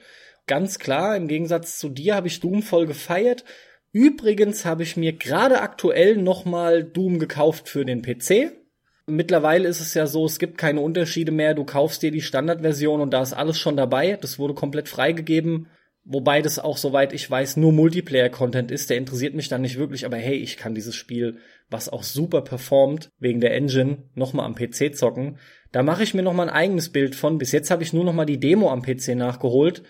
[0.48, 3.44] Ganz klar, im Gegensatz zu dir habe ich Doom voll gefeiert.
[3.92, 8.50] Übrigens habe ich mir gerade aktuell nochmal Doom gekauft für den PC.
[9.06, 11.54] Mittlerweile ist es ja so, es gibt keine Unterschiede mehr.
[11.54, 14.18] Du kaufst dir die Standardversion und da ist alles schon dabei.
[14.20, 15.68] Das wurde komplett freigegeben.
[16.04, 18.88] Wobei das auch, soweit ich weiß, nur Multiplayer-Content ist.
[18.88, 20.06] Der interessiert mich dann nicht wirklich.
[20.06, 21.38] Aber hey, ich kann dieses Spiel,
[21.68, 25.38] was auch super performt, wegen der Engine, nochmal am PC zocken.
[25.70, 27.36] Da mache ich mir nochmal ein eigenes Bild von.
[27.36, 29.82] Bis jetzt habe ich nur nochmal die Demo am PC nachgeholt.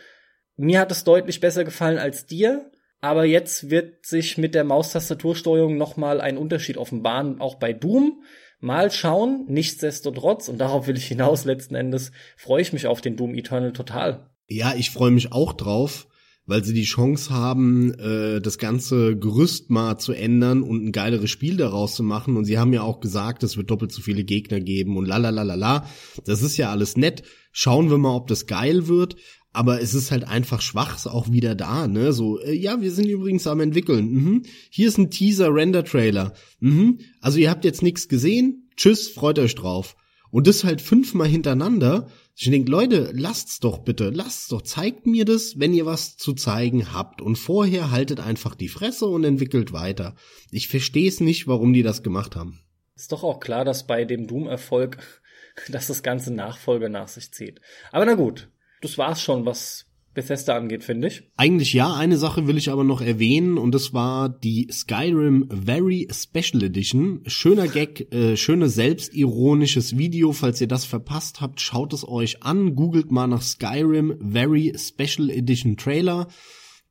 [0.57, 2.73] Mir hat es deutlich besser gefallen als dir.
[3.01, 8.25] Aber jetzt wird sich mit der Maustastatursteuerung nochmal ein Unterschied offenbaren, auch bei Doom.
[8.61, 13.17] Mal schauen, nichtsdestotrotz, und darauf will ich hinaus letzten Endes, freue ich mich auf den
[13.17, 14.28] Doom Eternal total.
[14.49, 16.09] Ja, ich freue mich auch drauf,
[16.47, 21.31] weil sie die Chance haben, äh, das ganze Gerüst mal zu ändern und ein geileres
[21.31, 22.37] Spiel daraus zu machen.
[22.37, 25.87] Und sie haben ja auch gesagt, es wird doppelt so viele Gegner geben und la.
[26.25, 27.23] Das ist ja alles nett.
[27.53, 29.17] Schauen wir mal, ob das geil wird.
[29.53, 32.13] Aber es ist halt einfach schwach, auch wieder da, ne?
[32.13, 34.13] So, äh, ja, wir sind übrigens am entwickeln.
[34.13, 34.43] Mhm.
[34.71, 36.35] Hier ist ein Teaser-Render-Trailer.
[36.61, 37.01] Mhm.
[37.21, 38.69] Also ihr habt jetzt nichts gesehen.
[38.77, 39.97] Tschüss, freut euch drauf.
[40.31, 42.09] Und das halt fünfmal hintereinander.
[42.37, 46.35] Ich denke, Leute, lasst's doch bitte, lasst's doch, zeigt mir das, wenn ihr was zu
[46.35, 47.23] zeigen habt.
[47.23, 50.15] Und vorher haltet einfach die Fresse und entwickelt weiter.
[50.51, 52.61] Ich verstehe es nicht, warum die das gemacht haben.
[52.95, 54.99] Ist doch auch klar, dass bei dem Doom-Erfolg,
[55.69, 57.61] dass das ganze Nachfolge nach sich zieht.
[57.91, 58.51] Aber na gut,
[58.83, 59.88] das war's schon, was
[60.19, 61.23] Bethesda angeht, finde ich.
[61.37, 66.09] Eigentlich ja, eine Sache will ich aber noch erwähnen und das war die Skyrim Very
[66.11, 67.21] Special Edition.
[67.29, 70.33] Schöner Gag, äh, schönes selbstironisches Video.
[70.33, 72.75] Falls ihr das verpasst habt, schaut es euch an.
[72.75, 76.27] Googelt mal nach Skyrim Very Special Edition Trailer.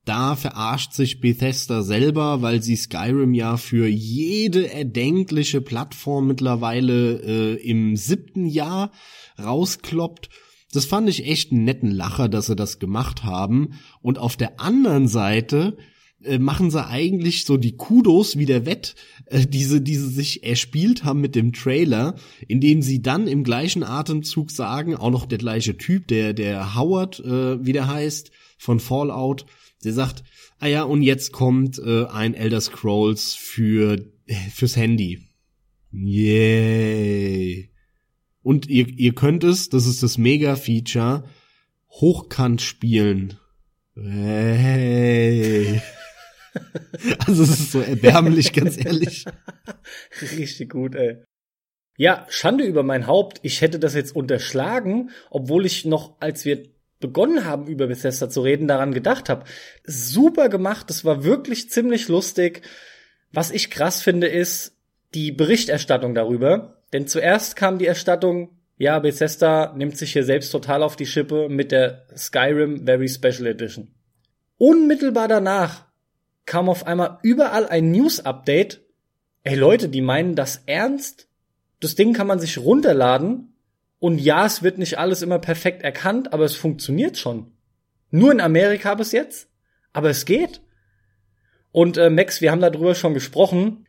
[0.05, 7.55] Da verarscht sich Bethesda selber, weil sie Skyrim ja für jede erdenkliche Plattform mittlerweile äh,
[7.55, 8.91] im siebten Jahr
[9.37, 10.29] rauskloppt
[10.77, 13.79] das fand ich echt einen netten Lacher, dass sie das gemacht haben.
[13.99, 15.75] Und auf der anderen Seite
[16.23, 18.93] äh, machen sie eigentlich so die Kudos wie der Wett,
[19.25, 22.13] äh, diese, diese sich erspielt haben mit dem Trailer,
[22.47, 27.21] indem sie dann im gleichen Atemzug sagen, auch noch der gleiche Typ, der, der Howard,
[27.21, 28.29] äh, wie der heißt,
[28.59, 29.47] von Fallout,
[29.83, 30.25] der sagt,
[30.59, 33.97] ah ja, und jetzt kommt äh, ein Elder Scrolls für,
[34.27, 35.23] äh, fürs Handy.
[35.91, 37.71] Yay.
[38.47, 41.25] Und ihr, ihr könnt es, das ist das Mega-Feature,
[41.89, 43.37] hochkant spielen.
[43.93, 45.81] Hey.
[47.27, 49.25] Also es ist so erbärmlich, ganz ehrlich.
[50.21, 51.17] Richtig gut, ey.
[51.97, 53.39] Ja, Schande über mein Haupt.
[53.43, 56.63] Ich hätte das jetzt unterschlagen, obwohl ich noch, als wir
[56.99, 59.43] begonnen haben, über Bethesda zu reden, daran gedacht habe.
[59.83, 62.63] Super gemacht, das war wirklich ziemlich lustig.
[63.31, 64.77] Was ich krass finde, ist
[65.13, 66.76] die Berichterstattung darüber.
[66.93, 71.49] Denn zuerst kam die Erstattung, ja, Bethesda nimmt sich hier selbst total auf die Schippe
[71.49, 73.93] mit der Skyrim Very Special Edition.
[74.57, 75.85] Unmittelbar danach
[76.45, 78.81] kam auf einmal überall ein News-Update.
[79.43, 81.27] Ey Leute, die meinen das ernst?
[81.79, 83.53] Das Ding kann man sich runterladen
[83.99, 87.51] und ja, es wird nicht alles immer perfekt erkannt, aber es funktioniert schon.
[88.11, 89.49] Nur in Amerika bis jetzt,
[89.91, 90.61] aber es geht.
[91.71, 93.86] Und äh, Max, wir haben darüber schon gesprochen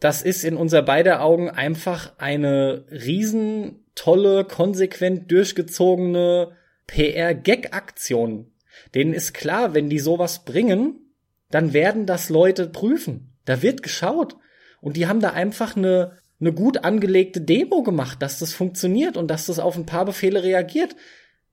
[0.00, 6.52] das ist in unser beider Augen einfach eine riesen tolle, konsequent durchgezogene
[6.86, 8.50] PR-Gag-Aktion.
[8.94, 11.14] Denen ist klar, wenn die sowas bringen,
[11.50, 13.34] dann werden das Leute prüfen.
[13.44, 14.36] Da wird geschaut.
[14.80, 19.28] Und die haben da einfach eine, eine gut angelegte Demo gemacht, dass das funktioniert und
[19.28, 20.96] dass das auf ein paar Befehle reagiert.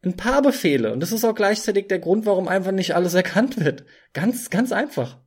[0.04, 0.94] Ein paar Befehle.
[0.94, 3.84] Und das ist auch gleichzeitig der Grund, warum einfach nicht alles erkannt wird.
[4.14, 5.20] Ganz, ganz einfach.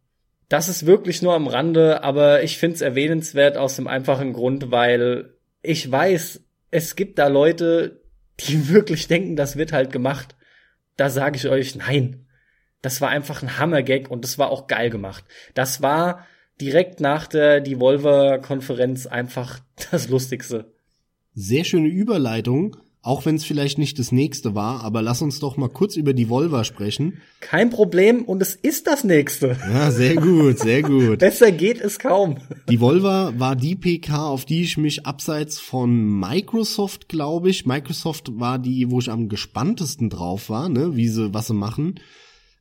[0.50, 4.72] Das ist wirklich nur am Rande, aber ich finde es erwähnenswert aus dem einfachen Grund,
[4.72, 5.32] weil
[5.62, 8.02] ich weiß, es gibt da Leute,
[8.40, 10.34] die wirklich denken, das wird halt gemacht.
[10.96, 12.26] da sage ich euch, nein.
[12.82, 15.24] Das war einfach ein Hammergag und das war auch geil gemacht.
[15.54, 16.26] Das war
[16.60, 19.60] direkt nach der Devolver-Konferenz einfach
[19.92, 20.72] das Lustigste.
[21.32, 25.56] Sehr schöne Überleitung, auch wenn es vielleicht nicht das nächste war, aber lass uns doch
[25.56, 27.20] mal kurz über Devolver sprechen.
[27.40, 29.56] Kein Problem und es ist das nächste.
[29.68, 31.18] Ja, sehr gut, sehr gut.
[31.20, 32.36] Besser geht es kaum.
[32.68, 38.58] Devolver war die PK, auf die ich mich abseits von Microsoft, glaube ich, Microsoft war
[38.58, 41.94] die, wo ich am gespanntesten drauf war, ne, wie sie, was sie machen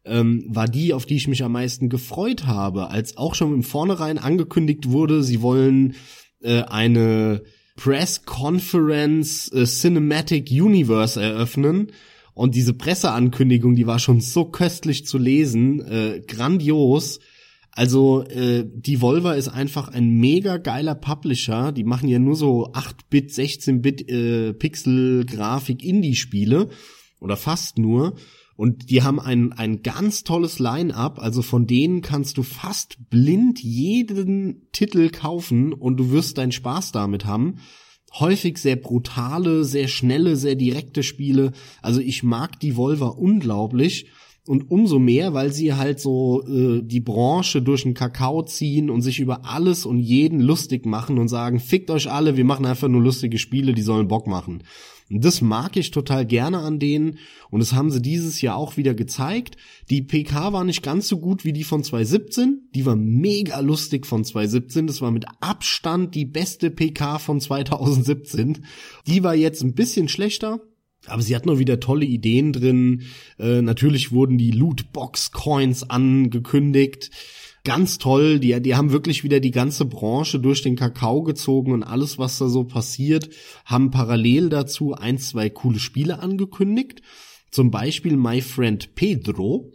[0.05, 3.63] ähm, war die, auf die ich mich am meisten gefreut habe, als auch schon im
[3.63, 5.95] Vornherein angekündigt wurde, sie wollen
[6.41, 7.43] äh, eine
[7.79, 11.93] Press Conference äh, Cinematic Universe eröffnen.
[12.33, 17.21] Und diese Presseankündigung, die war schon so köstlich zu lesen, äh, grandios.
[17.71, 21.71] Also äh, die Volva ist einfach ein mega geiler Publisher.
[21.71, 26.67] Die machen ja nur so 8-Bit, 16-Bit äh, Pixel-Grafik-Indie-Spiele
[27.21, 28.15] oder fast nur.
[28.59, 33.63] Und die haben ein, ein ganz tolles Line-up, also von denen kannst du fast blind
[33.63, 37.59] jeden Titel kaufen und du wirst deinen Spaß damit haben.
[38.15, 41.53] Häufig sehr brutale, sehr schnelle, sehr direkte Spiele.
[41.81, 44.07] Also ich mag die Volver unglaublich.
[44.45, 49.03] Und umso mehr, weil sie halt so äh, die Branche durch den Kakao ziehen und
[49.03, 52.89] sich über alles und jeden lustig machen und sagen, fickt euch alle, wir machen einfach
[52.89, 54.63] nur lustige Spiele, die sollen Bock machen.
[55.09, 57.17] Und das mag ich total gerne an denen.
[57.49, 59.57] Und das haben sie dieses Jahr auch wieder gezeigt.
[59.89, 62.69] Die PK war nicht ganz so gut wie die von 2017.
[62.75, 64.87] Die war mega lustig von 2017.
[64.87, 68.65] Das war mit Abstand die beste PK von 2017.
[69.07, 70.61] Die war jetzt ein bisschen schlechter.
[71.07, 73.03] Aber sie hat noch wieder tolle Ideen drin.
[73.39, 77.09] Äh, natürlich wurden die Lootbox-Coins angekündigt
[77.63, 78.39] ganz toll.
[78.39, 82.37] Die, die haben wirklich wieder die ganze Branche durch den Kakao gezogen und alles, was
[82.37, 83.29] da so passiert,
[83.65, 87.01] haben parallel dazu ein, zwei coole Spiele angekündigt.
[87.51, 89.71] Zum Beispiel My Friend Pedro,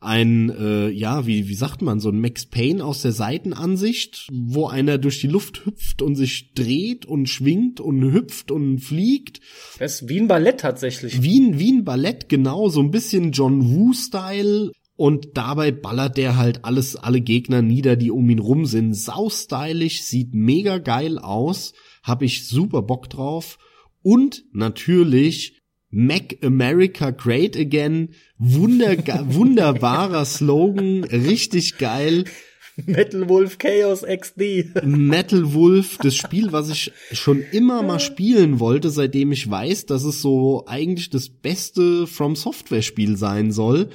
[0.00, 4.68] ein, äh, ja, wie, wie sagt man, so ein Max Payne aus der Seitenansicht, wo
[4.68, 9.40] einer durch die Luft hüpft und sich dreht und schwingt und hüpft und fliegt.
[9.78, 11.22] Das ist wie ein Ballett tatsächlich.
[11.22, 16.36] Wie ein, wie ein Ballett, genau, so ein bisschen John Woo-Style und dabei ballert der
[16.36, 18.94] halt alles, alle Gegner nieder, die um ihn rum sind.
[18.94, 21.72] Saustylisch, sieht mega geil aus.
[22.02, 23.58] Hab ich super Bock drauf.
[24.02, 28.08] Und natürlich Mac America Great Again.
[28.38, 28.96] Wunder,
[29.32, 31.04] wunderbarer Slogan.
[31.04, 32.24] Richtig geil.
[32.84, 34.82] Metal Wolf Chaos XD.
[34.82, 40.02] Metal Wolf, das Spiel, was ich schon immer mal spielen wollte, seitdem ich weiß, dass
[40.02, 43.90] es so eigentlich das beste From Software Spiel sein soll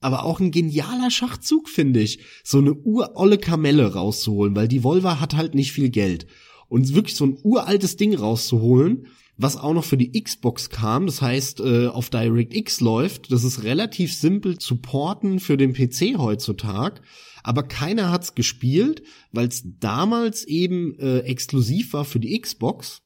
[0.00, 5.20] aber auch ein genialer Schachzug, finde ich, so eine urolle Kamelle rauszuholen, weil die Volva
[5.20, 6.26] hat halt nicht viel Geld.
[6.68, 9.06] Und wirklich so ein uraltes Ding rauszuholen,
[9.36, 13.62] was auch noch für die Xbox kam, das heißt äh, auf DirectX läuft, das ist
[13.62, 17.00] relativ simpel zu porten für den PC heutzutage,
[17.42, 19.02] aber keiner hat's gespielt,
[19.32, 23.00] weil es damals eben äh, exklusiv war für die Xbox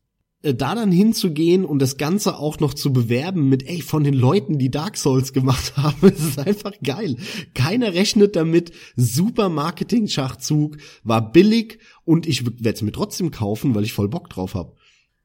[0.52, 4.58] da dann hinzugehen und das Ganze auch noch zu bewerben mit, ey, von den Leuten,
[4.58, 7.16] die Dark Souls gemacht haben, das ist einfach geil.
[7.54, 8.72] Keiner rechnet damit.
[8.96, 14.28] Super Marketing-Schachzug, war billig und ich werde es mir trotzdem kaufen, weil ich voll Bock
[14.28, 14.76] drauf hab.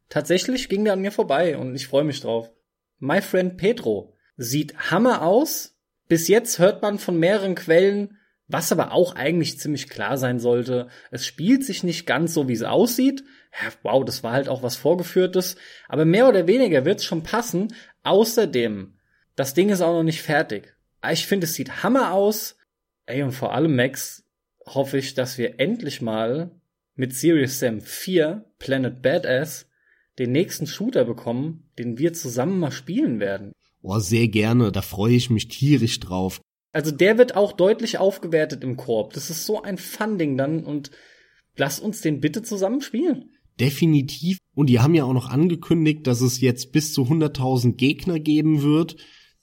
[0.07, 2.49] Tatsächlich ging der an mir vorbei und ich freue mich drauf.
[2.99, 5.75] My Friend Pedro sieht Hammer aus.
[6.07, 8.17] Bis jetzt hört man von mehreren Quellen,
[8.47, 10.87] was aber auch eigentlich ziemlich klar sein sollte.
[11.11, 13.23] Es spielt sich nicht ganz so, wie es aussieht.
[13.53, 15.55] Ja, wow, das war halt auch was Vorgeführtes.
[15.87, 17.73] Aber mehr oder weniger wird's schon passen.
[18.03, 18.93] Außerdem,
[19.35, 20.75] das Ding ist auch noch nicht fertig.
[21.11, 22.57] Ich finde, es sieht Hammer aus.
[23.05, 24.25] Ey, und vor allem, Max,
[24.65, 26.51] hoffe ich, dass wir endlich mal
[26.95, 29.67] mit Serious Sam 4 Planet Badass
[30.19, 33.53] den nächsten Shooter bekommen, den wir zusammen mal spielen werden.
[33.81, 34.71] Oh, sehr gerne.
[34.71, 36.41] Da freue ich mich tierisch drauf.
[36.71, 39.13] Also der wird auch deutlich aufgewertet im Korb.
[39.13, 40.91] Das ist so ein Funding dann und
[41.55, 43.31] lass uns den bitte zusammen spielen.
[43.59, 44.37] Definitiv.
[44.53, 48.61] Und die haben ja auch noch angekündigt, dass es jetzt bis zu 100.000 Gegner geben
[48.61, 48.95] wird.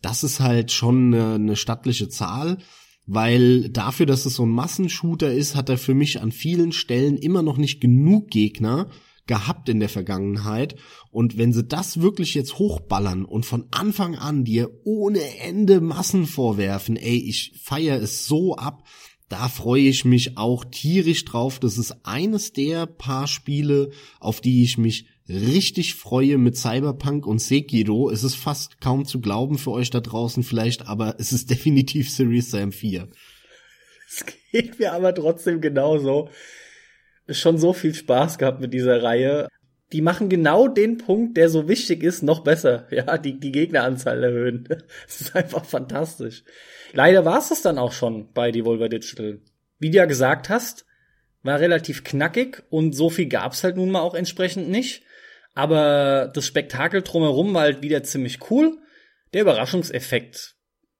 [0.02, 2.58] Das ist halt schon eine, eine stattliche Zahl,
[3.06, 7.16] weil dafür, dass es so ein Massenshooter ist, hat er für mich an vielen Stellen
[7.16, 8.88] immer noch nicht genug Gegner,
[9.26, 10.76] gehabt in der Vergangenheit.
[11.10, 16.26] Und wenn sie das wirklich jetzt hochballern und von Anfang an dir ohne Ende Massen
[16.26, 18.84] vorwerfen, ey, ich feier es so ab,
[19.28, 21.58] da freue ich mich auch tierisch drauf.
[21.58, 23.90] Das ist eines der paar Spiele,
[24.20, 28.10] auf die ich mich richtig freue mit Cyberpunk und Sekiro.
[28.10, 32.10] Es ist fast kaum zu glauben für euch da draußen vielleicht, aber es ist definitiv
[32.10, 33.08] Series Sam 4.
[34.08, 36.30] Es geht mir aber trotzdem genauso
[37.28, 39.48] schon so viel Spaß gehabt mit dieser Reihe.
[39.92, 42.86] Die machen genau den Punkt, der so wichtig ist, noch besser.
[42.90, 44.68] Ja, die, die Gegneranzahl erhöhen.
[45.06, 46.44] Das ist einfach fantastisch.
[46.92, 49.40] Leider war es das dann auch schon bei Devolver Digital.
[49.78, 50.86] Wie du ja gesagt hast,
[51.42, 55.04] war relativ knackig und so viel gab's halt nun mal auch entsprechend nicht.
[55.54, 58.78] Aber das Spektakel drumherum war halt wieder ziemlich cool.
[59.32, 60.55] Der Überraschungseffekt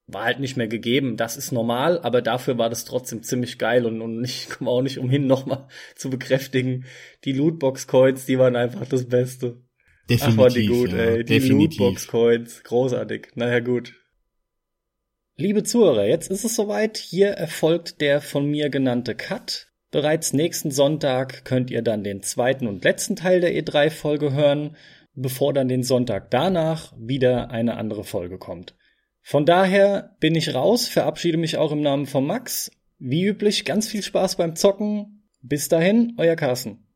[0.07, 1.17] war halt nicht mehr gegeben.
[1.17, 4.81] Das ist normal, aber dafür war das trotzdem ziemlich geil und, und ich komme auch
[4.81, 6.85] nicht umhin, nochmal zu bekräftigen.
[7.25, 9.61] Die Lootbox-Coins, die waren einfach das Beste.
[10.09, 10.33] Definitiv.
[10.33, 11.23] Ach, waren die gut, ja, ey.
[11.25, 13.33] Die Lootbox-Coins, großartig.
[13.35, 13.93] Naja, gut.
[15.35, 16.97] Liebe Zuhörer, jetzt ist es soweit.
[16.97, 19.67] Hier erfolgt der von mir genannte Cut.
[19.91, 24.75] Bereits nächsten Sonntag könnt ihr dann den zweiten und letzten Teil der E3-Folge hören,
[25.13, 28.75] bevor dann den Sonntag danach wieder eine andere Folge kommt.
[29.29, 32.71] Von daher bin ich raus, verabschiede mich auch im Namen von Max.
[32.97, 35.27] Wie üblich, ganz viel Spaß beim Zocken.
[35.41, 36.86] Bis dahin, euer Carsten.